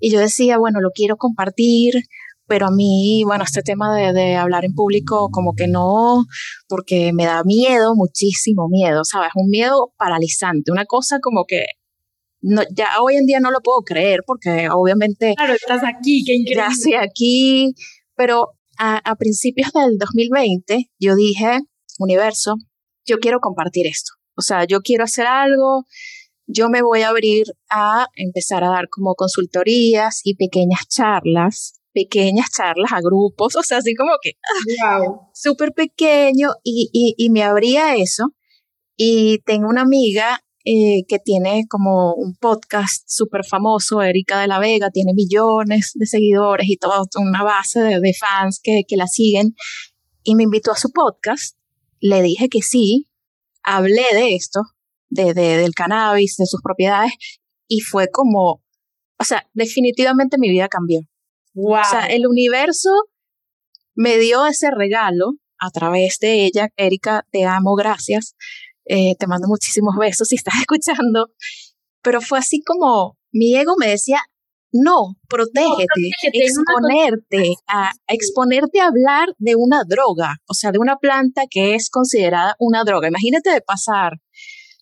y 0.00 0.10
yo 0.10 0.20
decía, 0.20 0.56
bueno, 0.56 0.80
lo 0.80 0.88
quiero 0.90 1.18
compartir, 1.18 1.96
pero 2.46 2.68
a 2.68 2.70
mí, 2.70 3.24
bueno, 3.26 3.44
este 3.44 3.60
tema 3.60 3.94
de, 3.94 4.14
de, 4.14 4.36
hablar 4.36 4.64
en 4.64 4.72
público 4.72 5.28
como 5.30 5.52
que 5.52 5.68
no, 5.68 6.24
porque 6.66 7.12
me 7.12 7.26
da 7.26 7.44
miedo, 7.44 7.94
muchísimo 7.94 8.68
miedo, 8.70 9.04
¿sabes? 9.04 9.32
Un 9.34 9.50
miedo 9.50 9.92
paralizante, 9.98 10.72
una 10.72 10.86
cosa 10.86 11.18
como 11.20 11.44
que 11.44 11.66
no, 12.40 12.62
ya 12.74 12.86
hoy 13.02 13.16
en 13.16 13.26
día 13.26 13.40
no 13.40 13.50
lo 13.50 13.60
puedo 13.60 13.82
creer 13.82 14.22
porque 14.26 14.68
obviamente... 14.70 15.34
Claro, 15.36 15.54
estás 15.54 15.82
aquí, 15.84 16.24
qué 16.24 16.34
increíble. 16.34 16.62
Ya 16.62 16.68
estoy 16.68 16.94
aquí, 16.94 17.74
pero 18.18 18.54
a, 18.78 19.14
principios 19.16 19.72
del 19.72 19.96
2020 19.96 20.90
yo 20.98 21.14
dije, 21.14 21.60
universo, 21.98 22.56
yo 23.06 23.18
quiero 23.18 23.38
compartir 23.38 23.86
esto. 23.86 24.12
O 24.36 24.42
sea, 24.42 24.64
yo 24.64 24.80
quiero 24.80 25.04
hacer 25.04 25.26
algo, 25.26 25.84
yo 26.46 26.68
me 26.68 26.82
voy 26.82 27.02
a 27.02 27.10
abrir 27.10 27.46
a 27.70 28.06
empezar 28.16 28.64
a 28.64 28.70
dar 28.70 28.88
como 28.88 29.14
consultorías 29.14 30.20
y 30.24 30.34
pequeñas 30.34 30.88
charlas, 30.88 31.80
pequeñas 31.92 32.50
charlas 32.50 32.92
a 32.92 33.00
grupos, 33.00 33.54
o 33.56 33.62
sea, 33.62 33.78
así 33.78 33.94
como 33.94 34.12
que 34.20 34.32
wow. 34.82 35.28
súper 35.32 35.72
pequeño 35.72 36.50
y, 36.64 36.90
y, 36.92 37.14
y 37.16 37.30
me 37.30 37.44
abría 37.44 37.94
eso. 37.96 38.34
Y 38.96 39.38
tengo 39.44 39.68
una 39.68 39.82
amiga 39.82 40.40
eh, 40.70 41.06
que 41.08 41.18
tiene 41.18 41.64
como 41.66 42.12
un 42.12 42.34
podcast 42.34 43.08
súper 43.08 43.42
famoso, 43.42 44.02
Erika 44.02 44.38
de 44.38 44.48
la 44.48 44.58
Vega, 44.58 44.90
tiene 44.90 45.14
millones 45.14 45.92
de 45.94 46.04
seguidores 46.04 46.68
y 46.68 46.76
toda 46.76 47.00
una 47.16 47.42
base 47.42 47.80
de, 47.80 48.12
fans 48.12 48.60
que, 48.62 48.82
que, 48.86 48.98
la 48.98 49.06
siguen, 49.06 49.54
y 50.22 50.34
me 50.34 50.42
invitó 50.42 50.72
a 50.72 50.76
su 50.76 50.90
podcast, 50.90 51.56
le 52.00 52.20
dije 52.20 52.50
que 52.50 52.60
sí, 52.60 53.08
hablé 53.62 54.04
de 54.12 54.34
esto, 54.34 54.60
de, 55.08 55.32
de, 55.32 55.56
del 55.56 55.74
cannabis, 55.74 56.36
de 56.36 56.44
sus 56.44 56.60
propiedades, 56.60 57.12
y 57.66 57.80
fue 57.80 58.10
como, 58.10 58.62
o 59.18 59.24
sea, 59.24 59.48
definitivamente 59.54 60.36
mi 60.36 60.50
vida 60.50 60.68
cambió. 60.68 61.00
Wow. 61.54 61.80
O 61.80 61.84
sea, 61.84 62.04
el 62.08 62.26
universo 62.26 62.90
me 63.94 64.18
dio 64.18 64.44
ese 64.44 64.70
regalo 64.70 65.30
a 65.58 65.70
través 65.70 66.18
de 66.18 66.44
ella. 66.44 66.68
Erika, 66.76 67.26
te 67.30 67.46
amo, 67.46 67.74
gracias. 67.74 68.36
Eh, 68.88 69.14
te 69.18 69.26
mando 69.26 69.48
muchísimos 69.48 69.94
besos 69.96 70.28
si 70.28 70.36
estás 70.36 70.54
escuchando, 70.60 71.28
pero 72.02 72.20
fue 72.20 72.38
así 72.38 72.62
como 72.62 73.16
mi 73.32 73.54
ego 73.54 73.74
me 73.78 73.88
decía, 73.88 74.20
no, 74.72 75.16
protégete, 75.28 76.10
exponerte, 76.32 77.54
a, 77.66 77.92
exponerte 78.06 78.80
a 78.80 78.86
hablar 78.86 79.28
de 79.38 79.54
una 79.56 79.82
droga, 79.86 80.36
o 80.46 80.54
sea, 80.54 80.72
de 80.72 80.78
una 80.78 80.96
planta 80.96 81.42
que 81.50 81.74
es 81.74 81.90
considerada 81.90 82.54
una 82.58 82.84
droga. 82.84 83.08
Imagínate 83.08 83.50
de 83.50 83.60
pasar 83.60 84.14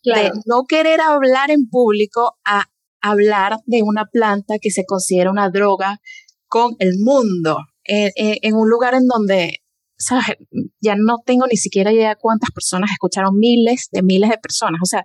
de 0.04 0.30
no 0.44 0.64
querer 0.68 1.00
hablar 1.00 1.50
en 1.50 1.68
público 1.68 2.36
a 2.44 2.66
hablar 3.00 3.57
de 3.66 3.82
una 3.82 4.04
planta 4.07 4.59
que 4.61 4.70
se 4.70 4.84
considera 4.84 5.32
una 5.32 5.50
droga 5.50 5.98
con 6.46 6.76
el 6.78 6.98
mundo, 7.00 7.59
en 7.84 8.54
un 8.54 8.68
lugar 8.68 8.94
en 8.94 9.07
donde 9.07 9.64
¿sabes? 9.99 10.36
Ya 10.80 10.94
no 10.97 11.16
tengo 11.24 11.47
ni 11.47 11.57
siquiera 11.57 11.92
idea 11.92 12.16
cuántas 12.16 12.51
personas 12.51 12.90
escucharon, 12.92 13.38
miles 13.38 13.88
de 13.92 14.03
miles 14.03 14.30
de 14.30 14.38
personas, 14.38 14.80
o 14.82 14.86
sea, 14.86 15.05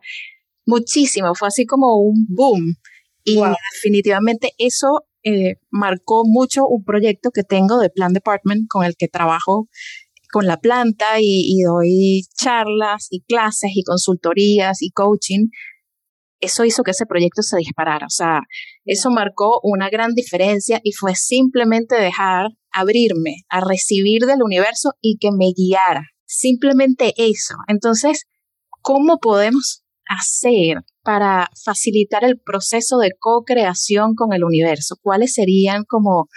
muchísimo, 0.65 1.33
fue 1.35 1.47
así 1.47 1.65
como 1.65 1.97
un 1.97 2.25
boom. 2.29 2.75
Y 3.23 3.39
definitivamente 3.73 4.53
eso 4.57 5.05
eh, 5.23 5.57
marcó 5.69 6.23
mucho 6.25 6.65
un 6.67 6.83
proyecto 6.83 7.29
que 7.29 7.43
tengo 7.43 7.77
de 7.79 7.91
Plan 7.91 8.13
Department 8.13 8.67
con 8.67 8.83
el 8.83 8.95
que 8.97 9.07
trabajo 9.07 9.69
con 10.31 10.47
la 10.47 10.57
planta 10.57 11.19
y, 11.19 11.43
y 11.45 11.61
doy 11.63 12.23
charlas 12.35 13.07
y 13.11 13.21
clases 13.21 13.71
y 13.75 13.83
consultorías 13.83 14.81
y 14.81 14.89
coaching 14.91 15.49
eso 16.41 16.65
hizo 16.65 16.83
que 16.83 16.91
ese 16.91 17.05
proyecto 17.05 17.43
se 17.43 17.57
disparara. 17.57 18.07
O 18.07 18.09
sea, 18.09 18.41
eso 18.83 19.11
marcó 19.11 19.59
una 19.63 19.89
gran 19.89 20.13
diferencia 20.13 20.81
y 20.83 20.91
fue 20.91 21.15
simplemente 21.15 21.95
dejar 21.95 22.47
abrirme 22.71 23.43
a 23.49 23.61
recibir 23.61 24.25
del 24.25 24.43
universo 24.43 24.93
y 25.01 25.17
que 25.17 25.31
me 25.31 25.51
guiara. 25.55 26.07
Simplemente 26.25 27.13
eso. 27.17 27.55
Entonces, 27.67 28.25
¿cómo 28.81 29.17
podemos 29.19 29.83
hacer 30.07 30.77
para 31.03 31.49
facilitar 31.63 32.23
el 32.23 32.39
proceso 32.39 32.97
de 32.97 33.11
co-creación 33.17 34.15
con 34.15 34.33
el 34.33 34.43
universo? 34.43 34.95
¿Cuáles 35.01 35.33
serían 35.33 35.83
como 35.85 36.27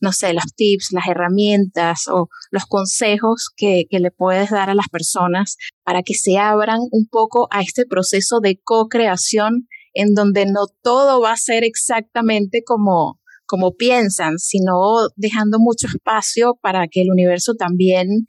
no 0.00 0.12
sé, 0.12 0.32
los 0.32 0.54
tips, 0.54 0.92
las 0.92 1.08
herramientas 1.08 2.06
o 2.08 2.28
los 2.50 2.66
consejos 2.66 3.50
que, 3.56 3.86
que 3.90 3.98
le 3.98 4.10
puedes 4.10 4.50
dar 4.50 4.70
a 4.70 4.74
las 4.74 4.88
personas 4.88 5.56
para 5.84 6.02
que 6.02 6.14
se 6.14 6.38
abran 6.38 6.78
un 6.92 7.08
poco 7.10 7.48
a 7.50 7.62
este 7.62 7.84
proceso 7.84 8.40
de 8.40 8.60
co-creación 8.62 9.66
en 9.94 10.14
donde 10.14 10.46
no 10.46 10.66
todo 10.82 11.20
va 11.20 11.32
a 11.32 11.36
ser 11.36 11.64
exactamente 11.64 12.62
como, 12.64 13.17
como 13.48 13.74
piensan, 13.74 14.38
sino 14.38 15.08
dejando 15.16 15.58
mucho 15.58 15.88
espacio 15.88 16.58
para 16.62 16.86
que 16.86 17.00
el 17.00 17.10
universo 17.10 17.54
también 17.54 18.26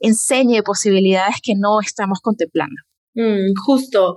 enseñe 0.00 0.62
posibilidades 0.62 1.36
que 1.42 1.54
no 1.56 1.80
estamos 1.80 2.18
contemplando. 2.20 2.76
Mm, 3.14 3.54
justo. 3.64 4.16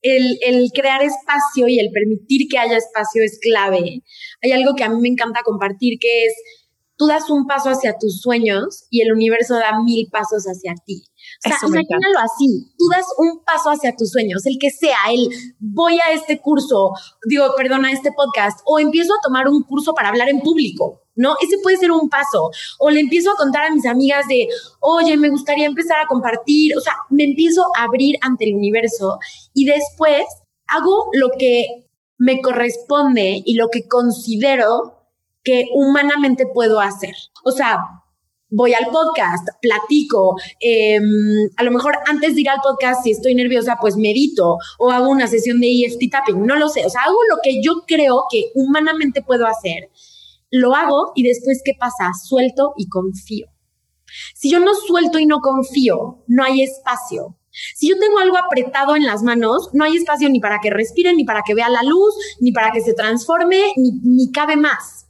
el, 0.00 0.38
el, 0.42 0.70
crear 0.72 1.02
espacio 1.02 1.66
y 1.66 1.80
el 1.80 1.90
permitir 1.90 2.48
que 2.48 2.58
haya 2.58 2.76
espacio 2.76 3.22
es 3.24 3.38
clave. 3.40 4.02
Hay 4.42 4.52
algo 4.52 4.74
que 4.76 4.84
a 4.84 4.88
mí 4.88 5.00
me 5.00 5.08
encanta 5.08 5.40
compartir, 5.44 5.98
que 5.98 6.26
es, 6.26 6.34
tú 6.96 7.06
das 7.06 7.30
un 7.30 7.46
paso 7.46 7.70
hacia 7.70 7.96
tus 7.98 8.20
sueños 8.20 8.86
y 8.90 9.00
el 9.00 9.12
universo 9.12 9.54
da 9.54 9.82
mil 9.82 10.08
pasos 10.10 10.44
hacia 10.44 10.74
ti. 10.86 11.02
O 11.44 11.48
sea, 11.48 11.56
imagínalo 11.68 12.18
así, 12.18 12.72
tú 12.76 12.88
das 12.88 13.06
un 13.16 13.44
paso 13.44 13.70
hacia 13.70 13.94
tus 13.94 14.10
sueños, 14.10 14.44
el 14.46 14.58
que 14.58 14.70
sea, 14.70 14.98
el 15.12 15.28
voy 15.60 15.98
a 16.00 16.12
este 16.12 16.40
curso, 16.40 16.92
digo, 17.26 17.46
perdón, 17.56 17.84
a 17.84 17.92
este 17.92 18.10
podcast, 18.12 18.60
o 18.64 18.80
empiezo 18.80 19.12
a 19.14 19.22
tomar 19.22 19.46
un 19.46 19.62
curso 19.62 19.94
para 19.94 20.08
hablar 20.08 20.28
en 20.28 20.40
público, 20.40 21.02
¿no? 21.14 21.36
Ese 21.40 21.58
puede 21.62 21.76
ser 21.76 21.92
un 21.92 22.08
paso. 22.08 22.50
O 22.78 22.90
le 22.90 23.00
empiezo 23.00 23.30
a 23.30 23.36
contar 23.36 23.66
a 23.66 23.70
mis 23.70 23.86
amigas 23.86 24.26
de, 24.26 24.48
oye, 24.80 25.16
me 25.16 25.28
gustaría 25.28 25.66
empezar 25.66 25.98
a 26.00 26.06
compartir, 26.06 26.76
o 26.76 26.80
sea, 26.80 26.94
me 27.10 27.24
empiezo 27.24 27.64
a 27.76 27.84
abrir 27.84 28.16
ante 28.20 28.48
el 28.48 28.56
universo 28.56 29.18
y 29.54 29.64
después 29.64 30.24
hago 30.66 31.10
lo 31.12 31.30
que 31.38 31.86
me 32.18 32.40
corresponde 32.40 33.42
y 33.44 33.54
lo 33.54 33.68
que 33.68 33.86
considero 33.86 35.06
que 35.44 35.66
humanamente 35.72 36.46
puedo 36.46 36.80
hacer. 36.80 37.14
O 37.44 37.52
sea, 37.52 37.78
voy 38.50 38.74
al 38.74 38.86
podcast, 38.90 39.48
platico, 39.60 40.36
em, 40.60 41.50
a 41.56 41.62
lo 41.62 41.70
mejor 41.70 41.96
antes 42.06 42.34
de 42.34 42.40
ir 42.42 42.48
al 42.48 42.60
podcast, 42.62 43.02
si 43.04 43.10
estoy 43.10 43.34
nerviosa, 43.34 43.76
pues 43.80 43.96
medito 43.96 44.56
o 44.78 44.90
hago 44.90 45.10
una 45.10 45.26
sesión 45.26 45.60
de 45.60 45.68
EFT 45.68 46.08
tapping, 46.10 46.46
no 46.46 46.56
lo 46.56 46.68
sé, 46.68 46.84
o 46.86 46.90
sea, 46.90 47.02
hago 47.02 47.18
lo 47.30 47.38
que 47.42 47.62
yo 47.62 47.84
creo 47.86 48.24
que 48.30 48.50
humanamente 48.54 49.22
puedo 49.22 49.46
hacer, 49.46 49.90
lo 50.50 50.74
hago 50.74 51.12
y 51.14 51.24
después, 51.24 51.60
¿qué 51.64 51.72
pasa? 51.78 52.10
Suelto 52.24 52.72
y 52.76 52.88
confío. 52.88 53.46
Si 54.34 54.50
yo 54.50 54.60
no 54.60 54.74
suelto 54.74 55.18
y 55.18 55.26
no 55.26 55.40
confío, 55.40 56.24
no 56.26 56.42
hay 56.42 56.62
espacio. 56.62 57.36
Si 57.74 57.88
yo 57.88 57.98
tengo 57.98 58.18
algo 58.18 58.38
apretado 58.38 58.96
en 58.96 59.04
las 59.04 59.22
manos, 59.22 59.70
no 59.74 59.84
hay 59.84 59.96
espacio 59.96 60.30
ni 60.30 60.40
para 60.40 60.60
que 60.60 60.70
respire, 60.70 61.12
ni 61.14 61.24
para 61.24 61.42
que 61.42 61.54
vea 61.54 61.68
la 61.68 61.82
luz, 61.82 62.14
ni 62.40 62.52
para 62.52 62.70
que 62.70 62.80
se 62.80 62.94
transforme, 62.94 63.60
ni, 63.76 63.92
ni 64.02 64.30
cabe 64.32 64.56
más. 64.56 65.08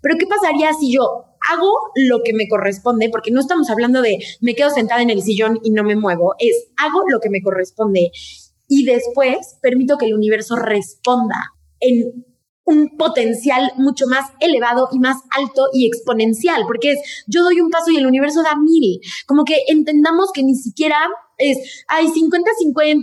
Pero 0.00 0.16
¿qué 0.18 0.26
pasaría 0.26 0.72
si 0.72 0.92
yo 0.92 1.24
hago 1.50 1.72
lo 1.94 2.22
que 2.24 2.32
me 2.32 2.48
corresponde, 2.48 3.08
porque 3.10 3.30
no 3.30 3.40
estamos 3.40 3.70
hablando 3.70 4.02
de 4.02 4.18
me 4.40 4.54
quedo 4.54 4.70
sentada 4.70 5.02
en 5.02 5.10
el 5.10 5.22
sillón 5.22 5.58
y 5.62 5.70
no 5.70 5.84
me 5.84 5.96
muevo, 5.96 6.34
es 6.38 6.68
hago 6.76 7.02
lo 7.08 7.20
que 7.20 7.30
me 7.30 7.42
corresponde 7.42 8.10
y 8.68 8.84
después 8.84 9.58
permito 9.62 9.96
que 9.96 10.06
el 10.06 10.14
universo 10.14 10.56
responda 10.56 11.54
en 11.80 12.24
un 12.64 12.98
potencial 12.98 13.72
mucho 13.76 14.06
más 14.06 14.30
elevado 14.40 14.88
y 14.92 14.98
más 14.98 15.16
alto 15.30 15.68
y 15.72 15.86
exponencial, 15.86 16.64
porque 16.66 16.92
es 16.92 17.24
yo 17.26 17.42
doy 17.42 17.60
un 17.60 17.70
paso 17.70 17.90
y 17.90 17.96
el 17.96 18.06
universo 18.06 18.42
da 18.42 18.56
mil. 18.56 19.00
Como 19.26 19.44
que 19.44 19.62
entendamos 19.68 20.32
que 20.32 20.42
ni 20.42 20.54
siquiera 20.54 20.98
es, 21.38 21.84
hay 21.86 22.06
50-50, 22.06 23.02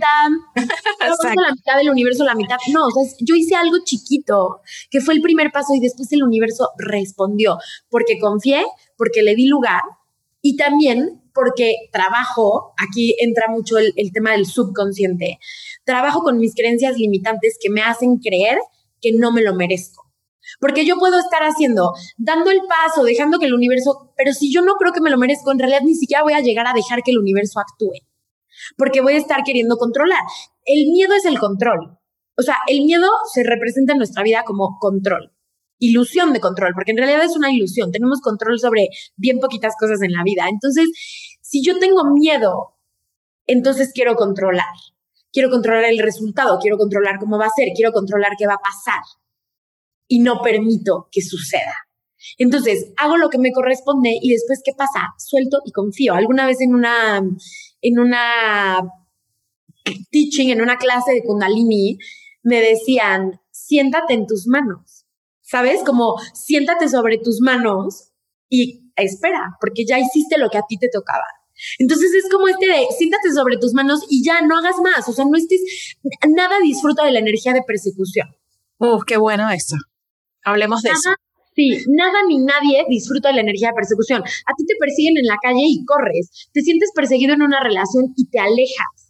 la 1.36 1.52
mitad 1.52 1.76
del 1.78 1.90
universo, 1.90 2.24
la 2.24 2.34
mitad. 2.34 2.56
No, 2.72 2.86
o 2.86 2.90
sea, 2.90 3.02
yo 3.20 3.34
hice 3.34 3.54
algo 3.54 3.78
chiquito, 3.84 4.60
que 4.90 5.00
fue 5.00 5.14
el 5.14 5.22
primer 5.22 5.50
paso 5.50 5.74
y 5.74 5.80
después 5.80 6.12
el 6.12 6.22
universo 6.22 6.70
respondió, 6.78 7.58
porque 7.88 8.18
confié, 8.18 8.64
porque 8.96 9.22
le 9.22 9.34
di 9.34 9.46
lugar 9.46 9.82
y 10.42 10.56
también 10.56 11.22
porque 11.34 11.74
trabajo, 11.92 12.72
aquí 12.78 13.14
entra 13.18 13.48
mucho 13.48 13.78
el, 13.78 13.92
el 13.96 14.12
tema 14.12 14.32
del 14.32 14.46
subconsciente, 14.46 15.38
trabajo 15.84 16.20
con 16.22 16.38
mis 16.38 16.54
creencias 16.54 16.96
limitantes 16.96 17.58
que 17.60 17.70
me 17.70 17.82
hacen 17.82 18.18
creer 18.18 18.58
que 19.00 19.12
no 19.12 19.32
me 19.32 19.42
lo 19.42 19.54
merezco. 19.54 20.04
Porque 20.60 20.86
yo 20.86 20.96
puedo 20.96 21.18
estar 21.18 21.42
haciendo, 21.42 21.92
dando 22.16 22.50
el 22.50 22.60
paso, 22.68 23.02
dejando 23.02 23.38
que 23.38 23.46
el 23.46 23.54
universo, 23.54 24.12
pero 24.16 24.32
si 24.32 24.52
yo 24.52 24.62
no 24.62 24.74
creo 24.74 24.92
que 24.92 25.00
me 25.00 25.10
lo 25.10 25.18
merezco, 25.18 25.52
en 25.52 25.58
realidad 25.58 25.80
ni 25.84 25.94
siquiera 25.94 26.22
voy 26.22 26.34
a 26.34 26.40
llegar 26.40 26.66
a 26.66 26.72
dejar 26.72 27.02
que 27.02 27.10
el 27.10 27.18
universo 27.18 27.60
actúe. 27.60 28.06
Porque 28.76 29.00
voy 29.00 29.14
a 29.14 29.18
estar 29.18 29.42
queriendo 29.44 29.76
controlar. 29.76 30.20
El 30.64 30.90
miedo 30.90 31.14
es 31.14 31.24
el 31.24 31.38
control. 31.38 31.98
O 32.36 32.42
sea, 32.42 32.56
el 32.66 32.84
miedo 32.84 33.08
se 33.32 33.42
representa 33.42 33.92
en 33.92 33.98
nuestra 33.98 34.22
vida 34.22 34.42
como 34.44 34.78
control, 34.78 35.32
ilusión 35.78 36.32
de 36.32 36.40
control, 36.40 36.72
porque 36.74 36.90
en 36.90 36.98
realidad 36.98 37.24
es 37.24 37.36
una 37.36 37.50
ilusión. 37.50 37.92
Tenemos 37.92 38.20
control 38.20 38.58
sobre 38.58 38.88
bien 39.16 39.38
poquitas 39.38 39.74
cosas 39.78 40.02
en 40.02 40.12
la 40.12 40.22
vida. 40.22 40.46
Entonces, 40.50 40.90
si 41.40 41.64
yo 41.64 41.78
tengo 41.78 42.02
miedo, 42.12 42.76
entonces 43.46 43.92
quiero 43.94 44.16
controlar 44.16 44.66
quiero 45.36 45.50
controlar 45.50 45.84
el 45.84 45.98
resultado, 45.98 46.58
quiero 46.58 46.78
controlar 46.78 47.18
cómo 47.18 47.38
va 47.38 47.44
a 47.44 47.50
ser, 47.54 47.68
quiero 47.76 47.92
controlar 47.92 48.32
qué 48.38 48.46
va 48.46 48.54
a 48.54 48.58
pasar 48.70 49.02
y 50.08 50.20
no 50.20 50.40
permito 50.40 51.08
que 51.12 51.20
suceda. 51.20 51.74
Entonces, 52.38 52.94
hago 52.96 53.18
lo 53.18 53.28
que 53.28 53.36
me 53.36 53.52
corresponde 53.52 54.16
y 54.18 54.30
después, 54.30 54.62
¿qué 54.64 54.72
pasa? 54.72 55.12
Suelto 55.18 55.58
y 55.66 55.72
confío. 55.72 56.14
Alguna 56.14 56.46
vez 56.46 56.62
en 56.62 56.74
una, 56.74 57.22
en 57.80 57.98
una 57.98 58.80
teaching, 60.10 60.50
en 60.50 60.60
una 60.60 60.76
clase 60.76 61.12
de 61.12 61.22
Kundalini, 61.22 61.98
me 62.42 62.60
decían, 62.60 63.40
siéntate 63.50 64.14
en 64.14 64.26
tus 64.26 64.46
manos. 64.46 65.04
¿Sabes? 65.42 65.82
Como 65.84 66.16
siéntate 66.34 66.88
sobre 66.88 67.18
tus 67.18 67.40
manos 67.40 68.10
y 68.48 68.90
espera, 68.96 69.56
porque 69.60 69.84
ya 69.86 69.98
hiciste 69.98 70.38
lo 70.38 70.50
que 70.50 70.58
a 70.58 70.64
ti 70.68 70.76
te 70.76 70.88
tocaba. 70.88 71.24
Entonces 71.78 72.12
es 72.14 72.28
como 72.30 72.48
este 72.48 72.66
de 72.66 72.86
siéntate 72.96 73.32
sobre 73.32 73.56
tus 73.56 73.72
manos 73.72 74.04
y 74.10 74.24
ya 74.24 74.42
no 74.42 74.58
hagas 74.58 74.76
más, 74.82 75.08
o 75.08 75.12
sea, 75.12 75.24
no 75.24 75.36
estés, 75.36 75.60
nada 76.28 76.58
disfruta 76.60 77.04
de 77.04 77.12
la 77.12 77.20
energía 77.20 77.52
de 77.52 77.62
persecución. 77.62 78.28
Uf, 78.78 79.04
qué 79.06 79.16
bueno 79.16 79.48
eso. 79.50 79.76
Hablemos 80.42 80.82
de 80.82 80.90
eso. 80.90 81.10
Sí, 81.56 81.70
nada 81.88 82.18
ni 82.28 82.38
nadie 82.38 82.84
disfruta 82.88 83.30
de 83.30 83.36
la 83.36 83.40
energía 83.40 83.68
de 83.68 83.74
persecución. 83.74 84.20
A 84.20 84.52
ti 84.56 84.66
te 84.66 84.74
persiguen 84.78 85.16
en 85.16 85.26
la 85.26 85.38
calle 85.42 85.64
y 85.66 85.84
corres, 85.84 86.50
te 86.52 86.60
sientes 86.60 86.90
perseguido 86.94 87.32
en 87.34 87.42
una 87.42 87.60
relación 87.60 88.12
y 88.14 88.26
te 88.28 88.38
alejas 88.38 89.06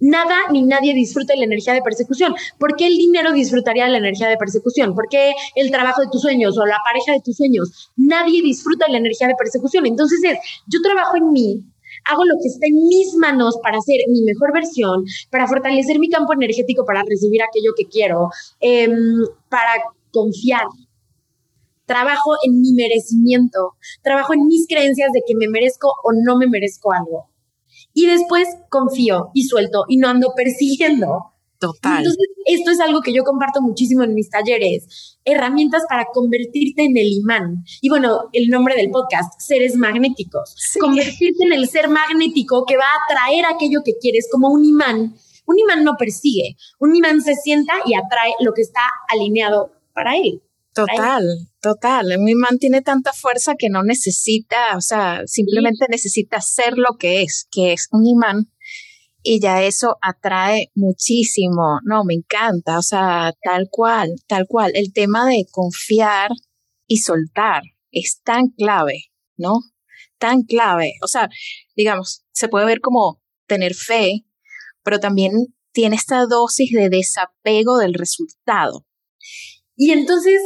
nada 0.00 0.36
ni 0.50 0.62
nadie 0.62 0.94
disfruta 0.94 1.32
de 1.32 1.40
la 1.40 1.46
energía 1.46 1.74
de 1.74 1.82
persecución. 1.82 2.34
¿Por 2.58 2.76
qué 2.76 2.86
el 2.86 2.96
dinero 2.96 3.32
disfrutaría 3.32 3.84
de 3.86 3.92
la 3.92 3.98
energía 3.98 4.28
de 4.28 4.36
persecución? 4.36 4.94
¿Por 4.94 5.08
qué 5.08 5.32
el 5.54 5.70
trabajo 5.70 6.02
de 6.02 6.08
tus 6.10 6.22
sueños 6.22 6.58
o 6.58 6.66
la 6.66 6.78
pareja 6.84 7.12
de 7.12 7.20
tus 7.24 7.36
sueños? 7.36 7.90
Nadie 7.96 8.42
disfruta 8.42 8.86
de 8.86 8.92
la 8.92 8.98
energía 8.98 9.28
de 9.28 9.34
persecución. 9.38 9.86
Entonces 9.86 10.20
es, 10.24 10.38
yo 10.66 10.80
trabajo 10.82 11.16
en 11.16 11.30
mí, 11.32 11.64
hago 12.04 12.24
lo 12.24 12.34
que 12.42 12.48
está 12.48 12.66
en 12.66 12.76
mis 12.88 13.14
manos 13.14 13.56
para 13.62 13.78
hacer 13.78 13.96
mi 14.10 14.22
mejor 14.22 14.52
versión, 14.52 15.04
para 15.30 15.46
fortalecer 15.46 15.98
mi 15.98 16.08
campo 16.08 16.32
energético, 16.34 16.84
para 16.84 17.02
recibir 17.02 17.42
aquello 17.42 17.72
que 17.76 17.86
quiero, 17.86 18.28
em, 18.60 19.24
para 19.48 19.82
confiar. 20.12 20.66
Trabajo 21.86 22.32
en 22.44 22.60
mi 22.60 22.72
merecimiento, 22.72 23.74
trabajo 24.02 24.34
en 24.34 24.46
mis 24.46 24.66
creencias 24.66 25.10
de 25.12 25.22
que 25.26 25.34
me 25.34 25.48
merezco 25.48 25.88
o 26.04 26.10
no 26.12 26.36
me 26.36 26.46
merezco 26.46 26.92
algo 26.92 27.30
y 27.96 28.06
después 28.06 28.46
confío 28.68 29.30
y 29.32 29.44
suelto 29.44 29.84
y 29.88 29.96
no 29.96 30.08
ando 30.08 30.34
persiguiendo. 30.36 31.32
Total. 31.58 31.98
Entonces, 31.98 32.26
esto 32.44 32.70
es 32.70 32.80
algo 32.80 33.00
que 33.00 33.14
yo 33.14 33.24
comparto 33.24 33.62
muchísimo 33.62 34.02
en 34.02 34.12
mis 34.12 34.28
talleres, 34.28 35.18
herramientas 35.24 35.84
para 35.88 36.04
convertirte 36.12 36.84
en 36.84 36.98
el 36.98 37.10
imán. 37.10 37.64
Y 37.80 37.88
bueno, 37.88 38.28
el 38.34 38.50
nombre 38.50 38.76
del 38.76 38.90
podcast, 38.90 39.40
seres 39.40 39.76
magnéticos. 39.76 40.54
Convertirte 40.78 41.44
en 41.44 41.54
el 41.54 41.66
ser 41.68 41.88
magnético 41.88 42.66
que 42.66 42.76
va 42.76 42.84
a 42.84 43.14
atraer 43.14 43.46
aquello 43.46 43.80
que 43.82 43.96
quieres 43.98 44.28
como 44.30 44.50
un 44.50 44.66
imán. 44.66 45.16
Un 45.46 45.58
imán 45.58 45.82
no 45.82 45.94
persigue, 45.96 46.56
un 46.78 46.94
imán 46.94 47.22
se 47.22 47.34
sienta 47.34 47.72
y 47.86 47.94
atrae 47.94 48.34
lo 48.40 48.52
que 48.52 48.60
está 48.60 48.82
alineado 49.08 49.70
para 49.94 50.16
él. 50.16 50.42
Total, 50.76 51.24
total. 51.62 52.18
Mi 52.18 52.32
imán 52.32 52.58
tiene 52.58 52.82
tanta 52.82 53.14
fuerza 53.14 53.54
que 53.58 53.70
no 53.70 53.82
necesita, 53.82 54.76
o 54.76 54.82
sea, 54.82 55.22
simplemente 55.24 55.86
necesita 55.88 56.42
ser 56.42 56.76
lo 56.76 56.98
que 56.98 57.22
es, 57.22 57.48
que 57.50 57.72
es 57.72 57.88
un 57.92 58.06
imán. 58.06 58.52
Y 59.22 59.40
ya 59.40 59.62
eso 59.64 59.96
atrae 60.02 60.70
muchísimo. 60.74 61.80
No, 61.84 62.04
me 62.04 62.14
encanta. 62.14 62.78
O 62.78 62.82
sea, 62.82 63.32
tal 63.42 63.68
cual, 63.70 64.14
tal 64.28 64.46
cual. 64.46 64.72
El 64.74 64.92
tema 64.92 65.26
de 65.26 65.46
confiar 65.50 66.30
y 66.86 66.98
soltar 66.98 67.62
es 67.90 68.20
tan 68.22 68.50
clave, 68.50 69.06
¿no? 69.36 69.60
Tan 70.18 70.42
clave. 70.42 70.92
O 71.02 71.08
sea, 71.08 71.28
digamos, 71.74 72.24
se 72.32 72.48
puede 72.48 72.66
ver 72.66 72.80
como 72.80 73.20
tener 73.46 73.74
fe, 73.74 74.26
pero 74.84 75.00
también 75.00 75.32
tiene 75.72 75.96
esta 75.96 76.26
dosis 76.26 76.70
de 76.72 76.90
desapego 76.90 77.78
del 77.78 77.94
resultado. 77.94 78.86
Y 79.74 79.90
entonces 79.90 80.40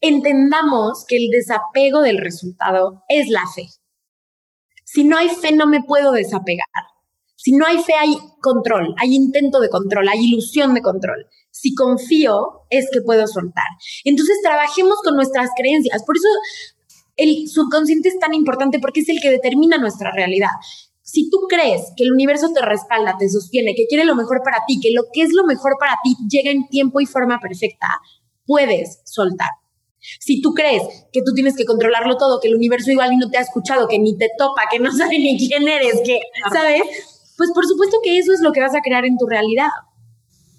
entendamos 0.00 1.04
que 1.08 1.16
el 1.16 1.30
desapego 1.30 2.02
del 2.02 2.18
resultado 2.18 3.04
es 3.08 3.28
la 3.28 3.42
fe. 3.54 3.68
Si 4.84 5.04
no 5.04 5.16
hay 5.16 5.28
fe, 5.28 5.52
no 5.52 5.66
me 5.66 5.82
puedo 5.82 6.12
desapegar. 6.12 6.66
Si 7.36 7.52
no 7.52 7.66
hay 7.66 7.78
fe, 7.78 7.94
hay 7.94 8.16
control, 8.40 8.94
hay 8.98 9.14
intento 9.14 9.60
de 9.60 9.68
control, 9.68 10.08
hay 10.08 10.24
ilusión 10.24 10.74
de 10.74 10.82
control. 10.82 11.26
Si 11.50 11.74
confío, 11.74 12.66
es 12.70 12.88
que 12.92 13.00
puedo 13.00 13.26
soltar. 13.26 13.66
Entonces, 14.04 14.38
trabajemos 14.42 14.96
con 15.02 15.16
nuestras 15.16 15.50
creencias. 15.56 16.02
Por 16.04 16.16
eso 16.16 16.28
el 17.16 17.48
subconsciente 17.48 18.08
es 18.08 18.18
tan 18.18 18.34
importante 18.34 18.78
porque 18.78 19.00
es 19.00 19.08
el 19.08 19.20
que 19.20 19.30
determina 19.30 19.78
nuestra 19.78 20.12
realidad. 20.12 20.50
Si 21.02 21.30
tú 21.30 21.38
crees 21.48 21.92
que 21.96 22.04
el 22.04 22.12
universo 22.12 22.52
te 22.52 22.62
respalda, 22.62 23.16
te 23.18 23.28
sostiene, 23.28 23.74
que 23.74 23.86
quiere 23.86 24.04
lo 24.04 24.16
mejor 24.16 24.42
para 24.42 24.58
ti, 24.66 24.80
que 24.80 24.90
lo 24.92 25.04
que 25.12 25.22
es 25.22 25.32
lo 25.32 25.44
mejor 25.44 25.76
para 25.78 25.96
ti 26.02 26.16
llega 26.28 26.50
en 26.50 26.68
tiempo 26.68 27.00
y 27.00 27.06
forma 27.06 27.38
perfecta, 27.40 28.00
puedes 28.44 29.02
soltar. 29.04 29.50
Si 30.20 30.40
tú 30.40 30.54
crees 30.54 30.82
que 31.12 31.22
tú 31.22 31.32
tienes 31.34 31.56
que 31.56 31.64
controlarlo 31.64 32.16
todo, 32.16 32.40
que 32.40 32.48
el 32.48 32.56
universo 32.56 32.90
igual 32.90 33.16
no 33.18 33.30
te 33.30 33.38
ha 33.38 33.42
escuchado, 33.42 33.88
que 33.88 33.98
ni 33.98 34.16
te 34.16 34.30
topa, 34.38 34.62
que 34.70 34.78
no 34.78 34.92
sabe 34.96 35.18
ni 35.18 35.38
quién 35.38 35.66
eres, 35.68 36.00
que, 36.04 36.20
¿sabes? 36.52 36.82
Pues 37.36 37.50
por 37.54 37.66
supuesto 37.66 37.98
que 38.02 38.18
eso 38.18 38.32
es 38.32 38.40
lo 38.40 38.52
que 38.52 38.60
vas 38.60 38.74
a 38.74 38.80
crear 38.80 39.04
en 39.04 39.18
tu 39.18 39.26
realidad. 39.26 39.68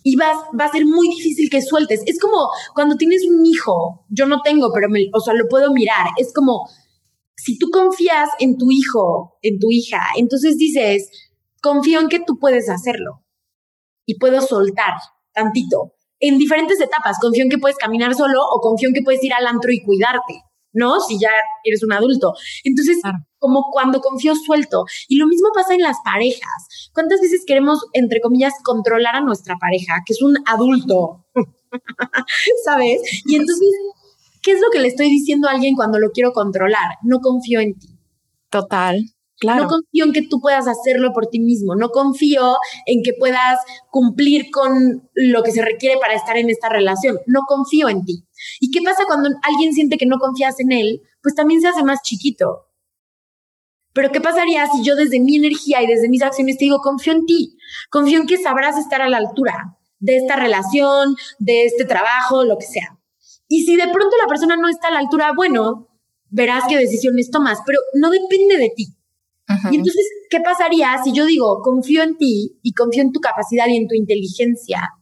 y 0.03 0.15
vas, 0.15 0.37
va 0.57 0.65
a 0.65 0.71
ser 0.71 0.85
muy 0.85 1.09
difícil 1.09 1.49
que 1.49 1.61
sueltes. 1.61 2.01
Es 2.05 2.19
como 2.19 2.49
cuando 2.73 2.95
tienes 2.95 3.25
un 3.27 3.45
hijo, 3.45 4.05
yo 4.09 4.25
no 4.25 4.41
tengo, 4.41 4.71
pero 4.73 4.89
me, 4.89 5.09
o 5.13 5.19
sea, 5.19 5.33
lo 5.33 5.47
puedo 5.49 5.73
mirar. 5.73 6.07
Es 6.17 6.33
como 6.33 6.69
si 7.35 7.57
tú 7.57 7.69
confías 7.71 8.29
en 8.39 8.57
tu 8.57 8.71
hijo, 8.71 9.37
en 9.41 9.59
tu 9.59 9.67
hija, 9.69 10.01
entonces 10.17 10.57
dices, 10.57 11.09
confío 11.61 11.99
en 11.99 12.09
que 12.09 12.19
tú 12.19 12.39
puedes 12.39 12.69
hacerlo 12.69 13.23
y 14.05 14.17
puedo 14.17 14.41
soltar 14.41 14.93
tantito. 15.33 15.93
En 16.19 16.37
diferentes 16.37 16.79
etapas, 16.79 17.17
confío 17.19 17.43
en 17.43 17.49
que 17.49 17.57
puedes 17.57 17.77
caminar 17.77 18.15
solo 18.15 18.41
o 18.43 18.59
confío 18.59 18.89
en 18.89 18.95
que 18.95 19.03
puedes 19.03 19.23
ir 19.23 19.33
al 19.33 19.45
antro 19.45 19.71
y 19.71 19.83
cuidarte, 19.83 20.41
¿no? 20.73 20.99
Si 20.99 21.19
ya 21.19 21.29
eres 21.63 21.83
un 21.83 21.93
adulto. 21.93 22.33
Entonces, 22.63 22.99
como 23.39 23.69
cuando 23.71 24.01
confío 24.01 24.35
suelto. 24.35 24.85
Y 25.07 25.17
lo 25.17 25.27
mismo 25.27 25.49
pasa 25.53 25.73
en 25.73 25.81
las 25.81 25.97
parejas. 26.03 26.91
¿Cuántas 26.93 27.21
veces 27.21 27.43
queremos, 27.45 27.85
entre 27.93 28.21
comillas, 28.21 28.53
controlar 28.63 29.15
a 29.15 29.21
nuestra 29.21 29.55
pareja, 29.57 30.01
que 30.05 30.13
es 30.13 30.21
un 30.21 30.35
adulto? 30.45 31.25
¿Sabes? 32.65 33.01
Y 33.25 33.35
entonces, 33.35 33.69
¿qué 34.41 34.53
es 34.53 34.61
lo 34.61 34.69
que 34.71 34.79
le 34.79 34.87
estoy 34.87 35.09
diciendo 35.09 35.47
a 35.47 35.51
alguien 35.51 35.75
cuando 35.75 35.99
lo 35.99 36.11
quiero 36.11 36.31
controlar? 36.31 36.97
No 37.03 37.19
confío 37.19 37.59
en 37.59 37.77
ti. 37.77 37.89
Total. 38.49 39.03
Claro. 39.39 39.63
No 39.63 39.69
confío 39.69 40.05
en 40.05 40.13
que 40.13 40.23
tú 40.23 40.41
puedas 40.41 40.67
hacerlo 40.67 41.13
por 41.13 41.27
ti 41.27 41.39
mismo. 41.39 41.75
No 41.75 41.89
confío 41.89 42.55
en 42.85 43.03
que 43.03 43.13
puedas 43.13 43.59
cumplir 43.91 44.49
con 44.51 45.09
lo 45.13 45.43
que 45.43 45.51
se 45.51 45.61
requiere 45.61 45.99
para 45.99 46.15
estar 46.15 46.37
en 46.37 46.49
esta 46.49 46.69
relación. 46.69 47.19
No 47.27 47.41
confío 47.47 47.87
en 47.89 48.03
ti. 48.03 48.25
¿Y 48.59 48.71
qué 48.71 48.81
pasa 48.81 49.03
cuando 49.05 49.29
alguien 49.43 49.73
siente 49.73 49.97
que 49.97 50.07
no 50.07 50.17
confías 50.17 50.59
en 50.59 50.71
él? 50.71 51.01
Pues 51.21 51.35
también 51.35 51.61
se 51.61 51.67
hace 51.67 51.83
más 51.83 52.01
chiquito. 52.01 52.67
Pero 53.93 54.11
¿qué 54.11 54.21
pasaría 54.21 54.67
si 54.67 54.83
yo 54.83 54.95
desde 54.95 55.19
mi 55.19 55.37
energía 55.37 55.81
y 55.81 55.87
desde 55.87 56.09
mis 56.09 56.21
acciones 56.21 56.57
te 56.57 56.65
digo, 56.65 56.79
confío 56.81 57.13
en 57.13 57.25
ti, 57.25 57.57
confío 57.89 58.19
en 58.19 58.27
que 58.27 58.37
sabrás 58.37 58.77
estar 58.77 59.01
a 59.01 59.09
la 59.09 59.17
altura 59.17 59.75
de 59.99 60.17
esta 60.17 60.35
relación, 60.35 61.15
de 61.39 61.65
este 61.65 61.83
trabajo, 61.83 62.43
lo 62.43 62.57
que 62.57 62.65
sea? 62.65 62.99
Y 63.47 63.65
si 63.65 63.75
de 63.75 63.87
pronto 63.87 64.15
la 64.21 64.27
persona 64.27 64.55
no 64.55 64.69
está 64.69 64.89
a 64.89 64.91
la 64.91 64.99
altura, 64.99 65.31
bueno, 65.35 65.87
verás 66.29 66.65
qué 66.69 66.77
decisiones 66.77 67.31
tomas, 67.31 67.59
pero 67.65 67.79
no 67.95 68.09
depende 68.11 68.57
de 68.57 68.71
ti. 68.75 68.96
Y 69.71 69.75
entonces, 69.75 70.05
¿qué 70.29 70.41
pasaría 70.41 71.01
si 71.03 71.13
yo 71.13 71.25
digo, 71.25 71.61
confío 71.61 72.03
en 72.03 72.17
ti 72.17 72.59
y 72.61 72.73
confío 72.73 73.01
en 73.01 73.11
tu 73.11 73.21
capacidad 73.21 73.67
y 73.67 73.77
en 73.77 73.87
tu 73.87 73.95
inteligencia 73.95 74.93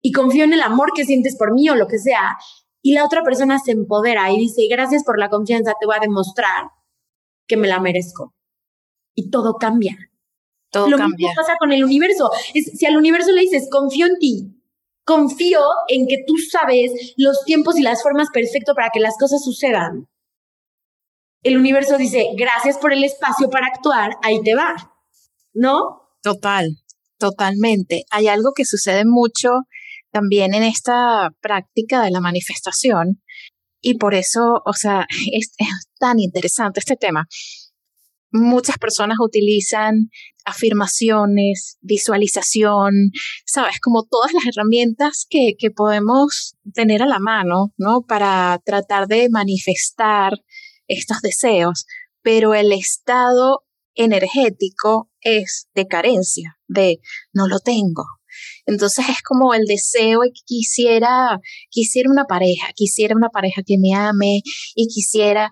y 0.00 0.12
confío 0.12 0.44
en 0.44 0.54
el 0.54 0.62
amor 0.62 0.92
que 0.94 1.04
sientes 1.04 1.36
por 1.36 1.52
mí 1.52 1.68
o 1.68 1.74
lo 1.74 1.86
que 1.86 1.98
sea? 1.98 2.38
Y 2.80 2.94
la 2.94 3.04
otra 3.04 3.22
persona 3.22 3.58
se 3.58 3.72
empodera 3.72 4.32
y 4.32 4.38
dice, 4.38 4.62
gracias 4.70 5.04
por 5.04 5.18
la 5.18 5.28
confianza, 5.28 5.74
te 5.78 5.86
voy 5.86 5.96
a 5.96 6.00
demostrar 6.00 6.70
que 7.46 7.56
me 7.56 7.68
la 7.68 7.80
merezco. 7.80 8.34
Y 9.14 9.30
todo 9.30 9.54
cambia. 9.54 9.96
Todo 10.70 10.88
Lo 10.88 10.96
cambia. 10.96 11.28
mismo 11.28 11.34
pasa 11.34 11.56
con 11.58 11.72
el 11.72 11.84
universo. 11.84 12.30
Es, 12.54 12.78
si 12.78 12.86
al 12.86 12.96
universo 12.96 13.32
le 13.32 13.42
dices, 13.42 13.68
confío 13.70 14.06
en 14.06 14.18
ti, 14.18 14.62
confío 15.04 15.60
en 15.88 16.06
que 16.06 16.24
tú 16.26 16.36
sabes 16.36 17.14
los 17.16 17.44
tiempos 17.44 17.78
y 17.78 17.82
las 17.82 18.02
formas 18.02 18.28
perfecto 18.32 18.74
para 18.74 18.90
que 18.92 19.00
las 19.00 19.16
cosas 19.18 19.42
sucedan. 19.42 20.06
El 21.42 21.56
universo 21.56 21.96
dice, 21.98 22.28
gracias 22.36 22.78
por 22.78 22.92
el 22.92 23.04
espacio 23.04 23.48
para 23.48 23.66
actuar, 23.66 24.16
ahí 24.22 24.42
te 24.42 24.54
va. 24.54 24.74
¿No? 25.54 26.02
Total, 26.22 26.76
totalmente. 27.18 28.04
Hay 28.10 28.28
algo 28.28 28.52
que 28.54 28.64
sucede 28.64 29.04
mucho 29.04 29.50
también 30.10 30.54
en 30.54 30.62
esta 30.62 31.30
práctica 31.40 32.02
de 32.02 32.10
la 32.10 32.20
manifestación 32.20 33.22
y 33.80 33.94
por 33.94 34.14
eso, 34.14 34.62
o 34.64 34.72
sea, 34.72 35.06
es, 35.32 35.52
es 35.58 35.68
tan 35.98 36.18
interesante 36.18 36.80
este 36.80 36.96
tema. 36.96 37.26
Muchas 38.30 38.76
personas 38.76 39.16
utilizan 39.20 40.10
afirmaciones, 40.44 41.78
visualización, 41.80 43.10
sabes, 43.46 43.80
como 43.80 44.04
todas 44.04 44.32
las 44.34 44.46
herramientas 44.46 45.26
que, 45.30 45.54
que 45.58 45.70
podemos 45.70 46.54
tener 46.74 47.02
a 47.02 47.06
la 47.06 47.20
mano, 47.20 47.72
¿no? 47.78 48.02
Para 48.06 48.60
tratar 48.66 49.06
de 49.06 49.28
manifestar 49.30 50.32
estos 50.88 51.20
deseos, 51.20 51.86
pero 52.22 52.54
el 52.54 52.72
estado 52.72 53.64
energético 53.94 55.10
es 55.20 55.68
de 55.74 55.86
carencia, 55.86 56.58
de 56.66 56.98
no 57.32 57.46
lo 57.48 57.58
tengo. 57.58 58.04
Entonces 58.66 59.08
es 59.08 59.22
como 59.22 59.54
el 59.54 59.64
deseo 59.64 60.20
quisiera, 60.46 61.38
quisiera 61.70 62.10
una 62.10 62.24
pareja, 62.24 62.68
quisiera 62.74 63.16
una 63.16 63.30
pareja 63.30 63.62
que 63.66 63.76
me 63.78 63.94
ame 63.94 64.42
y 64.74 64.86
quisiera, 64.88 65.50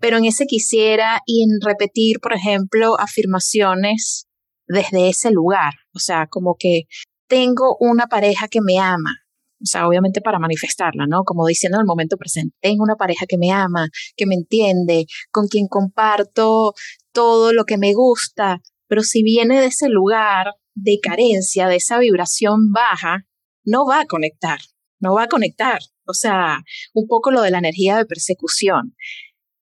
pero 0.00 0.18
en 0.18 0.24
ese 0.26 0.46
quisiera 0.46 1.20
y 1.26 1.42
en 1.42 1.60
repetir, 1.60 2.20
por 2.20 2.34
ejemplo, 2.34 2.98
afirmaciones 3.00 4.26
desde 4.66 5.08
ese 5.08 5.30
lugar, 5.30 5.74
o 5.94 5.98
sea, 5.98 6.26
como 6.28 6.56
que 6.58 6.82
tengo 7.28 7.76
una 7.80 8.06
pareja 8.06 8.48
que 8.48 8.60
me 8.60 8.78
ama, 8.78 9.14
o 9.60 9.66
sea, 9.66 9.88
obviamente 9.88 10.20
para 10.20 10.38
manifestarla, 10.38 11.06
¿no? 11.06 11.24
Como 11.24 11.46
diciendo 11.46 11.78
en 11.78 11.82
el 11.82 11.86
momento 11.86 12.16
presente, 12.16 12.56
tengo 12.60 12.82
una 12.82 12.96
pareja 12.96 13.26
que 13.26 13.38
me 13.38 13.52
ama, 13.52 13.88
que 14.16 14.26
me 14.26 14.34
entiende, 14.34 15.06
con 15.30 15.48
quien 15.48 15.66
comparto 15.68 16.74
todo 17.12 17.52
lo 17.52 17.64
que 17.64 17.78
me 17.78 17.94
gusta, 17.94 18.60
pero 18.88 19.02
si 19.02 19.22
viene 19.22 19.60
de 19.60 19.66
ese 19.66 19.88
lugar 19.88 20.48
de 20.74 20.98
carencia, 21.02 21.68
de 21.68 21.76
esa 21.76 21.98
vibración 21.98 22.72
baja, 22.72 23.26
no 23.64 23.86
va 23.86 24.00
a 24.00 24.06
conectar, 24.06 24.58
no 25.00 25.14
va 25.14 25.24
a 25.24 25.28
conectar. 25.28 25.80
O 26.06 26.14
sea, 26.14 26.60
un 26.94 27.06
poco 27.08 27.30
lo 27.30 27.42
de 27.42 27.50
la 27.50 27.58
energía 27.58 27.96
de 27.96 28.06
persecución. 28.06 28.94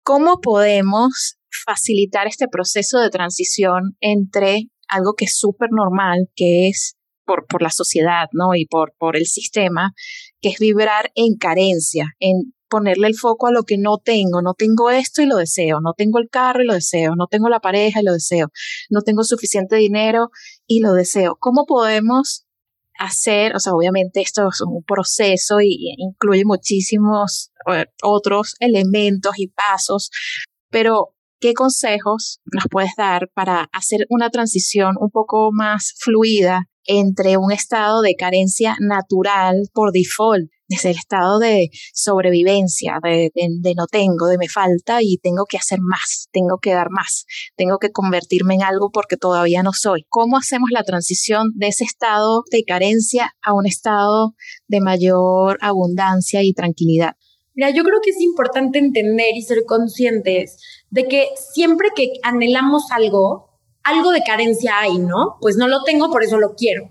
¿Cómo 0.02 0.40
podemos 0.40 1.38
facilitar 1.64 2.26
este 2.26 2.48
proceso 2.48 2.98
de 2.98 3.10
transición 3.10 3.96
entre 4.00 4.68
algo 4.88 5.14
que 5.14 5.26
es 5.26 5.38
súper 5.38 5.70
normal, 5.70 6.28
que 6.34 6.68
es 6.68 6.97
por, 7.28 7.46
por, 7.46 7.60
la 7.60 7.70
sociedad, 7.70 8.28
¿no? 8.32 8.54
Y 8.54 8.64
por, 8.64 8.94
por 8.98 9.16
el 9.16 9.26
sistema, 9.26 9.92
que 10.40 10.48
es 10.48 10.58
vibrar 10.58 11.12
en 11.14 11.36
carencia, 11.36 12.14
en 12.18 12.54
ponerle 12.68 13.08
el 13.08 13.14
foco 13.14 13.46
a 13.46 13.52
lo 13.52 13.64
que 13.64 13.76
no 13.76 13.98
tengo, 13.98 14.40
no 14.42 14.54
tengo 14.54 14.90
esto 14.90 15.20
y 15.22 15.26
lo 15.26 15.36
deseo, 15.36 15.80
no 15.80 15.92
tengo 15.94 16.18
el 16.18 16.28
carro 16.30 16.62
y 16.62 16.66
lo 16.66 16.74
deseo, 16.74 17.14
no 17.16 17.26
tengo 17.26 17.48
la 17.48 17.60
pareja 17.60 18.00
y 18.00 18.04
lo 18.04 18.14
deseo, 18.14 18.48
no 18.90 19.02
tengo 19.02 19.24
suficiente 19.24 19.76
dinero 19.76 20.30
y 20.66 20.80
lo 20.80 20.92
deseo. 20.94 21.36
¿Cómo 21.38 21.66
podemos 21.66 22.46
hacer, 22.98 23.54
o 23.54 23.60
sea, 23.60 23.74
obviamente 23.74 24.20
esto 24.20 24.48
es 24.48 24.60
un 24.60 24.82
proceso 24.82 25.60
y, 25.60 25.94
incluye 25.98 26.44
muchísimos 26.44 27.50
uh, 27.66 27.84
otros 28.02 28.56
elementos 28.58 29.38
y 29.38 29.48
pasos, 29.48 30.10
pero 30.70 31.14
¿qué 31.40 31.54
consejos 31.54 32.40
nos 32.52 32.64
puedes 32.70 32.92
dar 32.96 33.30
para 33.34 33.68
hacer 33.72 34.06
una 34.08 34.30
transición 34.30 34.96
un 34.98 35.10
poco 35.10 35.50
más 35.52 35.94
fluida 35.98 36.67
entre 36.88 37.36
un 37.36 37.52
estado 37.52 38.00
de 38.00 38.16
carencia 38.16 38.76
natural 38.80 39.68
por 39.72 39.92
default, 39.92 40.50
desde 40.68 40.90
el 40.90 40.96
estado 40.96 41.38
de 41.38 41.70
sobrevivencia, 41.94 42.98
de, 43.02 43.30
de, 43.34 43.48
de, 43.60 43.74
no 43.74 43.86
tengo, 43.86 44.26
de 44.26 44.38
me 44.38 44.48
falta 44.48 44.98
y 45.02 45.18
tengo 45.18 45.44
que 45.48 45.56
hacer 45.56 45.78
más, 45.80 46.28
tengo 46.32 46.58
que 46.60 46.72
dar 46.72 46.88
más, 46.90 47.24
tengo 47.56 47.78
que 47.78 47.90
convertirme 47.90 48.54
en 48.54 48.62
algo 48.62 48.90
porque 48.90 49.16
todavía 49.16 49.62
no 49.62 49.72
soy. 49.72 50.04
¿Cómo 50.08 50.36
hacemos 50.36 50.70
la 50.70 50.82
transición 50.82 51.52
de 51.54 51.68
ese 51.68 51.84
estado 51.84 52.42
de 52.50 52.64
carencia 52.64 53.32
a 53.42 53.54
un 53.54 53.66
estado 53.66 54.34
de 54.66 54.80
mayor 54.80 55.58
abundancia 55.60 56.42
y 56.42 56.52
tranquilidad? 56.52 57.14
Mira, 57.54 57.70
yo 57.70 57.82
creo 57.82 57.98
que 58.00 58.10
es 58.10 58.20
importante 58.20 58.78
entender 58.78 59.34
y 59.34 59.42
ser 59.42 59.64
conscientes 59.66 60.58
de 60.90 61.08
que 61.08 61.28
siempre 61.52 61.88
que 61.94 62.12
anhelamos 62.22 62.84
algo, 62.92 63.47
algo 63.88 64.10
de 64.12 64.22
carencia 64.22 64.78
hay, 64.78 64.98
¿no? 64.98 65.36
Pues 65.40 65.56
no 65.56 65.68
lo 65.68 65.82
tengo, 65.84 66.10
por 66.10 66.22
eso 66.22 66.38
lo 66.38 66.54
quiero, 66.54 66.88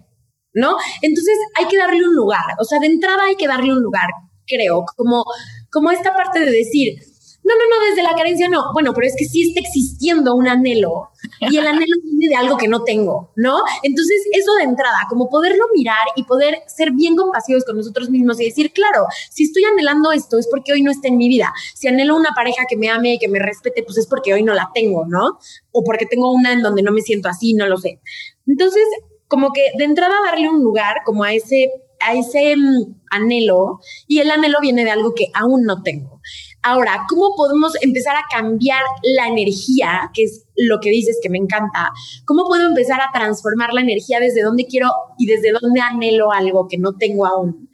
¿no? 0.54 0.76
Entonces 1.02 1.38
hay 1.58 1.66
que 1.68 1.78
darle 1.78 2.04
un 2.04 2.16
lugar, 2.16 2.46
o 2.60 2.64
sea, 2.64 2.80
de 2.80 2.88
entrada 2.88 3.26
hay 3.26 3.36
que 3.36 3.48
darle 3.48 3.72
un 3.72 3.82
lugar, 3.82 4.10
creo, 4.46 4.86
como, 4.96 5.24
como 5.72 5.92
esta 5.92 6.16
parte 6.16 6.40
de 6.40 6.52
decir, 6.52 7.00
no, 7.48 7.54
no, 7.56 7.80
no, 7.80 7.90
desde 7.90 8.04
la 8.04 8.14
carencia 8.14 8.50
no. 8.50 8.74
Bueno, 8.74 8.94
pero 8.94 9.08
es 9.08 9.16
que 9.18 9.26
sí 9.26 9.48
está 9.48 9.62
existiendo 9.62 10.36
un 10.36 10.48
anhelo 10.48 11.12
y 11.40 11.58
el 11.58 11.66
anhelo 11.66 11.96
viene 12.04 12.28
de 12.28 12.36
algo 12.36 12.58
que 12.58 12.68
no 12.68 12.84
tengo, 12.84 13.32
¿no? 13.36 13.60
Entonces, 13.84 14.22
eso 14.34 14.54
de 14.56 14.64
entrada, 14.64 15.08
como 15.10 15.30
poderlo 15.30 15.64
mirar 15.74 16.06
y 16.16 16.24
poder 16.24 16.64
ser 16.68 16.92
bien 16.92 17.16
compasivos 17.16 17.64
con 17.64 17.78
nosotros 17.78 18.10
mismos 18.10 18.40
y 18.42 18.46
decir, 18.46 18.74
claro, 18.74 19.06
si 19.32 19.46
estoy 19.46 19.64
anhelando 19.64 20.12
esto 20.12 20.38
es 20.38 20.48
porque 20.52 20.74
hoy 20.74 20.82
no 20.82 20.92
está 20.92 21.08
en 21.08 21.18
mi 21.18 21.30
vida. 21.30 21.54
Si 21.74 21.88
anhelo 21.88 22.18
una 22.18 22.32
pareja 22.36 22.66
que 22.68 22.76
me 22.76 22.90
ame 22.90 23.14
y 23.14 23.20
que 23.20 23.30
me 23.30 23.40
respete, 23.40 23.84
pues 23.84 23.98
es 23.98 24.08
porque 24.08 24.34
hoy 24.34 24.44
no 24.44 24.54
la 24.54 24.70
tengo, 24.74 25.06
¿no? 25.08 25.40
O 25.72 25.84
porque 25.84 26.06
tengo 26.06 26.32
una 26.32 26.52
en 26.52 26.62
donde 26.62 26.84
no 26.84 26.92
me 26.92 27.02
siento 27.02 27.30
así, 27.30 27.54
no 27.54 27.66
lo 27.68 27.78
sé. 27.78 28.02
Entonces, 28.46 28.84
como 29.28 29.54
que 29.54 29.62
de 29.78 29.86
entrada 29.86 30.16
darle 30.26 30.50
un 30.50 30.62
lugar 30.62 30.98
como 31.06 31.24
a 31.24 31.34
ese 31.34 31.72
a 32.00 32.14
ese 32.14 32.56
um, 32.56 32.96
anhelo 33.10 33.80
y 34.08 34.20
el 34.20 34.30
anhelo 34.32 34.60
viene 34.62 34.84
de 34.84 34.92
algo 34.92 35.14
que 35.16 35.28
aún 35.34 35.64
no 35.64 35.84
tengo. 35.84 36.22
Ahora, 36.64 37.06
¿cómo 37.10 37.36
podemos 37.36 37.74
empezar 37.82 38.16
a 38.16 38.26
cambiar 38.30 38.82
la 39.04 39.28
energía, 39.28 40.12
que 40.14 40.24
es 40.24 40.46
lo 40.56 40.80
que 40.80 40.90
dices 40.90 41.20
que 41.22 41.30
me 41.30 41.38
encanta? 41.38 41.92
¿Cómo 42.26 42.46
puedo 42.46 42.68
empezar 42.68 43.00
a 43.00 43.12
transformar 43.14 43.74
la 43.74 43.82
energía 43.82 44.20
desde 44.20 44.42
donde 44.42 44.66
quiero 44.66 44.90
y 45.18 45.28
desde 45.28 45.52
donde 45.52 45.80
anhelo 45.80 46.32
algo 46.32 46.68
que 46.68 46.78
no 46.78 46.94
tengo 46.96 47.26
aún? 47.26 47.70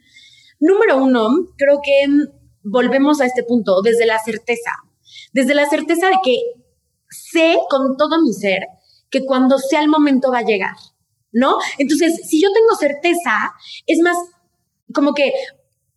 Número 0.60 0.98
uno, 0.98 1.28
creo 1.56 1.80
que 1.82 2.06
volvemos 2.62 3.20
a 3.20 3.26
este 3.26 3.42
punto, 3.42 3.82
desde 3.82 4.06
la 4.06 4.18
certeza, 4.18 4.70
desde 5.32 5.54
la 5.54 5.68
certeza 5.68 6.08
de 6.08 6.16
que 6.22 6.38
sé 7.10 7.56
con 7.68 7.96
todo 7.96 8.22
mi 8.22 8.32
ser 8.32 8.66
que 9.10 9.24
cuando 9.24 9.58
sea 9.58 9.80
el 9.80 9.88
momento 9.88 10.30
va 10.30 10.38
a 10.38 10.44
llegar. 10.44 10.76
¿no? 11.34 11.58
Entonces, 11.78 12.20
si 12.28 12.40
yo 12.40 12.48
tengo 12.52 12.76
certeza, 12.76 13.52
es 13.86 13.98
más 14.00 14.16
como 14.94 15.12
que 15.12 15.32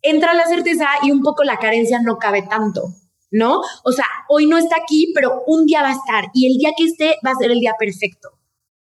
entra 0.02 0.34
la 0.34 0.46
certeza 0.46 0.86
y 1.02 1.10
un 1.10 1.22
poco 1.22 1.44
la 1.44 1.58
carencia 1.58 2.00
no 2.02 2.18
cabe 2.18 2.42
tanto, 2.42 2.94
¿no? 3.30 3.60
O 3.84 3.92
sea, 3.92 4.06
hoy 4.28 4.46
no 4.46 4.58
está 4.58 4.76
aquí, 4.76 5.12
pero 5.14 5.42
un 5.46 5.66
día 5.66 5.82
va 5.82 5.88
a 5.88 5.92
estar 5.92 6.24
y 6.34 6.50
el 6.50 6.58
día 6.58 6.70
que 6.76 6.84
esté 6.84 7.16
va 7.26 7.32
a 7.32 7.36
ser 7.36 7.50
el 7.50 7.60
día 7.60 7.74
perfecto, 7.78 8.30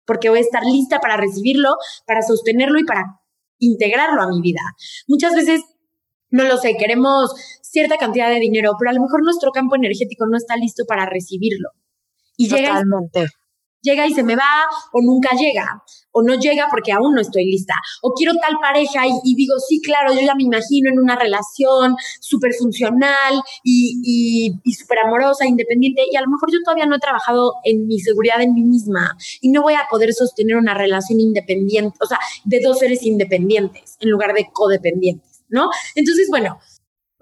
porque 0.05 0.30
voy 0.30 0.39
a 0.39 0.41
estar 0.41 0.64
lista 0.64 0.99
para 0.99 1.18
recibirlo, 1.18 1.70
para 2.05 2.22
sostenerlo 2.22 2.80
y 2.80 2.86
para 2.86 3.22
integrarlo 3.60 4.22
a 4.22 4.28
mi 4.28 4.41
vida. 4.41 4.62
Muchas 5.07 5.36
veces, 5.36 5.62
no 6.30 6.43
lo 6.43 6.57
sé, 6.57 6.76
queremos 6.78 7.34
cierta 7.62 7.97
cantidad 7.97 8.30
de 8.30 8.39
dinero, 8.39 8.74
pero 8.80 8.91
a 8.91 8.93
lo 8.93 9.01
mejor 9.01 9.24
nuestro 9.24 9.51
campo 9.51 9.76
energético 9.76 10.26
no 10.28 10.38
está 10.38 10.55
listo 10.55 10.86
para 10.88 11.05
recibirlo. 11.05 11.70
Y 12.38 12.47
Totalmente 12.47 13.20
llega 13.20 13.39
y 13.82 14.14
se 14.14 14.24
me 14.24 14.36
va 14.36 14.66
o 14.94 15.02
nunca 15.02 15.30
llega 15.36 15.84
o 16.12 16.24
no 16.24 16.36
llega 16.36 16.68
porque 16.70 16.92
aún 16.92 17.14
no 17.14 17.22
estoy 17.22 17.46
lista 17.46 17.76
o 18.02 18.14
quiero 18.14 18.34
tal 18.36 18.56
pareja 18.62 19.06
y, 19.08 19.36
digo, 19.36 19.56
sí, 19.60 19.82
claro, 19.82 20.14
yo 20.14 20.22
ya 20.22 20.36
me 20.36 20.44
imagino 20.44 20.90
en 20.90 21.00
una 21.00 21.16
relación 21.16 21.96
súper 22.20 22.54
funcional 22.54 23.42
y, 23.64 24.60
y, 24.64 24.74
súper 24.74 25.00
amorosa, 25.00 25.46
independiente 25.46 26.04
y 26.12 26.16
a 26.16 26.22
lo 26.22 26.30
mejor 26.30 26.52
yo 26.52 26.60
todavía 26.64 26.86
no 26.86 26.96
he 26.96 27.00
trabajado 27.00 27.54
en 27.64 27.88
mi 27.88 28.00
seguridad 28.00 28.42
en 28.42 28.54
mí 28.54 28.64
misma 28.64 29.16
y 29.42 29.50
no 29.50 29.62
voy 29.62 29.76
a 29.76 29.88
poder 29.90 30.14
sostener 30.14 30.58
una 30.58 30.74
relación 30.74 31.20
independiente, 31.20 31.98
o 32.02 32.06
sea, 32.06 32.20
de 32.46 32.60
dos 32.62 32.80
seres 32.80 33.04
independientes 33.04 33.98
en 34.00 34.10
lugar 34.10 34.34
de 34.34 34.50
codependientes, 34.52 35.44
¿no? 35.50 35.70
Entonces, 35.96 36.28
bueno, 36.30 36.60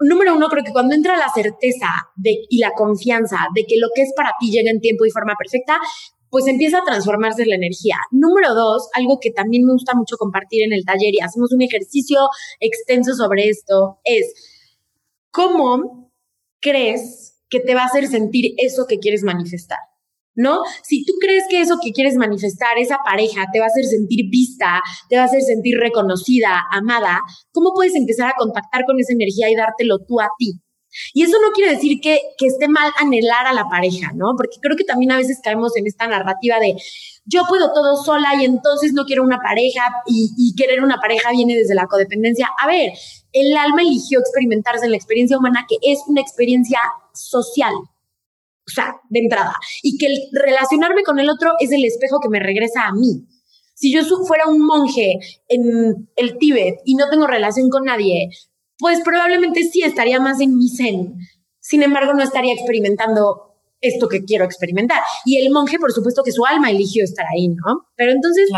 número 0.00 0.34
uno, 0.34 0.48
creo 0.48 0.64
que 0.64 0.72
cuando 0.72 0.94
entra 0.94 1.16
la 1.16 1.28
certeza 1.32 1.88
de, 2.16 2.46
y 2.48 2.58
la 2.58 2.72
confianza 2.72 3.38
de 3.54 3.64
que 3.64 3.76
lo 3.78 3.88
que 3.94 4.02
es 4.02 4.12
para 4.16 4.32
ti 4.38 4.50
llega 4.50 4.70
en 4.70 4.80
tiempo 4.80 5.04
y 5.04 5.10
forma 5.10 5.34
perfecta, 5.38 5.78
pues 6.30 6.46
empieza 6.46 6.78
a 6.78 6.84
transformarse 6.84 7.46
la 7.46 7.54
energía. 7.54 7.96
Número 8.10 8.54
dos, 8.54 8.88
algo 8.94 9.18
que 9.20 9.30
también 9.30 9.64
me 9.64 9.72
gusta 9.72 9.94
mucho 9.94 10.16
compartir 10.16 10.62
en 10.62 10.72
el 10.72 10.84
taller 10.84 11.14
y 11.14 11.20
hacemos 11.20 11.52
un 11.52 11.62
ejercicio 11.62 12.18
extenso 12.60 13.14
sobre 13.14 13.48
esto, 13.48 13.98
es 14.04 14.34
cómo 15.30 16.12
crees 16.60 17.42
que 17.48 17.60
te 17.60 17.74
va 17.74 17.82
a 17.82 17.86
hacer 17.86 18.06
sentir 18.06 18.54
eso 18.58 18.86
que 18.86 18.98
quieres 18.98 19.22
manifestar. 19.22 19.78
¿No? 20.40 20.62
Si 20.84 21.04
tú 21.04 21.14
crees 21.20 21.42
que 21.50 21.60
eso 21.60 21.78
que 21.82 21.90
quieres 21.90 22.14
manifestar, 22.14 22.78
esa 22.78 22.98
pareja, 23.04 23.46
te 23.52 23.58
va 23.58 23.64
a 23.64 23.68
hacer 23.68 23.84
sentir 23.84 24.26
vista, 24.30 24.80
te 25.08 25.16
va 25.16 25.22
a 25.22 25.24
hacer 25.24 25.42
sentir 25.42 25.76
reconocida, 25.78 26.62
amada, 26.70 27.22
¿cómo 27.50 27.72
puedes 27.74 27.96
empezar 27.96 28.28
a 28.28 28.34
contactar 28.38 28.84
con 28.86 29.00
esa 29.00 29.14
energía 29.14 29.50
y 29.50 29.56
dártelo 29.56 29.98
tú 30.06 30.20
a 30.20 30.28
ti? 30.38 30.60
Y 31.12 31.22
eso 31.22 31.36
no 31.42 31.52
quiere 31.52 31.74
decir 31.74 32.00
que, 32.00 32.20
esté 32.38 32.68
mal 32.68 32.90
anhelar 32.98 33.46
a 33.46 33.52
la 33.52 33.68
pareja, 33.68 34.12
¿no? 34.14 34.34
Porque 34.36 34.58
creo 34.60 34.76
que 34.76 34.84
también 34.84 35.12
a 35.12 35.16
veces 35.16 35.40
caemos 35.42 35.76
en 35.76 35.86
esta 35.86 36.06
narrativa 36.06 36.58
de 36.58 36.76
yo 37.24 37.42
puedo 37.48 37.72
todo 37.72 38.02
sola 38.02 38.34
y 38.40 38.44
entonces 38.44 38.94
no 38.94 39.04
quiero 39.04 39.22
una 39.22 39.38
pareja 39.38 39.82
y, 40.06 40.30
y 40.36 40.54
querer 40.54 40.82
una 40.82 40.98
pareja 40.98 41.30
viene 41.30 41.56
desde 41.56 41.74
la 41.74 41.86
codependencia. 41.86 42.48
A 42.58 42.66
ver, 42.66 42.92
el 43.32 43.56
alma 43.56 43.82
eligió 43.82 44.18
experimentarse 44.18 44.86
en 44.86 44.92
la 44.92 44.96
experiencia 44.96 45.36
humana 45.36 45.66
que 45.68 45.76
es 45.82 46.00
una 46.06 46.22
experiencia 46.22 46.80
social. 47.12 47.74
O 47.74 48.70
sea, 48.70 48.96
de 49.08 49.20
entrada. 49.20 49.54
Y 49.82 49.96
que 49.96 50.06
el 50.06 50.18
relacionarme 50.32 51.02
con 51.02 51.18
el 51.18 51.30
otro 51.30 51.52
es 51.58 51.72
el 51.72 51.84
espejo 51.84 52.20
que 52.20 52.28
me 52.28 52.40
regresa 52.40 52.86
a 52.86 52.92
mí. 52.92 53.26
Si 53.74 53.92
yo 53.92 54.04
fuera 54.26 54.46
un 54.48 54.60
monje 54.60 55.18
en 55.48 56.08
el 56.16 56.36
Tíbet 56.36 56.80
y 56.84 56.96
no 56.96 57.08
tengo 57.08 57.26
relación 57.26 57.70
con 57.70 57.84
nadie, 57.84 58.28
pues 58.78 59.00
probablemente 59.04 59.64
sí 59.64 59.82
estaría 59.82 60.20
más 60.20 60.40
en 60.40 60.56
mi 60.56 60.68
zen. 60.68 61.16
Sin 61.60 61.82
embargo, 61.82 62.14
no 62.14 62.22
estaría 62.22 62.54
experimentando 62.54 63.48
esto 63.80 64.08
que 64.08 64.24
quiero 64.24 64.44
experimentar. 64.44 65.02
Y 65.24 65.38
el 65.38 65.50
monje, 65.52 65.78
por 65.78 65.92
supuesto 65.92 66.22
que 66.22 66.32
su 66.32 66.44
alma 66.44 66.70
eligió 66.70 67.04
estar 67.04 67.26
ahí, 67.26 67.48
¿no? 67.48 67.88
Pero 67.96 68.12
entonces, 68.12 68.50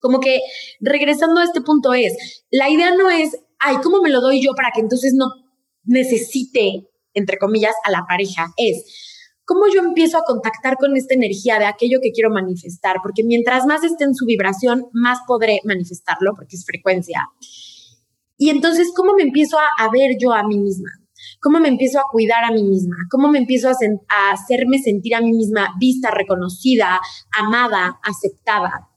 como 0.00 0.20
que 0.20 0.40
regresando 0.80 1.40
a 1.40 1.44
este 1.44 1.60
punto 1.60 1.94
es, 1.94 2.44
la 2.50 2.68
idea 2.68 2.94
no 2.94 3.10
es, 3.10 3.36
ay, 3.58 3.76
¿cómo 3.82 4.02
me 4.02 4.10
lo 4.10 4.20
doy 4.20 4.42
yo 4.42 4.52
para 4.54 4.70
que 4.72 4.80
entonces 4.80 5.14
no 5.14 5.26
necesite, 5.84 6.88
entre 7.14 7.38
comillas, 7.38 7.74
a 7.84 7.90
la 7.90 8.04
pareja? 8.08 8.52
Es, 8.56 8.84
¿cómo 9.44 9.66
yo 9.72 9.80
empiezo 9.80 10.18
a 10.18 10.22
contactar 10.22 10.76
con 10.76 10.96
esta 10.96 11.14
energía 11.14 11.58
de 11.58 11.66
aquello 11.66 11.98
que 12.02 12.12
quiero 12.12 12.30
manifestar? 12.30 12.96
Porque 13.02 13.24
mientras 13.24 13.66
más 13.66 13.82
esté 13.84 14.04
en 14.04 14.14
su 14.14 14.26
vibración, 14.26 14.86
más 14.92 15.18
podré 15.26 15.60
manifestarlo, 15.64 16.32
porque 16.34 16.56
es 16.56 16.64
frecuencia. 16.64 17.20
Y 18.40 18.48
entonces, 18.48 18.90
¿cómo 18.96 19.12
me 19.12 19.22
empiezo 19.22 19.58
a, 19.58 19.90
ver 19.90 20.12
yo 20.18 20.32
a 20.32 20.42
mí 20.42 20.58
misma? 20.58 20.88
¿Cómo 21.42 21.60
me 21.60 21.68
empiezo 21.68 22.00
a 22.00 22.04
cuidar 22.10 22.42
a 22.42 22.50
mí 22.50 22.62
misma? 22.62 22.96
¿Cómo 23.10 23.28
me 23.28 23.36
empiezo 23.36 23.68
a, 23.68 23.74
hacerme 24.32 24.78
sentir 24.78 25.14
a 25.14 25.20
mí 25.20 25.30
misma 25.34 25.74
vista, 25.78 26.10
reconocida, 26.10 26.98
amada, 27.38 28.00
aceptada? 28.02 28.88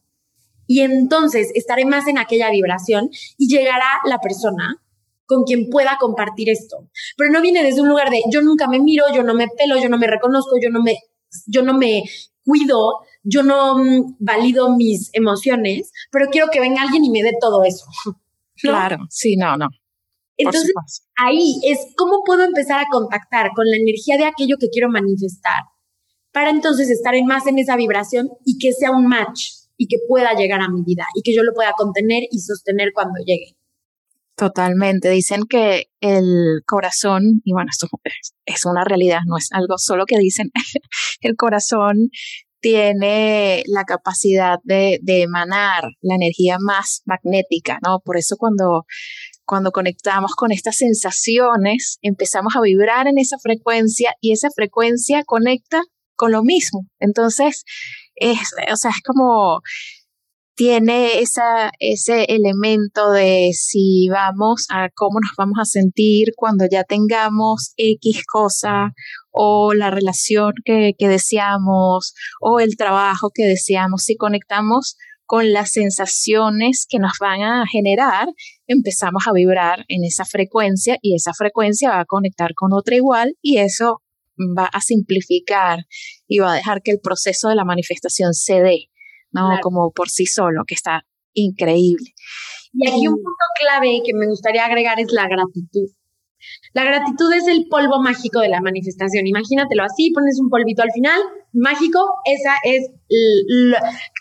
Y 0.65 0.79
entonces 0.79 1.51
estaré 1.55 1.83
más 1.83 2.07
en 2.07 2.19
aquella 2.19 2.49
vibración 2.51 3.09
y 3.37 3.49
llegará 3.49 3.99
la 4.05 4.19
persona 4.19 4.81
con 5.25 5.43
quien 5.43 5.69
pueda 5.69 5.97
compartir 5.99 6.49
esto. 6.49 6.89
Pero 7.17 7.29
no 7.29 7.41
viene 7.41 7.65
desde 7.65 7.81
un 7.81 7.89
lugar 7.89 8.11
de 8.11 8.21
yo 8.31 8.41
nunca 8.41 8.69
me 8.69 8.79
miro, 8.79 9.03
yo 9.13 9.23
no 9.23 9.33
me 9.33 9.49
pelo, 9.49 9.77
yo 9.77 9.89
no 9.89 9.97
me 9.97 10.07
reconozco, 10.07 10.55
yo 10.63 10.69
no 10.69 10.81
me, 10.81 10.99
yo 11.47 11.63
no 11.63 11.73
me 11.73 12.03
cuido, 12.45 13.01
yo 13.23 13.43
no 13.43 13.77
mm, 13.77 14.15
valido 14.19 14.73
mis 14.73 15.09
emociones, 15.11 15.91
pero 16.11 16.27
quiero 16.31 16.47
que 16.49 16.61
venga 16.61 16.81
alguien 16.81 17.03
y 17.03 17.09
me 17.09 17.23
dé 17.23 17.33
todo 17.41 17.65
eso. 17.65 17.83
Claro, 18.56 18.97
sí, 19.10 19.36
no, 19.36 19.58
no. 19.58 19.68
Entonces, 20.38 20.74
ahí 21.16 21.60
es 21.64 21.80
cómo 21.95 22.24
puedo 22.26 22.43
empezar 22.43 22.80
a 22.80 22.88
contactar 22.91 23.51
con 23.56 23.66
la 23.70 23.78
energía 23.78 24.18
de 24.18 24.26
aquello 24.26 24.58
que 24.60 24.70
quiero 24.70 24.89
manifestar 24.89 25.64
para 26.32 26.49
entonces 26.49 26.89
estar 26.89 27.14
en 27.16 27.26
más 27.26 27.45
en 27.47 27.60
esa 27.60 27.78
vibración 27.78 28.30
y 28.43 28.58
que 28.58 28.74
sea 28.74 28.91
un 28.91 29.08
match 29.08 29.51
y 29.78 29.88
que 29.88 29.97
pueda 30.08 30.34
llegar 30.34 30.62
a 30.62 30.70
mi 30.70 30.82
vida 30.84 31.06
y 31.16 31.22
que 31.22 31.34
yo 31.34 31.43
lo 31.43 31.54
pueda 31.54 31.74
contener 31.78 32.24
y 32.32 32.39
sostener 32.39 32.91
cuando 32.93 33.20
llegue. 33.24 33.56
Totalmente. 34.36 35.12
Dicen 35.12 35.43
que 35.47 35.91
el 36.01 36.64
corazón, 36.66 37.41
y 37.43 37.54
bueno, 37.54 37.70
esto 37.72 37.88
es 38.45 38.66
una 38.66 38.84
realidad, 38.84 39.20
no 39.28 39.38
es 39.38 39.49
algo 39.51 39.78
solo 39.78 40.06
que 40.06 40.18
dicen, 40.18 40.51
el 41.22 41.36
corazón 41.36 42.10
tiene 42.64 43.61
la 43.68 43.84
capacidad 43.84 44.57
de, 44.64 45.01
emanar 45.05 45.84
la 46.01 46.16
energía 46.16 46.57
más 46.59 47.01
magnética, 47.05 47.78
¿no? 47.86 47.99
Por 47.99 48.18
eso 48.18 48.38
cuando, 48.38 48.86
cuando 49.45 49.72
conectamos 49.72 50.34
con 50.34 50.53
estas 50.53 50.78
sensaciones, 50.78 51.99
empezamos 52.01 52.55
a 52.55 52.61
vibrar 52.61 53.07
en 53.07 53.20
esa 53.20 53.38
frecuencia 53.38 54.16
y 54.22 54.32
esa 54.32 54.47
frecuencia 54.55 55.26
conecta 55.26 55.82
con 56.16 56.32
lo 56.32 56.41
mismo. 56.41 56.88
Entonces, 56.99 57.66
es, 58.16 58.53
o 58.72 58.78
sea, 58.78 58.91
es 58.91 59.01
como 59.03 59.59
tiene 60.56 61.20
ese 61.20 62.24
elemento 62.28 63.12
de 63.12 63.51
si 63.54 64.08
vamos 64.10 64.68
a 64.70 64.89
cómo 64.93 65.20
nos 65.20 65.32
vamos 65.38 65.58
a 65.60 65.66
sentir 65.66 66.34
cuando 66.36 66.66
ya 66.70 66.84
tengamos 66.84 67.74
X 67.78 68.24
cosa 68.26 68.93
o 69.32 69.74
la 69.74 69.89
relación 69.89 70.54
que, 70.64 70.93
que 70.97 71.08
deseamos 71.08 72.14
o 72.39 72.60
el 72.60 72.78
trabajo 72.78 73.32
que 73.34 73.45
deseamos, 73.45 74.04
si 74.04 74.16
conectamos 74.16 74.95
con 75.26 75.51
las 75.54 75.72
sensaciones 75.72 76.86
que 76.88 76.99
nos 76.99 77.14
van 77.20 77.41
a 77.41 77.66
generar, 77.66 78.28
empezamos 78.68 79.28
a 79.28 79.34
vibrar 79.34 79.86
en 79.88 80.04
esa 80.04 80.26
frecuencia 80.26 80.97
y 81.01 81.16
esa 81.16 81.34
frecuencia 81.34 81.89
va 81.89 82.01
a 82.01 82.06
conectar 82.06 82.54
con 82.56 82.74
otra 82.74 82.95
igual 82.95 83.36
y 83.41 83.58
eso 83.58 84.01
va 84.38 84.66
a 84.66 84.82
simplificar 84.82 85.86
y 86.28 86.39
va 86.39 86.54
a 86.54 86.56
dejar 86.56 86.82
que 86.82 86.91
el 86.91 86.99
proceso 86.99 87.49
de 87.49 87.56
la 87.56 87.66
manifestación 87.66 88.34
se 88.34 88.62
dé, 88.62 88.89
¿no? 89.34 89.49
Como 89.61 89.91
por 89.91 90.09
sí 90.09 90.25
solo, 90.25 90.63
que 90.65 90.75
está 90.75 91.05
increíble. 91.34 92.13
Y 92.73 92.88
aquí 92.88 93.07
un 93.07 93.15
punto 93.15 93.45
clave 93.59 94.01
que 94.05 94.13
me 94.13 94.27
gustaría 94.27 94.65
agregar 94.65 94.99
es 94.99 95.11
la 95.11 95.27
gratitud. 95.27 95.89
La 96.73 96.84
gratitud 96.84 97.31
es 97.34 97.47
el 97.47 97.67
polvo 97.69 98.01
mágico 98.01 98.39
de 98.39 98.49
la 98.49 98.61
manifestación. 98.61 99.27
Imagínatelo 99.27 99.84
así, 99.84 100.11
pones 100.11 100.39
un 100.39 100.49
polvito 100.49 100.81
al 100.81 100.91
final, 100.91 101.21
mágico, 101.53 101.99
esa 102.25 102.55
es 102.63 102.89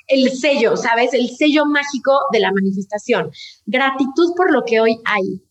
el, 0.08 0.30
sello, 0.30 0.76
¿sabes? 0.76 1.14
El 1.14 1.30
sello 1.30 1.64
mágico 1.66 2.12
de 2.32 2.40
la 2.40 2.52
manifestación. 2.52 3.30
Gratitud 3.66 4.34
por 4.36 4.52
lo 4.52 4.62
que 4.64 4.80
hoy 4.80 4.98
hay. 5.04 5.42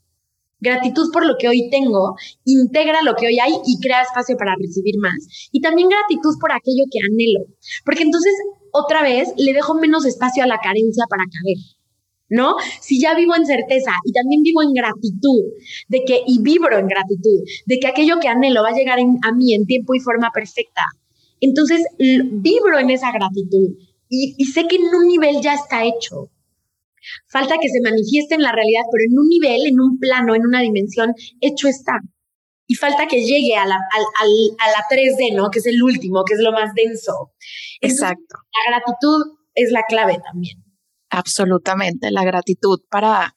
Gratitud 0.60 1.12
por 1.12 1.26
lo 1.26 1.38
que 1.40 1.48
hoy 1.48 1.72
tengo, 1.72 2.16
integra 2.46 3.02
lo 3.02 3.16
que 3.16 3.26
hoy 3.26 3.40
hay 3.40 3.54
y 3.66 3.80
crea 3.80 4.04
espacio 4.04 4.38
para 4.38 4.54
recibir 4.56 4.96
más. 5.00 5.50
Y 5.52 5.60
también 5.60 5.90
gratitud 5.90 6.36
por 6.40 6.52
aquello 6.52 6.84
que 6.92 7.00
anhelo. 7.00 7.48
Porque 7.84 8.04
entonces, 8.04 8.32
otra 8.72 9.04
vez, 9.04 9.34
le 9.38 9.54
dejo 9.54 9.76
menos 9.76 10.06
espacio 10.06 10.44
a 10.44 10.48
la 10.48 10.60
carencia 10.60 11.06
para 11.10 11.24
caber. 11.24 11.58
¿no? 12.32 12.56
Si 12.80 13.00
ya 13.00 13.14
vivo 13.14 13.36
en 13.36 13.46
certeza 13.46 13.92
y 14.06 14.14
también 14.14 14.42
vivo 14.42 14.64
en 14.64 14.74
gratitud, 14.74 15.44
de 15.90 16.04
que, 16.06 16.22
y 16.26 16.42
vibro 16.42 16.80
en 16.80 16.88
gratitud, 16.88 17.44
de 17.66 17.78
que 17.78 17.88
aquello 17.88 18.20
que 18.20 18.30
anhelo 18.30 18.64
va 18.64 18.70
a 18.70 18.76
llegar 18.76 19.00
a 19.00 19.32
mí 19.34 19.54
en 19.54 19.66
tiempo 19.66 19.94
y 19.94 20.00
forma 20.00 20.32
perfecta, 20.34 20.82
entonces 21.42 21.86
vibro 21.98 22.80
en 22.80 22.90
esa 22.90 23.12
gratitud 23.12 23.76
y, 24.08 24.36
y 24.38 24.46
sé 24.46 24.66
que 24.68 24.78
en 24.78 24.84
un 24.84 25.08
nivel 25.08 25.42
ya 25.42 25.56
está 25.56 25.84
hecho. 25.84 26.32
Falta 27.28 27.56
que 27.60 27.68
se 27.68 27.82
manifieste 27.82 28.36
en 28.36 28.44
la 28.44 28.52
realidad, 28.54 28.84
pero 28.92 29.04
en 29.10 29.20
un 29.20 29.28
nivel, 29.28 29.68
en 29.68 29.80
un 29.80 30.00
plano, 30.00 30.34
en 30.34 30.46
una 30.46 30.62
dimensión, 30.62 31.14
hecho 31.42 31.68
está. 31.68 32.00
Y 32.72 32.76
falta 32.76 33.06
que 33.06 33.22
llegue 33.22 33.58
a 33.58 33.66
la, 33.66 33.76
a 33.76 34.68
la 34.72 34.86
3D, 34.90 35.36
¿no? 35.36 35.50
Que 35.50 35.60
es 35.60 35.66
el 35.66 35.84
último, 35.84 36.24
que 36.24 36.36
es 36.36 36.40
lo 36.40 36.54
más 36.54 36.74
denso. 36.74 37.34
Exacto. 37.82 38.38
la 38.66 38.78
gratitud 38.78 39.38
es 39.54 39.74
la 39.74 39.84
clave 39.90 40.18
también. 40.24 40.64
Absolutamente, 41.10 42.12
la 42.12 42.24
gratitud 42.24 42.80
para, 42.90 43.36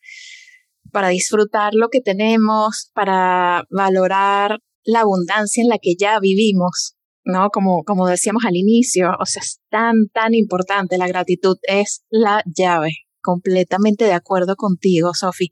para 0.93 1.09
disfrutar 1.09 1.75
lo 1.75 1.89
que 1.89 2.01
tenemos, 2.01 2.93
para 2.95 3.65
valorar 3.71 4.61
la 4.85 5.01
abundancia 5.01 5.65
en 5.65 5.69
la 5.69 5.79
que 5.83 5.97
ya 5.99 6.21
vivimos, 6.21 6.95
¿no? 7.25 7.49
Como, 7.51 7.83
como 7.83 8.07
decíamos 8.07 8.45
al 8.45 8.55
inicio, 8.55 9.11
o 9.19 9.27
sea, 9.27 9.43
es 9.43 9.59
tan, 9.69 10.07
tan 10.13 10.33
importante, 10.35 10.97
la 10.97 11.09
gratitud 11.09 11.57
es 11.65 12.05
la 12.09 12.41
llave. 12.47 12.99
Completamente 13.21 14.05
de 14.05 14.13
acuerdo 14.13 14.55
contigo, 14.55 15.13
Sofi. 15.13 15.51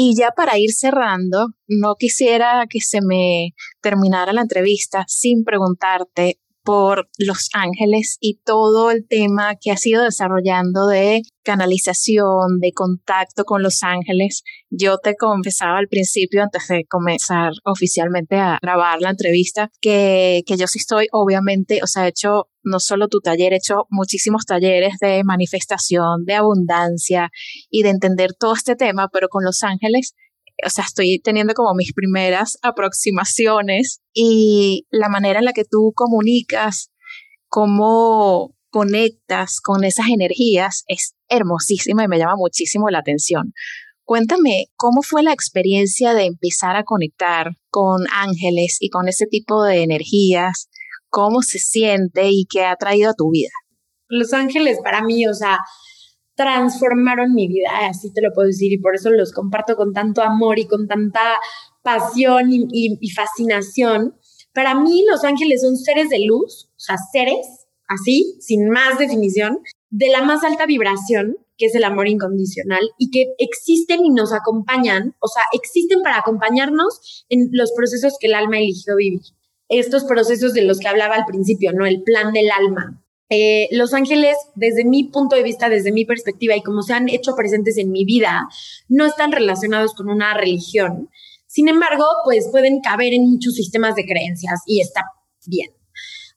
Y 0.00 0.14
ya 0.16 0.30
para 0.30 0.56
ir 0.58 0.70
cerrando, 0.70 1.48
no 1.66 1.96
quisiera 1.96 2.66
que 2.70 2.78
se 2.80 3.00
me 3.02 3.50
terminara 3.80 4.32
la 4.32 4.42
entrevista 4.42 5.04
sin 5.08 5.42
preguntarte 5.42 6.38
por 6.64 7.08
Los 7.18 7.48
Ángeles 7.54 8.18
y 8.20 8.40
todo 8.44 8.90
el 8.90 9.06
tema 9.08 9.54
que 9.60 9.70
ha 9.70 9.76
sido 9.76 10.04
desarrollando 10.04 10.86
de 10.86 11.22
canalización, 11.42 12.58
de 12.60 12.72
contacto 12.72 13.44
con 13.44 13.62
Los 13.62 13.82
Ángeles. 13.82 14.42
Yo 14.70 14.98
te 14.98 15.16
confesaba 15.16 15.78
al 15.78 15.88
principio, 15.88 16.42
antes 16.42 16.68
de 16.68 16.84
comenzar 16.86 17.52
oficialmente 17.64 18.36
a 18.36 18.58
grabar 18.60 19.00
la 19.00 19.10
entrevista, 19.10 19.70
que, 19.80 20.42
que 20.46 20.56
yo 20.56 20.66
sí 20.66 20.78
estoy, 20.78 21.08
obviamente, 21.12 21.80
o 21.82 21.86
sea, 21.86 22.04
he 22.04 22.10
hecho 22.10 22.48
no 22.62 22.80
solo 22.80 23.08
tu 23.08 23.20
taller, 23.20 23.54
he 23.54 23.56
hecho 23.56 23.86
muchísimos 23.88 24.44
talleres 24.44 24.94
de 25.00 25.22
manifestación, 25.24 26.24
de 26.26 26.34
abundancia 26.34 27.30
y 27.70 27.82
de 27.82 27.90
entender 27.90 28.34
todo 28.38 28.54
este 28.54 28.76
tema, 28.76 29.08
pero 29.10 29.28
con 29.28 29.42
Los 29.44 29.62
Ángeles 29.62 30.14
o 30.64 30.70
sea, 30.70 30.84
estoy 30.84 31.20
teniendo 31.20 31.54
como 31.54 31.74
mis 31.74 31.92
primeras 31.92 32.58
aproximaciones 32.62 34.00
y 34.12 34.86
la 34.90 35.08
manera 35.08 35.38
en 35.38 35.44
la 35.44 35.52
que 35.52 35.64
tú 35.64 35.92
comunicas, 35.94 36.90
cómo 37.48 38.54
conectas 38.70 39.60
con 39.60 39.84
esas 39.84 40.06
energías 40.08 40.84
es 40.88 41.14
hermosísima 41.28 42.04
y 42.04 42.08
me 42.08 42.18
llama 42.18 42.36
muchísimo 42.36 42.90
la 42.90 42.98
atención. 42.98 43.52
Cuéntame, 44.04 44.66
¿cómo 44.76 45.02
fue 45.02 45.22
la 45.22 45.32
experiencia 45.32 46.14
de 46.14 46.24
empezar 46.24 46.76
a 46.76 46.84
conectar 46.84 47.52
con 47.70 48.04
ángeles 48.10 48.78
y 48.80 48.88
con 48.88 49.06
ese 49.06 49.26
tipo 49.26 49.62
de 49.62 49.82
energías? 49.82 50.68
¿Cómo 51.10 51.42
se 51.42 51.58
siente 51.58 52.30
y 52.30 52.46
qué 52.46 52.64
ha 52.64 52.76
traído 52.76 53.10
a 53.10 53.14
tu 53.14 53.30
vida? 53.30 53.50
Los 54.08 54.32
ángeles 54.32 54.78
para 54.82 55.02
mí, 55.02 55.26
o 55.26 55.34
sea, 55.34 55.58
transformaron 56.38 57.34
mi 57.34 57.48
vida, 57.48 57.68
así 57.88 58.12
te 58.12 58.22
lo 58.22 58.32
puedo 58.32 58.46
decir, 58.46 58.72
y 58.72 58.78
por 58.78 58.94
eso 58.94 59.10
los 59.10 59.32
comparto 59.32 59.74
con 59.74 59.92
tanto 59.92 60.22
amor 60.22 60.60
y 60.60 60.68
con 60.68 60.86
tanta 60.86 61.20
pasión 61.82 62.46
y, 62.50 63.10
fascinación. 63.10 64.14
Para 64.54 64.78
mí, 64.80 65.04
los 65.10 65.24
ángeles 65.24 65.62
son 65.62 65.76
seres 65.76 66.08
de 66.10 66.24
luz, 66.24 66.70
o 66.76 66.80
sea, 66.80 66.96
seres, 67.12 67.66
así, 67.88 68.36
sin 68.38 68.70
más 68.70 68.98
definición, 69.00 69.58
de 69.90 70.10
la 70.10 70.22
más 70.22 70.44
alta 70.44 70.64
vibración, 70.64 71.38
que 71.56 71.66
es 71.66 71.74
el 71.74 71.82
amor 71.82 72.06
incondicional, 72.06 72.88
y 72.98 73.10
que 73.10 73.34
existen 73.38 74.04
y 74.04 74.10
nos 74.10 74.32
acompañan, 74.32 75.16
o 75.18 75.26
sea, 75.26 75.42
existen 75.52 76.02
para 76.02 76.18
acompañarnos 76.18 77.26
en 77.30 77.48
los 77.50 77.72
procesos 77.72 78.16
que 78.20 78.28
el 78.28 78.34
alma 78.34 78.58
eligió 78.58 78.94
vivir. 78.94 79.22
Estos 79.68 80.04
procesos 80.04 80.54
de 80.54 80.62
los 80.62 80.78
que 80.78 80.86
hablaba 80.86 81.16
al 81.16 81.26
principio, 81.26 81.72
¿no? 81.72 81.84
El 81.84 82.04
plan 82.04 82.32
del 82.32 82.48
alma, 82.52 83.02
eh, 83.30 83.68
los 83.72 83.92
ángeles, 83.92 84.36
desde 84.54 84.84
mi 84.84 85.04
punto 85.04 85.36
de 85.36 85.42
vista, 85.42 85.68
desde 85.68 85.92
mi 85.92 86.04
perspectiva 86.04 86.56
y 86.56 86.62
como 86.62 86.82
se 86.82 86.94
han 86.94 87.08
hecho 87.08 87.34
presentes 87.36 87.76
en 87.76 87.90
mi 87.90 88.04
vida, 88.04 88.48
no 88.88 89.04
están 89.04 89.32
relacionados 89.32 89.94
con 89.94 90.08
una 90.08 90.34
religión. 90.34 91.10
Sin 91.46 91.68
embargo, 91.68 92.04
pues 92.24 92.48
pueden 92.50 92.80
caber 92.80 93.12
en 93.12 93.28
muchos 93.28 93.54
sistemas 93.54 93.94
de 93.94 94.04
creencias 94.04 94.62
y 94.66 94.80
está 94.80 95.02
bien. 95.46 95.70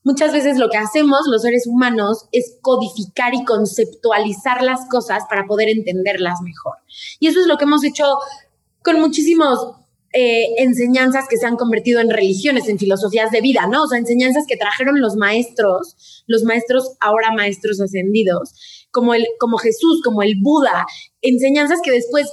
Muchas 0.03 0.33
veces 0.33 0.57
lo 0.57 0.69
que 0.69 0.77
hacemos 0.77 1.21
los 1.27 1.43
seres 1.43 1.67
humanos 1.67 2.25
es 2.31 2.57
codificar 2.61 3.35
y 3.35 3.45
conceptualizar 3.45 4.63
las 4.63 4.87
cosas 4.89 5.23
para 5.29 5.45
poder 5.45 5.69
entenderlas 5.69 6.41
mejor. 6.41 6.73
Y 7.19 7.27
eso 7.27 7.39
es 7.39 7.45
lo 7.45 7.57
que 7.57 7.65
hemos 7.65 7.83
hecho 7.83 8.05
con 8.83 8.99
muchísimos 8.99 9.59
eh, 10.13 10.45
enseñanzas 10.57 11.25
que 11.29 11.37
se 11.37 11.45
han 11.45 11.55
convertido 11.55 12.01
en 12.01 12.09
religiones, 12.09 12.67
en 12.67 12.77
filosofías 12.77 13.31
de 13.31 13.41
vida, 13.41 13.67
¿no? 13.67 13.83
O 13.83 13.87
sea, 13.87 13.97
enseñanzas 13.97 14.45
que 14.47 14.57
trajeron 14.57 14.99
los 14.99 15.15
maestros, 15.15 16.23
los 16.27 16.43
maestros 16.43 16.95
ahora 16.99 17.31
maestros 17.31 17.79
ascendidos, 17.79 18.87
como, 18.91 19.13
el, 19.13 19.25
como 19.39 19.57
Jesús, 19.57 20.01
como 20.03 20.21
el 20.21 20.35
Buda, 20.41 20.85
enseñanzas 21.21 21.79
que 21.81 21.91
después 21.91 22.29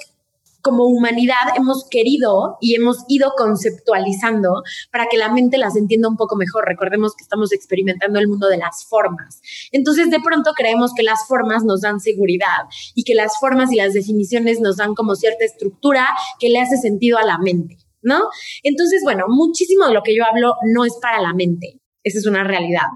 como 0.69 0.85
humanidad 0.85 1.57
hemos 1.57 1.89
querido 1.89 2.59
y 2.61 2.75
hemos 2.75 2.99
ido 3.09 3.33
conceptualizando 3.39 4.63
para 4.93 5.07
que 5.07 5.17
la 5.17 5.33
mente 5.33 5.57
las 5.57 5.77
entienda 5.77 6.11
un 6.11 6.19
poco 6.19 6.37
mejor. 6.37 6.67
Recordemos 6.67 7.15
que 7.17 7.23
estamos 7.23 7.55
experimentando 7.55 8.19
el 8.19 8.29
mundo 8.29 8.49
de 8.49 8.59
las 8.59 8.85
formas. 8.85 9.41
Entonces, 9.73 10.11
de 10.11 10.21
pronto 10.21 10.53
creemos 10.55 10.93
que 10.95 11.03
las 11.03 11.27
formas 11.27 11.65
nos 11.65 11.81
dan 11.81 12.01
seguridad 12.01 12.69
y 12.95 13.05
que 13.05 13.15
las 13.15 13.41
formas 13.41 13.73
y 13.73 13.77
las 13.77 13.95
definiciones 13.95 14.61
nos 14.61 14.77
dan 14.77 14.95
como 14.95 15.15
cierta 15.15 15.47
estructura 15.47 16.07
que 16.39 16.51
le 16.51 16.61
hace 16.61 16.77
sentido 16.77 17.17
a 17.17 17.25
la 17.25 17.39
mente, 17.39 17.79
¿no? 18.03 18.25
Entonces, 18.63 19.01
bueno, 19.03 19.25
muchísimo 19.29 19.87
de 19.87 19.95
lo 19.95 20.03
que 20.03 20.15
yo 20.15 20.23
hablo 20.27 20.53
no 20.75 20.85
es 20.85 20.99
para 21.01 21.23
la 21.23 21.33
mente. 21.33 21.81
Esa 22.05 22.19
es 22.19 22.27
una 22.27 22.45
realidad. 22.45 22.89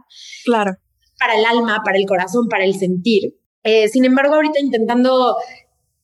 Claro. 0.44 0.76
Para 1.18 1.38
el 1.38 1.44
alma, 1.46 1.80
para 1.82 1.96
el 1.96 2.04
corazón, 2.04 2.48
para 2.48 2.64
el 2.64 2.74
sentir. 2.74 3.38
Eh, 3.62 3.88
sin 3.88 4.04
embargo, 4.04 4.34
ahorita 4.34 4.60
intentando 4.60 5.36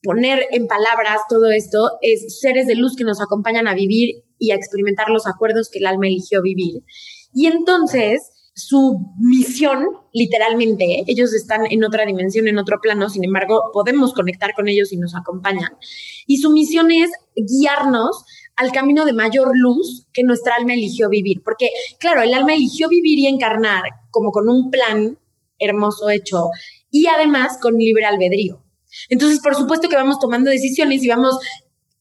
poner 0.02 0.46
en 0.52 0.66
palabras 0.66 1.22
todo 1.28 1.50
esto 1.50 1.90
es 2.02 2.40
seres 2.40 2.66
de 2.66 2.74
luz 2.74 2.96
que 2.96 3.04
nos 3.04 3.20
acompañan 3.20 3.66
a 3.66 3.74
vivir 3.74 4.24
y 4.38 4.52
a 4.52 4.54
experimentar 4.54 5.10
los 5.10 5.26
acuerdos 5.26 5.68
que 5.70 5.78
el 5.78 5.86
alma 5.86 6.06
eligió 6.06 6.42
vivir. 6.42 6.82
Y 7.32 7.46
entonces 7.46 8.32
su 8.58 9.14
misión, 9.20 9.86
literalmente, 10.12 11.04
ellos 11.06 11.32
están 11.32 11.70
en 11.70 11.84
otra 11.84 12.04
dimensión, 12.04 12.48
en 12.48 12.58
otro 12.58 12.80
plano, 12.80 13.08
sin 13.08 13.24
embargo, 13.24 13.70
podemos 13.72 14.12
conectar 14.12 14.52
con 14.54 14.66
ellos 14.68 14.92
y 14.92 14.96
nos 14.96 15.14
acompañan. 15.14 15.76
Y 16.26 16.38
su 16.38 16.50
misión 16.50 16.90
es 16.90 17.10
guiarnos 17.36 18.24
al 18.56 18.72
camino 18.72 19.04
de 19.04 19.12
mayor 19.12 19.52
luz 19.54 20.08
que 20.12 20.24
nuestra 20.24 20.56
alma 20.56 20.74
eligió 20.74 21.08
vivir. 21.08 21.42
Porque, 21.44 21.68
claro, 22.00 22.22
el 22.22 22.34
alma 22.34 22.54
eligió 22.54 22.88
vivir 22.88 23.20
y 23.20 23.26
encarnar 23.28 23.84
como 24.10 24.32
con 24.32 24.48
un 24.48 24.70
plan 24.70 25.16
hermoso 25.60 26.10
hecho 26.10 26.50
y 26.90 27.06
además 27.06 27.58
con 27.62 27.78
libre 27.78 28.06
albedrío. 28.06 28.64
Entonces, 29.08 29.40
por 29.40 29.54
supuesto 29.54 29.88
que 29.88 29.96
vamos 29.96 30.18
tomando 30.18 30.50
decisiones 30.50 31.02
y 31.02 31.08
vamos 31.08 31.38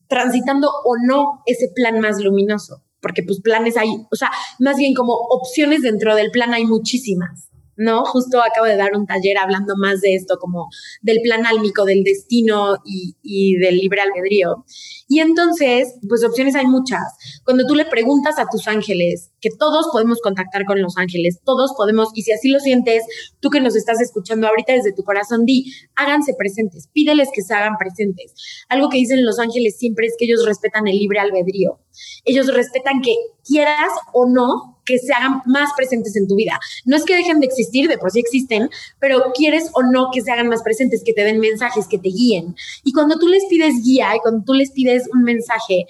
transitando 0.07 0.69
o 0.85 0.95
no 1.05 1.43
ese 1.45 1.69
plan 1.75 1.99
más 1.99 2.19
luminoso, 2.19 2.83
porque 3.01 3.23
pues 3.23 3.41
planes 3.41 3.77
hay, 3.77 3.89
o 4.09 4.15
sea, 4.15 4.31
más 4.59 4.77
bien 4.77 4.93
como 4.93 5.13
opciones 5.13 5.81
dentro 5.81 6.15
del 6.15 6.31
plan 6.31 6.53
hay 6.53 6.65
muchísimas. 6.65 7.49
¿No? 7.77 8.03
Justo 8.05 8.41
acabo 8.41 8.65
de 8.65 8.75
dar 8.75 8.95
un 8.95 9.05
taller 9.05 9.37
hablando 9.37 9.75
más 9.77 10.01
de 10.01 10.15
esto, 10.15 10.37
como 10.39 10.67
del 11.01 11.19
plan 11.23 11.45
álmico, 11.45 11.85
del 11.85 12.03
destino 12.03 12.77
y, 12.83 13.15
y, 13.21 13.57
del 13.57 13.77
libre 13.77 14.01
albedrío. 14.01 14.65
Y 15.07 15.19
entonces, 15.19 15.95
pues 16.07 16.23
opciones 16.23 16.55
hay 16.55 16.65
muchas. 16.65 17.03
Cuando 17.45 17.65
tú 17.65 17.75
le 17.75 17.85
preguntas 17.85 18.39
a 18.39 18.47
tus 18.51 18.67
ángeles, 18.67 19.31
que 19.39 19.49
todos 19.49 19.87
podemos 19.91 20.19
contactar 20.21 20.65
con 20.65 20.81
los 20.81 20.97
ángeles, 20.97 21.39
todos 21.45 21.73
podemos, 21.77 22.09
y 22.13 22.23
si 22.23 22.31
así 22.31 22.49
lo 22.49 22.59
sientes, 22.59 23.03
tú 23.39 23.49
que 23.49 23.61
nos 23.61 23.75
estás 23.75 24.01
escuchando 24.01 24.47
ahorita 24.47 24.73
desde 24.73 24.93
tu 24.93 25.03
corazón, 25.03 25.45
di, 25.45 25.71
háganse 25.95 26.33
presentes, 26.37 26.89
pídeles 26.91 27.29
que 27.33 27.41
se 27.41 27.53
hagan 27.53 27.77
presentes. 27.77 28.33
Algo 28.69 28.89
que 28.89 28.97
dicen 28.97 29.25
los 29.25 29.39
ángeles 29.39 29.77
siempre 29.77 30.07
es 30.07 30.15
que 30.17 30.25
ellos 30.25 30.45
respetan 30.45 30.87
el 30.87 30.97
libre 30.97 31.19
albedrío. 31.19 31.79
Ellos 32.25 32.47
respetan 32.47 33.01
que 33.01 33.15
quieras 33.45 33.91
o 34.13 34.27
no 34.27 34.76
que 34.87 34.97
se 34.97 35.13
hagan 35.13 35.41
más 35.45 35.69
presentes 35.75 36.15
en 36.15 36.27
tu 36.27 36.35
vida. 36.35 36.59
No 36.85 36.95
es 36.95 37.03
que 37.03 37.15
dejen 37.15 37.39
de 37.39 37.45
existir, 37.45 37.87
de 37.87 37.97
por 37.97 38.09
sí 38.09 38.19
existen, 38.19 38.69
pero 38.99 39.31
quieres 39.35 39.69
o 39.73 39.83
no 39.83 40.07
que 40.11 40.21
se 40.21 40.31
hagan 40.31 40.47
más 40.47 40.63
presentes, 40.63 41.03
que 41.03 41.13
te 41.13 41.23
den 41.23 41.39
mensajes, 41.39 41.87
que 41.87 41.99
te 41.99 42.09
guíen. 42.09 42.55
Y 42.83 42.93
cuando 42.93 43.19
tú 43.19 43.27
les 43.27 43.45
pides 43.45 43.83
guía 43.83 44.15
y 44.15 44.19
cuando 44.19 44.43
tú 44.45 44.53
les 44.53 44.71
pides 44.71 45.03
un 45.13 45.23
mensaje, 45.23 45.85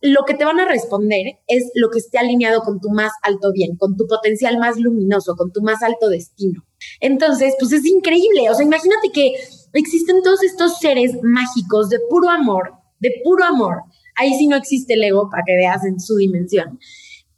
lo 0.00 0.24
que 0.26 0.34
te 0.34 0.44
van 0.44 0.58
a 0.60 0.66
responder 0.66 1.40
es 1.46 1.70
lo 1.74 1.90
que 1.90 1.98
esté 1.98 2.18
alineado 2.18 2.62
con 2.62 2.80
tu 2.80 2.88
más 2.88 3.12
alto 3.22 3.52
bien, 3.52 3.76
con 3.76 3.96
tu 3.96 4.06
potencial 4.06 4.58
más 4.58 4.78
luminoso, 4.78 5.36
con 5.36 5.52
tu 5.52 5.60
más 5.60 5.82
alto 5.82 6.08
destino. 6.08 6.64
Entonces, 7.00 7.54
pues 7.58 7.72
es 7.72 7.84
increíble. 7.84 8.48
O 8.48 8.54
sea, 8.54 8.64
imagínate 8.64 9.10
que 9.12 9.34
existen 9.74 10.22
todos 10.22 10.42
estos 10.42 10.78
seres 10.78 11.16
mágicos 11.22 11.90
de 11.90 11.98
puro 12.08 12.30
amor, 12.30 12.72
de 13.00 13.12
puro 13.22 13.44
amor. 13.44 13.82
Ahí 14.16 14.34
sí 14.38 14.46
no 14.46 14.56
existe 14.56 14.94
el 14.94 15.04
ego 15.04 15.28
para 15.30 15.42
que 15.46 15.56
veas 15.56 15.84
en 15.84 16.00
su 16.00 16.16
dimensión 16.16 16.78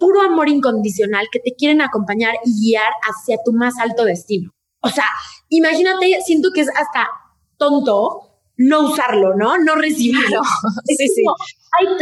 puro 0.02 0.20
amor 0.20 0.48
incondicional 0.48 1.28
que 1.30 1.38
te 1.38 1.54
quieren 1.56 1.80
acompañar 1.80 2.34
y 2.44 2.70
guiar 2.70 2.92
hacia 3.02 3.38
tu 3.44 3.52
más 3.52 3.78
alto 3.78 4.04
destino. 4.04 4.50
O 4.80 4.88
sea, 4.88 5.06
imagínate, 5.48 6.18
siento 6.26 6.50
que 6.52 6.62
es 6.62 6.68
hasta 6.68 7.08
tonto 7.56 8.32
no 8.56 8.90
usarlo, 8.90 9.36
¿no? 9.36 9.58
No 9.58 9.76
recibirlo. 9.76 10.42
sí, 10.86 11.06
sí. 11.06 11.22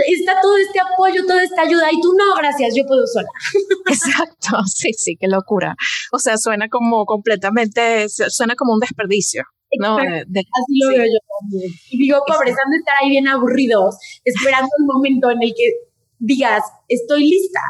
está 0.08 0.40
todo 0.40 0.56
este 0.56 0.80
apoyo, 0.80 1.26
toda 1.26 1.42
esta 1.42 1.60
ayuda 1.60 1.92
y 1.92 2.00
tú 2.00 2.14
no, 2.16 2.36
gracias, 2.36 2.74
yo 2.74 2.84
puedo 2.86 3.06
sola. 3.06 3.28
Exacto, 3.86 4.64
sí, 4.66 4.94
sí, 4.94 5.16
qué 5.20 5.28
locura. 5.28 5.76
O 6.10 6.18
sea, 6.18 6.38
suena 6.38 6.68
como 6.70 7.04
completamente, 7.04 8.08
suena 8.08 8.54
como 8.54 8.72
un 8.72 8.80
desperdicio. 8.80 9.44
No, 9.78 9.98
Así 9.98 10.78
lo 10.82 10.88
veo 10.88 11.04
yo 11.04 11.18
también. 11.40 11.72
Y 11.90 11.98
digo, 11.98 12.18
pobres, 12.26 12.56
han 12.64 12.70
de 12.72 12.78
estar 12.78 12.96
ahí 13.00 13.10
bien 13.10 13.28
aburridos, 13.28 13.96
esperando 14.24 14.68
el 14.78 14.86
momento 14.86 15.30
en 15.30 15.42
el 15.42 15.54
que 15.54 15.90
digas, 16.20 16.62
estoy 16.88 17.30
lista, 17.30 17.60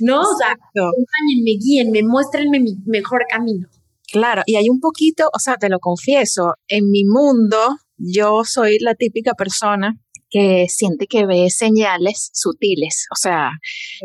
¿no? 0.00 0.20
O 0.20 0.36
sea, 0.36 0.52
acompáñenme, 0.52 1.58
guíenme, 1.60 2.02
muéstrenme 2.02 2.60
mi 2.60 2.76
mejor 2.86 3.22
camino. 3.28 3.68
Claro, 4.12 4.42
y 4.46 4.56
hay 4.56 4.68
un 4.68 4.80
poquito, 4.80 5.28
o 5.32 5.38
sea, 5.38 5.56
te 5.56 5.68
lo 5.68 5.80
confieso, 5.80 6.54
en 6.68 6.90
mi 6.90 7.04
mundo 7.04 7.58
yo 7.96 8.44
soy 8.44 8.78
la 8.78 8.94
típica 8.94 9.34
persona 9.34 9.98
que 10.30 10.66
siente 10.68 11.06
que 11.06 11.26
ve 11.26 11.48
señales 11.50 12.30
sutiles, 12.32 13.06
o 13.12 13.16
sea, 13.16 13.50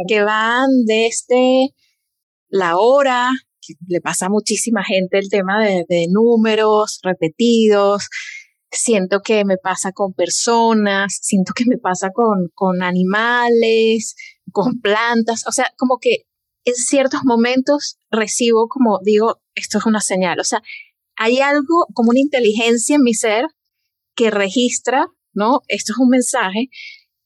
que 0.08 0.24
van 0.24 0.86
desde 0.86 1.70
la 2.50 2.78
hora, 2.78 3.32
que 3.62 3.74
le 3.88 4.02
pasa 4.02 4.28
a 4.28 4.30
muchísima 4.30 4.84
gente 4.84 5.18
el 5.18 5.30
tema 5.30 5.64
de, 5.64 5.86
de 5.88 6.08
números 6.10 7.00
repetidos, 7.04 8.08
siento 8.72 9.22
que 9.22 9.46
me 9.46 9.58
pasa 9.58 9.92
con 9.92 10.14
personas, 10.14 11.18
siento 11.22 11.54
que 11.56 11.66
me 11.68 11.78
pasa 11.78 12.12
con, 12.12 12.50
con 12.54 12.84
animales, 12.84 14.16
con 14.52 14.80
plantas, 14.82 15.46
o 15.48 15.52
sea, 15.52 15.72
como 15.78 15.98
que 16.00 16.26
en 16.66 16.76
ciertos 16.76 17.22
momentos 17.24 17.98
recibo 18.12 18.68
como 18.68 19.00
digo, 19.04 19.42
esto 19.56 19.78
es 19.78 19.86
una 19.86 20.02
señal, 20.02 20.40
o 20.40 20.44
sea, 20.44 20.62
hay 21.16 21.40
algo 21.40 21.88
como 21.94 22.12
una 22.12 22.20
inteligencia 22.20 22.96
en 22.96 23.04
mi 23.04 23.14
ser 23.14 23.46
que 24.16 24.32
registra, 24.32 25.08
¿no? 25.34 25.62
Esto 25.68 25.94
es 25.94 25.98
un 25.98 26.10
mensaje 26.10 26.70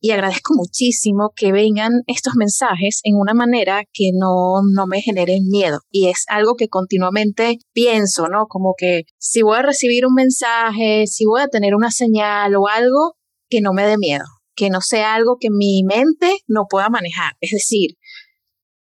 y 0.04 0.12
agradezco 0.12 0.54
muchísimo 0.54 1.32
que 1.34 1.54
vengan 1.54 2.04
estos 2.08 2.34
mensajes 2.36 3.00
en 3.04 3.16
una 3.16 3.34
manera 3.34 3.84
que 3.94 4.12
no, 4.14 4.62
no 4.62 4.86
me 4.86 5.02
generen 5.02 5.48
miedo. 5.48 5.80
Y 5.92 6.08
es 6.10 6.26
algo 6.28 6.56
que 6.56 6.68
continuamente 6.68 7.60
pienso, 7.72 8.28
¿no? 8.28 8.48
Como 8.48 8.76
que 8.78 9.06
si 9.18 9.44
voy 9.44 9.60
a 9.60 9.62
recibir 9.62 10.06
un 10.06 10.14
mensaje, 10.14 11.08
si 11.08 11.24
voy 11.24 11.42
a 11.42 11.48
tener 11.48 11.74
una 11.74 11.90
señal 11.90 12.54
o 12.58 12.68
algo, 12.68 13.16
que 13.50 13.62
no 13.62 13.72
me 13.72 13.88
dé 13.88 13.98
miedo, 13.98 14.26
que 14.56 14.70
no 14.70 14.82
sea 14.82 15.16
algo 15.16 15.38
que 15.40 15.50
mi 15.50 15.84
mente 15.84 16.38
no 16.48 16.66
pueda 16.70 16.90
manejar. 16.90 17.34
Es 17.42 17.52
decir, 17.52 17.98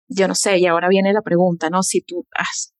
yo 0.08 0.26
no 0.28 0.34
sé, 0.34 0.58
y 0.58 0.66
ahora 0.66 0.88
viene 0.88 1.12
la 1.12 1.22
pregunta, 1.22 1.70
¿no? 1.70 1.82
Si 1.82 2.00
tú 2.00 2.26
has 2.36 2.72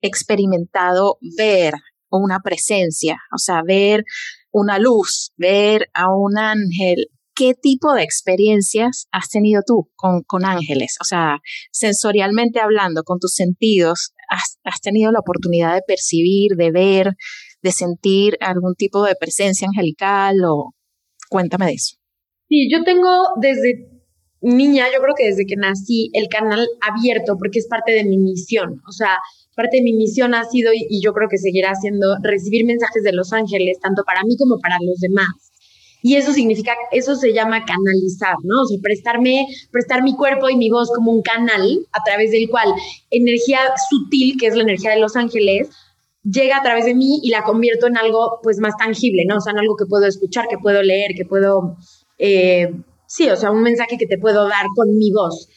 experimentado 0.00 1.18
ver 1.38 1.74
una 2.10 2.40
presencia, 2.40 3.18
o 3.34 3.38
sea, 3.38 3.62
ver 3.66 4.04
una 4.50 4.78
luz, 4.78 5.32
ver 5.36 5.88
a 5.94 6.14
un 6.14 6.36
ángel, 6.36 7.06
¿qué 7.34 7.54
tipo 7.54 7.94
de 7.94 8.02
experiencias 8.02 9.06
has 9.12 9.28
tenido 9.28 9.62
tú 9.66 9.90
con, 9.94 10.22
con 10.22 10.44
ángeles? 10.44 10.96
O 11.00 11.04
sea, 11.04 11.38
sensorialmente 11.70 12.60
hablando, 12.60 13.04
con 13.04 13.18
tus 13.18 13.34
sentidos, 13.34 14.12
has, 14.28 14.58
has, 14.64 14.80
tenido 14.80 15.12
la 15.12 15.20
oportunidad 15.20 15.74
de 15.74 15.82
percibir, 15.86 16.56
de 16.56 16.70
ver, 16.70 17.12
de 17.62 17.72
sentir 17.72 18.36
algún 18.40 18.74
tipo 18.74 19.04
de 19.04 19.14
presencia 19.14 19.68
angelical 19.68 20.36
o 20.44 20.74
cuéntame 21.30 21.66
de 21.66 21.74
eso. 21.74 22.01
Sí, 22.52 22.68
yo 22.70 22.84
tengo 22.84 23.08
desde 23.40 23.88
niña, 24.42 24.84
yo 24.92 25.00
creo 25.00 25.14
que 25.16 25.24
desde 25.24 25.46
que 25.46 25.56
nací, 25.56 26.10
el 26.12 26.28
canal 26.28 26.68
abierto 26.82 27.38
porque 27.38 27.60
es 27.60 27.66
parte 27.66 27.92
de 27.92 28.04
mi 28.04 28.18
misión. 28.18 28.82
O 28.86 28.92
sea, 28.92 29.16
parte 29.56 29.78
de 29.78 29.82
mi 29.82 29.94
misión 29.94 30.34
ha 30.34 30.44
sido, 30.44 30.70
y, 30.74 31.00
yo 31.02 31.14
creo 31.14 31.30
que 31.30 31.38
seguirá 31.38 31.74
siendo, 31.74 32.14
recibir 32.22 32.66
mensajes 32.66 33.04
de 33.04 33.14
los 33.14 33.32
ángeles, 33.32 33.80
tanto 33.80 34.02
para 34.04 34.22
mí 34.24 34.36
como 34.36 34.58
para 34.60 34.76
los 34.82 35.00
demás. 35.00 35.30
Y 36.02 36.16
eso 36.16 36.34
significa, 36.34 36.74
eso 36.90 37.16
se 37.16 37.32
llama 37.32 37.64
canalizar, 37.64 38.36
¿no? 38.42 38.60
O 38.60 38.66
sea, 38.66 38.78
prestarme, 38.82 39.46
prestar 39.70 40.02
mi 40.02 40.14
cuerpo 40.14 40.50
y 40.50 40.56
mi 40.56 40.68
voz 40.68 40.90
como 40.94 41.10
un 41.10 41.22
canal 41.22 41.86
a 41.92 42.04
través 42.04 42.32
del 42.32 42.50
cual 42.50 42.68
energía 43.08 43.60
sutil, 43.88 44.36
que 44.38 44.48
es 44.48 44.56
la 44.56 44.64
energía 44.64 44.90
de 44.90 45.00
los 45.00 45.16
ángeles, 45.16 45.70
llega 46.22 46.58
a 46.58 46.62
través 46.62 46.84
de 46.84 46.94
mí 46.94 47.20
y 47.22 47.30
la 47.30 47.44
convierto 47.44 47.86
en 47.86 47.96
algo 47.96 48.40
pues 48.42 48.58
más 48.58 48.76
tangible, 48.76 49.24
¿no? 49.26 49.38
O 49.38 49.40
sea, 49.40 49.52
en 49.52 49.60
algo 49.60 49.74
que 49.76 49.86
puedo 49.86 50.06
escuchar, 50.06 50.48
que 50.48 50.58
puedo 50.58 50.82
leer, 50.82 51.12
que 51.16 51.24
puedo, 51.24 51.78
eh, 52.24 52.72
sí, 53.06 53.28
o 53.28 53.36
sea, 53.36 53.50
un 53.50 53.62
mensaje 53.62 53.98
que 53.98 54.06
te 54.06 54.16
puedo 54.16 54.48
dar 54.48 54.66
con 54.76 54.96
mi 54.96 55.10
voz. 55.10 55.48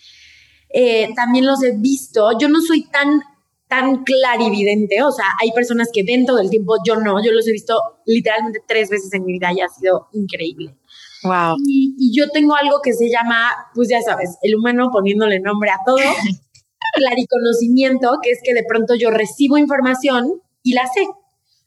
Eh, 0.74 1.10
también 1.16 1.46
los 1.46 1.64
he 1.64 1.78
visto, 1.78 2.38
yo 2.40 2.50
no 2.50 2.60
soy 2.60 2.90
tan 2.90 3.22
tan 3.68 4.04
clarividente, 4.04 5.02
o 5.02 5.12
sea, 5.12 5.26
hay 5.42 5.52
personas 5.52 5.90
que 5.92 6.04
ven 6.04 6.26
todo 6.26 6.40
el 6.40 6.50
tiempo, 6.50 6.76
yo 6.86 6.98
no, 6.98 7.24
yo 7.24 7.32
los 7.32 7.48
he 7.48 7.52
visto 7.52 7.76
literalmente 8.06 8.62
tres 8.68 8.90
veces 8.90 9.12
en 9.14 9.26
mi 9.26 9.34
vida 9.34 9.52
y 9.54 9.62
ha 9.62 9.68
sido 9.68 10.08
increíble. 10.14 10.78
Wow. 11.24 11.56
Y, 11.66 12.12
yo 12.16 12.30
tengo 12.30 12.56
algo 12.56 12.80
que 12.84 12.94
se 12.94 13.10
llama, 13.10 13.50
pues 13.74 13.90
ya 13.90 14.02
sabes, 14.02 14.38
el 14.44 14.56
humano 14.56 14.90
poniéndole 14.92 15.40
nombre 15.40 15.72
a 15.72 15.80
todo, 15.86 15.98
clariconocimiento, 16.94 18.20
que 18.22 18.32
es 18.32 18.40
que 18.44 18.54
de 18.54 18.64
pronto 18.68 18.96
yo 18.96 19.10
recibo 19.10 19.58
información 19.58 20.42
y 20.62 20.74
la 20.74 20.88
sé. 20.88 21.08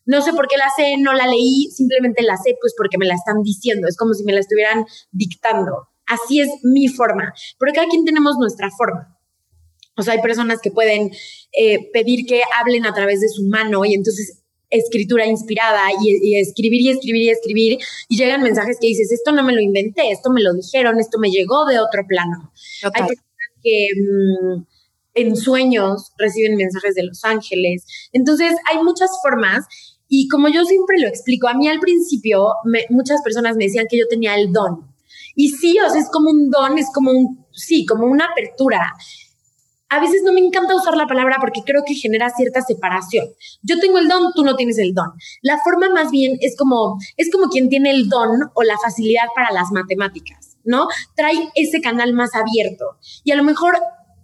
No 0.08 0.22
sé 0.22 0.32
por 0.32 0.48
qué 0.48 0.56
la 0.56 0.70
sé, 0.74 0.96
no 0.96 1.12
la 1.12 1.26
leí, 1.26 1.68
simplemente 1.70 2.22
la 2.22 2.38
sé 2.38 2.56
pues 2.62 2.72
porque 2.74 2.96
me 2.96 3.04
la 3.04 3.14
están 3.14 3.42
diciendo, 3.42 3.86
es 3.86 3.94
como 3.94 4.14
si 4.14 4.24
me 4.24 4.32
la 4.32 4.40
estuvieran 4.40 4.86
dictando. 5.12 5.88
Así 6.06 6.40
es 6.40 6.48
mi 6.62 6.88
forma, 6.88 7.34
pero 7.58 7.72
cada 7.74 7.88
quien 7.88 8.06
tenemos 8.06 8.38
nuestra 8.38 8.70
forma. 8.70 9.18
O 9.98 10.02
sea, 10.02 10.14
hay 10.14 10.22
personas 10.22 10.60
que 10.62 10.70
pueden 10.70 11.10
eh, 11.52 11.90
pedir 11.92 12.24
que 12.24 12.40
hablen 12.58 12.86
a 12.86 12.94
través 12.94 13.20
de 13.20 13.28
su 13.28 13.42
mano 13.48 13.84
y 13.84 13.92
entonces 13.92 14.44
escritura 14.70 15.26
inspirada 15.26 15.82
y, 16.02 16.38
escribir 16.38 16.80
y 16.80 16.88
escribir 16.88 17.22
y 17.24 17.28
escribir 17.28 17.78
y 18.08 18.16
llegan 18.16 18.42
mensajes 18.42 18.78
que 18.80 18.86
dices, 18.86 19.12
esto 19.12 19.32
no 19.32 19.42
me 19.42 19.52
lo 19.52 19.60
inventé, 19.60 20.10
esto 20.10 20.30
me 20.30 20.40
lo 20.40 20.54
dijeron, 20.54 20.98
esto 21.00 21.18
me 21.18 21.30
llegó 21.30 21.66
de 21.66 21.80
otro 21.80 22.06
plano. 22.08 22.50
Hay 22.82 23.02
personas 23.02 23.50
que 23.62 23.88
mm, 23.94 24.64
en 25.18 25.36
sueños 25.36 26.12
reciben 26.16 26.56
mensajes 26.56 26.94
de 26.94 27.04
los 27.04 27.24
ángeles. 27.24 27.84
Entonces, 28.12 28.54
hay 28.70 28.82
muchas 28.82 29.10
formas 29.22 29.66
y 30.08 30.28
como 30.28 30.48
yo 30.48 30.64
siempre 30.64 30.98
lo 31.00 31.08
explico, 31.08 31.48
a 31.48 31.54
mí 31.54 31.68
al 31.68 31.80
principio 31.80 32.48
muchas 32.90 33.20
personas 33.22 33.56
me 33.56 33.64
decían 33.64 33.86
que 33.88 33.98
yo 33.98 34.08
tenía 34.08 34.34
el 34.36 34.52
don. 34.52 34.92
Y 35.34 35.50
sí, 35.50 35.76
o 35.78 35.88
sea, 35.90 36.00
es 36.00 36.08
como 36.10 36.30
un 36.30 36.50
don, 36.50 36.78
es 36.78 36.88
como 36.92 37.10
un, 37.12 37.46
sí, 37.52 37.86
como 37.86 38.06
una 38.06 38.26
apertura 38.26 38.94
a 39.90 40.00
veces 40.00 40.22
no 40.24 40.32
me 40.32 40.40
encanta 40.40 40.76
usar 40.76 40.96
la 40.96 41.06
palabra 41.06 41.36
porque 41.40 41.62
creo 41.64 41.82
que 41.86 41.94
genera 41.94 42.28
cierta 42.30 42.60
separación. 42.60 43.26
Yo 43.62 43.78
tengo 43.78 43.98
el 43.98 44.08
don, 44.08 44.32
tú 44.34 44.44
no 44.44 44.54
tienes 44.54 44.78
el 44.78 44.94
don. 44.94 45.12
La 45.42 45.58
forma 45.58 45.88
más 45.88 46.10
bien 46.10 46.36
es 46.40 46.56
como, 46.56 46.98
es 47.16 47.30
como 47.30 47.48
quien 47.48 47.68
tiene 47.68 47.90
el 47.90 48.08
don 48.08 48.50
o 48.54 48.62
la 48.62 48.76
facilidad 48.78 49.24
para 49.34 49.50
las 49.52 49.70
matemáticas, 49.72 50.58
¿no? 50.64 50.88
Trae 51.16 51.50
ese 51.54 51.80
canal 51.80 52.12
más 52.12 52.34
abierto. 52.34 52.98
Y 53.24 53.32
a 53.32 53.36
lo 53.36 53.44
mejor 53.44 53.78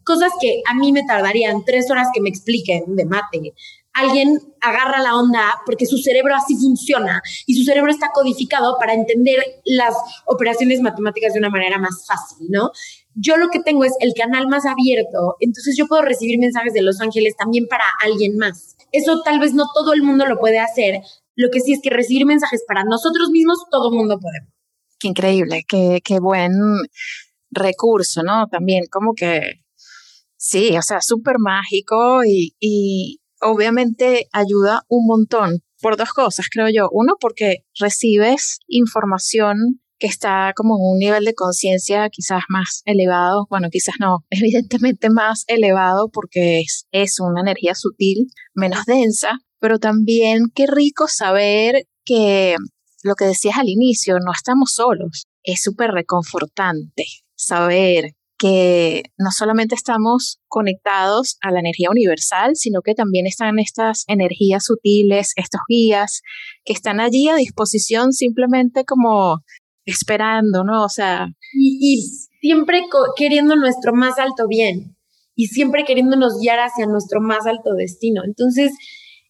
cosas 0.04 0.32
que 0.38 0.62
a 0.70 0.74
mí 0.74 0.92
me 0.92 1.04
tardarían 1.04 1.64
tres 1.64 1.90
horas 1.90 2.08
que 2.12 2.20
me 2.20 2.28
expliquen 2.28 2.94
de 2.94 3.06
mate, 3.06 3.54
alguien 3.94 4.40
agarra 4.60 5.00
la 5.00 5.16
onda 5.16 5.54
porque 5.64 5.86
su 5.86 5.98
cerebro 5.98 6.34
así 6.34 6.56
funciona 6.56 7.22
y 7.46 7.54
su 7.54 7.64
cerebro 7.64 7.90
está 7.90 8.10
codificado 8.12 8.76
para 8.78 8.92
entender 8.92 9.38
las 9.64 9.94
operaciones 10.26 10.80
matemáticas 10.80 11.32
de 11.32 11.38
una 11.38 11.48
manera 11.48 11.78
más 11.78 12.04
fácil, 12.06 12.48
¿no? 12.50 12.72
Yo 13.14 13.36
lo 13.36 13.48
que 13.48 13.60
tengo 13.60 13.84
es 13.84 13.94
el 14.00 14.12
canal 14.14 14.48
más 14.48 14.66
abierto, 14.66 15.36
entonces 15.38 15.76
yo 15.78 15.86
puedo 15.86 16.02
recibir 16.02 16.38
mensajes 16.40 16.72
de 16.72 16.82
los 16.82 17.00
ángeles 17.00 17.36
también 17.36 17.66
para 17.68 17.84
alguien 18.04 18.36
más. 18.36 18.76
Eso 18.90 19.22
tal 19.22 19.38
vez 19.38 19.54
no 19.54 19.64
todo 19.72 19.92
el 19.92 20.02
mundo 20.02 20.26
lo 20.26 20.38
puede 20.38 20.58
hacer, 20.58 21.00
lo 21.36 21.48
que 21.50 21.60
sí 21.60 21.72
es 21.72 21.80
que 21.80 21.90
recibir 21.90 22.26
mensajes 22.26 22.64
para 22.66 22.84
nosotros 22.84 23.30
mismos, 23.30 23.64
todo 23.70 23.90
el 23.90 23.96
mundo 23.96 24.18
puede. 24.18 24.40
Qué 24.98 25.08
increíble, 25.08 25.64
qué, 25.68 26.00
qué 26.04 26.18
buen 26.18 26.52
recurso, 27.50 28.24
¿no? 28.24 28.48
También 28.48 28.86
como 28.90 29.14
que, 29.14 29.60
sí, 30.36 30.76
o 30.76 30.82
sea, 30.82 31.00
súper 31.00 31.38
mágico 31.38 32.22
y 32.24 33.20
obviamente 33.44 34.28
ayuda 34.32 34.82
un 34.88 35.06
montón 35.06 35.62
por 35.80 35.96
dos 35.96 36.12
cosas, 36.12 36.46
creo 36.50 36.68
yo. 36.68 36.88
Uno, 36.90 37.14
porque 37.20 37.58
recibes 37.78 38.58
información 38.66 39.80
que 39.98 40.06
está 40.06 40.52
como 40.56 40.76
en 40.76 40.94
un 40.94 40.98
nivel 40.98 41.24
de 41.24 41.34
conciencia 41.34 42.08
quizás 42.10 42.42
más 42.48 42.82
elevado, 42.84 43.46
bueno, 43.48 43.68
quizás 43.70 43.94
no, 44.00 44.24
evidentemente 44.30 45.08
más 45.10 45.44
elevado 45.46 46.08
porque 46.10 46.60
es, 46.60 46.86
es 46.90 47.20
una 47.20 47.40
energía 47.40 47.74
sutil, 47.74 48.26
menos 48.54 48.84
densa, 48.86 49.38
pero 49.60 49.78
también 49.78 50.46
qué 50.54 50.66
rico 50.66 51.06
saber 51.08 51.86
que 52.04 52.56
lo 53.02 53.14
que 53.14 53.26
decías 53.26 53.58
al 53.58 53.68
inicio, 53.68 54.16
no 54.24 54.32
estamos 54.32 54.72
solos. 54.74 55.26
Es 55.42 55.62
súper 55.62 55.90
reconfortante 55.90 57.04
saber 57.36 58.14
no 59.18 59.30
solamente 59.30 59.74
estamos 59.74 60.38
conectados 60.48 61.36
a 61.40 61.50
la 61.50 61.60
energía 61.60 61.90
universal, 61.90 62.56
sino 62.56 62.82
que 62.82 62.94
también 62.94 63.26
están 63.26 63.58
estas 63.58 64.04
energías 64.06 64.64
sutiles, 64.64 65.32
estos 65.36 65.60
guías 65.68 66.22
que 66.64 66.72
están 66.72 67.00
allí 67.00 67.28
a 67.28 67.36
disposición 67.36 68.12
simplemente 68.12 68.84
como 68.84 69.40
esperando, 69.84 70.64
¿no? 70.64 70.84
O 70.84 70.88
sea. 70.88 71.28
Y, 71.52 72.02
siempre 72.40 72.82
queriendo 73.16 73.56
nuestro 73.56 73.94
más 73.94 74.18
alto 74.18 74.46
bien 74.46 74.96
y 75.34 75.46
siempre 75.46 75.84
queriéndonos 75.84 76.38
guiar 76.38 76.58
hacia 76.58 76.86
nuestro 76.86 77.20
más 77.22 77.46
alto 77.46 77.72
destino. 77.72 78.22
Entonces, 78.24 78.72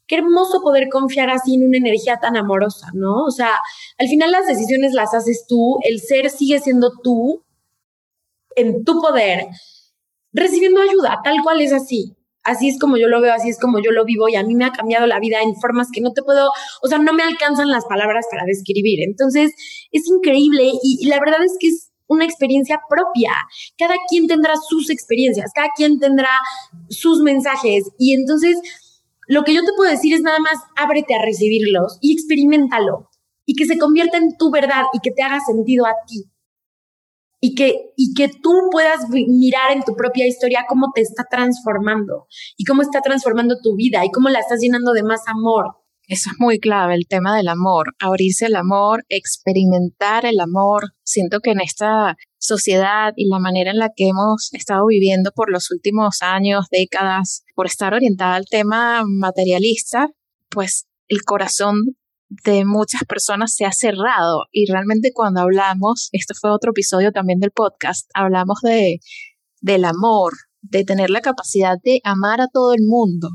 qué 0.09 0.17
hermoso 0.17 0.61
poder 0.61 0.89
confiar 0.91 1.31
así 1.31 1.55
en 1.55 1.67
una 1.67 1.79
energía 1.79 2.19
tan 2.21 2.37
amorosa, 2.37 2.89
¿no? 2.93 3.23
O 3.23 3.31
sea, 3.31 3.53
al 3.99 4.09
final 4.09 4.33
las 4.33 4.47
decisiones 4.47 4.93
las 4.93 5.15
haces 5.15 5.47
tú, 5.49 5.79
el 5.83 6.01
ser 6.01 6.29
sigue 6.31 6.59
siendo 6.59 6.91
tú, 7.03 7.44
en 8.57 8.85
tu 8.85 9.01
poder, 9.01 9.47
recibiendo 10.33 10.81
ayuda, 10.81 11.21
tal 11.23 11.37
cual 11.43 11.61
es 11.61 11.73
así. 11.73 12.17
Así 12.45 12.69
es 12.69 12.79
como 12.79 12.99
yo 12.99 13.09
lo 13.09 13.23
veo, 13.23 13.33
así 13.33 13.49
es 13.49 13.59
como 13.59 13.79
yo 13.81 13.91
lo 13.91 14.05
vivo 14.05 14.29
y 14.29 14.37
a 14.37 14.43
mí 14.43 14.55
me 14.55 14.67
ha 14.67 14.71
cambiado 14.71 15.07
la 15.07 15.19
vida 15.19 15.41
en 15.41 15.57
formas 15.57 15.89
que 15.91 16.03
no 16.03 16.13
te 16.13 16.23
puedo, 16.23 16.51
o 16.83 16.89
sea, 16.89 16.99
no 16.99 17.15
me 17.15 17.23
alcanzan 17.23 17.71
las 17.71 17.87
palabras 17.87 18.27
para 18.31 18.45
describir. 18.45 19.01
Entonces, 19.03 19.53
es 19.91 20.07
increíble 20.07 20.71
y, 20.83 21.07
la 21.07 21.19
verdad 21.21 21.43
es 21.43 21.57
que 21.59 21.69
es 21.69 21.91
una 22.07 22.27
experiencia 22.27 22.83
propia. 22.87 23.33
Cada 23.79 23.95
quien 24.11 24.27
tendrá 24.27 24.57
sus 24.57 24.91
experiencias, 24.91 25.53
cada 25.55 25.69
quien 25.75 25.99
tendrá 25.99 26.29
sus 26.91 27.23
mensajes 27.23 27.85
y 27.99 28.13
entonces 28.13 28.59
lo 29.27 29.43
que 29.43 29.55
yo 29.55 29.63
te 29.63 29.73
puedo 29.75 29.91
decir 29.91 30.13
es 30.13 30.21
nada 30.21 30.39
más 30.39 30.59
ábrete 30.77 31.15
a 31.15 31.25
recibirlos 31.25 31.97
y 32.03 32.13
experimentalo 32.13 33.09
y 33.47 33.55
que 33.55 33.65
se 33.65 33.79
convierta 33.79 34.19
en 34.19 34.37
tu 34.37 34.51
verdad 34.51 34.85
y 34.93 35.01
que 35.01 35.13
te 35.13 35.23
haga 35.23 35.41
sentido 35.41 35.87
a 35.87 35.95
ti. 36.07 36.25
Y 37.47 37.55
que, 37.55 37.93
y 37.95 38.15
que 38.15 38.29
tú 38.29 38.53
puedas 38.71 39.11
mirar 39.11 39.73
en 39.73 39.83
tu 39.83 39.95
propia 39.95 40.27
historia 40.27 40.65
cómo 40.67 40.93
te 40.95 41.03
está 41.03 41.25
transformando 41.31 42.27
y 42.57 42.65
cómo 42.65 42.81
está 42.81 43.03
transformando 43.03 43.57
tu 43.63 43.77
vida 43.77 44.03
y 44.03 44.11
cómo 44.11 44.31
la 44.31 44.39
estás 44.39 44.61
llenando 44.61 44.93
de 44.93 45.03
más 45.03 45.21
amor. 45.27 45.77
Eso 46.07 46.31
es 46.31 46.37
muy 46.39 46.59
clave, 46.59 46.95
el 46.95 47.07
tema 47.07 47.37
del 47.37 47.49
amor, 47.49 47.95
abrirse 47.99 48.47
al 48.47 48.57
amor, 48.57 49.05
experimentar 49.11 50.25
el 50.25 50.41
amor. 50.41 50.93
Siento 51.03 51.41
que 51.41 51.51
en 51.51 51.61
esta 51.61 52.17
sociedad 52.39 53.13
y 53.15 53.29
la 53.29 53.39
manera 53.39 53.73
en 53.73 53.79
la 53.79 53.91
que 53.95 54.09
hemos 54.09 54.53
estado 54.55 54.87
viviendo 54.87 55.31
por 55.35 55.51
los 55.51 55.71
últimos 55.71 56.23
años, 56.23 56.67
décadas, 56.71 57.45
por 57.55 57.67
estar 57.67 57.93
orientada 57.93 58.37
al 58.37 58.47
tema 58.47 59.03
materialista, 59.07 60.09
pues 60.49 60.87
el 61.09 61.23
corazón 61.25 61.97
de 62.45 62.65
muchas 62.65 63.05
personas 63.05 63.55
se 63.55 63.65
ha 63.65 63.73
cerrado 63.73 64.45
y 64.53 64.71
realmente 64.71 65.13
cuando 65.13 65.41
hablamos, 65.41 66.09
esto 66.13 66.35
fue 66.35 66.51
otro 66.51 66.71
episodio 66.71 67.13
también 67.13 67.39
del 67.41 67.51
podcast, 67.51 68.09
hablamos 68.15 68.61
de 68.63 69.01
del 69.61 69.87
amor, 69.87 70.35
de 70.61 70.85
tener 70.85 71.11
la 71.11 71.21
capacidad 71.21 71.77
de 71.83 72.01
amar 72.05 72.41
a 72.41 72.49
todo 72.49 72.75
el 72.75 72.83
mundo. 72.83 73.29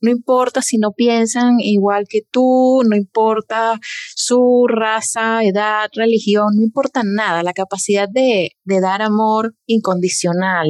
No 0.00 0.10
importa 0.10 0.62
si 0.62 0.78
no 0.78 0.92
piensan 0.92 1.58
igual 1.58 2.06
que 2.08 2.20
tú, 2.30 2.82
no 2.88 2.96
importa 2.96 3.78
su 4.14 4.66
raza, 4.68 5.42
edad, 5.42 5.88
religión, 5.94 6.48
no 6.56 6.62
importa 6.62 7.02
nada, 7.04 7.42
la 7.42 7.52
capacidad 7.52 8.08
de, 8.08 8.52
de 8.64 8.80
dar 8.80 9.02
amor 9.02 9.54
incondicional. 9.66 10.68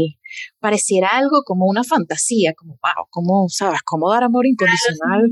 Pareciera 0.60 1.08
algo 1.12 1.42
como 1.44 1.66
una 1.66 1.84
fantasía, 1.84 2.52
como, 2.54 2.78
wow, 2.82 3.06
¿cómo, 3.10 3.46
sabes, 3.48 3.80
cómo 3.84 4.10
dar 4.10 4.24
amor 4.24 4.46
incondicional? 4.46 5.28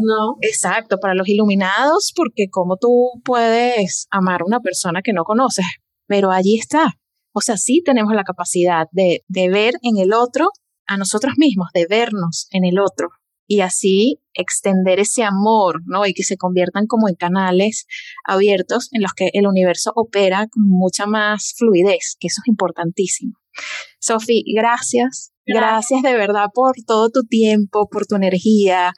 ¿no? 0.00 0.36
Exacto, 0.40 0.98
para 1.00 1.14
los 1.14 1.28
iluminados, 1.28 2.12
porque 2.14 2.48
cómo 2.50 2.76
tú 2.76 3.10
puedes 3.24 4.06
amar 4.10 4.42
a 4.42 4.46
una 4.46 4.60
persona 4.60 5.02
que 5.02 5.12
no 5.12 5.24
conoces, 5.24 5.66
pero 6.06 6.30
allí 6.30 6.58
está, 6.58 6.94
o 7.32 7.40
sea, 7.40 7.56
sí 7.56 7.82
tenemos 7.84 8.14
la 8.14 8.24
capacidad 8.24 8.86
de, 8.92 9.22
ver 9.28 9.74
en 9.82 9.98
el 9.98 10.12
otro 10.12 10.50
a 10.86 10.96
nosotros 10.96 11.34
mismos, 11.36 11.68
de 11.72 11.86
vernos 11.88 12.48
en 12.50 12.64
el 12.64 12.78
otro 12.78 13.10
y 13.46 13.60
así 13.60 14.20
extender 14.34 15.00
ese 15.00 15.24
amor, 15.24 15.80
¿no? 15.86 16.06
Y 16.06 16.14
que 16.14 16.22
se 16.22 16.36
conviertan 16.36 16.86
como 16.86 17.08
en 17.08 17.16
canales 17.16 17.86
abiertos 18.24 18.88
en 18.92 19.02
los 19.02 19.12
que 19.12 19.30
el 19.32 19.46
universo 19.46 19.92
opera 19.94 20.46
con 20.48 20.68
mucha 20.68 21.06
más 21.06 21.54
fluidez, 21.56 22.16
que 22.18 22.28
eso 22.28 22.40
es 22.44 22.48
importantísimo. 22.48 23.39
Sofi, 23.98 24.44
gracias 24.54 25.32
Gracias 25.52 26.02
de 26.02 26.14
verdad 26.14 26.46
por 26.54 26.74
todo 26.86 27.10
tu 27.10 27.24
tiempo, 27.24 27.88
por 27.90 28.06
tu 28.06 28.14
energía, 28.14 28.92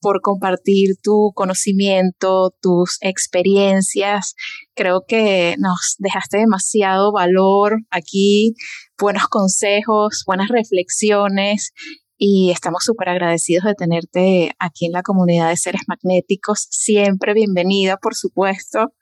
por 0.00 0.20
compartir 0.22 0.96
tu 1.02 1.32
conocimiento, 1.34 2.54
tus 2.62 2.96
experiencias. 3.00 4.34
Creo 4.74 5.02
que 5.06 5.56
nos 5.58 5.96
dejaste 5.98 6.38
demasiado 6.38 7.12
valor 7.12 7.80
aquí, 7.90 8.54
buenos 8.98 9.28
consejos, 9.28 10.22
buenas 10.26 10.48
reflexiones 10.48 11.72
y 12.16 12.50
estamos 12.52 12.84
súper 12.84 13.10
agradecidos 13.10 13.64
de 13.64 13.74
tenerte 13.74 14.52
aquí 14.58 14.86
en 14.86 14.92
la 14.92 15.02
comunidad 15.02 15.50
de 15.50 15.56
seres 15.56 15.82
magnéticos. 15.88 16.68
Siempre 16.70 17.34
bienvenida, 17.34 17.98
por 17.98 18.14
supuesto 18.14 18.92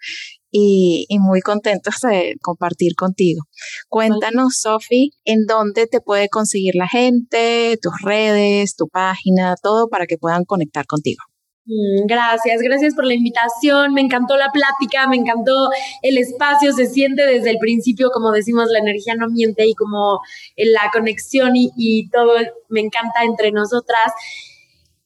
y, 0.51 1.07
muy 1.18 1.40
contentos 1.40 1.97
de 2.03 2.36
compartir 2.40 2.94
contigo. 2.94 3.42
Cuéntanos, 3.88 4.61
Sofi, 4.61 5.11
en 5.24 5.44
dónde 5.47 5.86
te 5.86 6.01
puede 6.01 6.28
conseguir 6.28 6.74
la 6.74 6.88
gente, 6.88 7.78
tus 7.82 7.94
redes, 8.03 8.76
tu 8.76 8.88
página, 8.88 9.57
todo 9.62 9.88
para 9.88 10.07
que 10.07 10.18
puedan 10.18 10.44
conectar 10.44 10.86
contigo. 10.86 11.22
Mm, 11.66 12.07
gracias, 12.07 12.61
gracias 12.62 12.94
por 12.94 13.05
la 13.05 13.14
invitación. 13.14 13.92
Me 13.92 14.01
encantó 14.01 14.36
la 14.36 14.51
plática, 14.53 15.09
me 15.09 15.16
encantó 15.16 15.68
el 16.03 16.16
espacio. 16.16 16.72
Se 16.72 16.86
siente 16.86 17.26
desde 17.26 17.51
el 17.51 17.59
principio, 17.59 18.11
como 18.12 18.30
decimos, 18.30 18.68
la 18.70 18.78
energía 18.78 19.14
no 19.16 19.28
miente 19.28 19.66
y 19.66 19.74
como 19.74 20.20
la 20.57 20.90
conexión 20.92 21.57
y, 21.57 21.72
y 21.76 22.09
todo 22.11 22.34
me 22.68 22.80
encanta 22.80 23.24
entre 23.24 23.51
nosotras. 23.51 24.12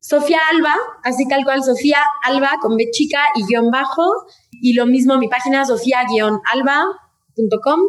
Sofía 0.01 0.41
Alba, 0.53 0.75
así 1.05 1.27
tal 1.29 1.45
cual, 1.45 1.63
Sofía 1.63 1.99
Alba 2.25 2.53
con 2.61 2.77
B 2.77 2.91
chica 2.91 3.21
y 3.37 3.47
guion 3.47 3.71
bajo. 3.71 4.03
Y 4.61 4.75
lo 4.75 4.87
mismo 4.87 5.19
mi 5.19 5.29
página, 5.29 5.65
sofía-alba.com. 5.65 7.81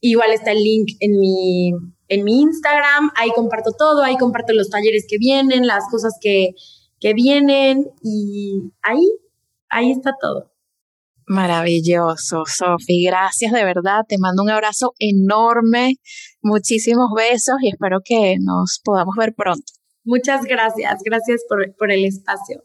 Igual 0.00 0.32
está 0.32 0.52
el 0.52 0.62
link 0.62 0.92
en 1.00 1.18
mi, 1.18 1.72
en 2.08 2.24
mi 2.24 2.40
Instagram. 2.40 3.10
Ahí 3.16 3.30
comparto 3.34 3.72
todo, 3.72 4.02
ahí 4.02 4.16
comparto 4.16 4.52
los 4.52 4.70
talleres 4.70 5.06
que 5.08 5.18
vienen, 5.18 5.66
las 5.66 5.84
cosas 5.90 6.16
que, 6.20 6.50
que 6.98 7.14
vienen. 7.14 7.86
Y 8.02 8.72
ahí, 8.82 9.06
ahí 9.68 9.92
está 9.92 10.12
todo. 10.20 10.50
Maravilloso, 11.26 12.44
Sofi. 12.44 13.04
Gracias 13.04 13.52
de 13.52 13.64
verdad. 13.64 14.02
Te 14.08 14.18
mando 14.18 14.42
un 14.42 14.50
abrazo 14.50 14.94
enorme, 14.98 16.00
muchísimos 16.42 17.10
besos 17.14 17.56
y 17.62 17.68
espero 17.68 18.00
que 18.04 18.36
nos 18.40 18.80
podamos 18.82 19.14
ver 19.16 19.32
pronto. 19.34 19.72
Muchas 20.02 20.44
gracias, 20.44 21.02
gracias 21.04 21.42
por, 21.48 21.76
por 21.76 21.92
el 21.92 22.04
espacio. 22.04 22.64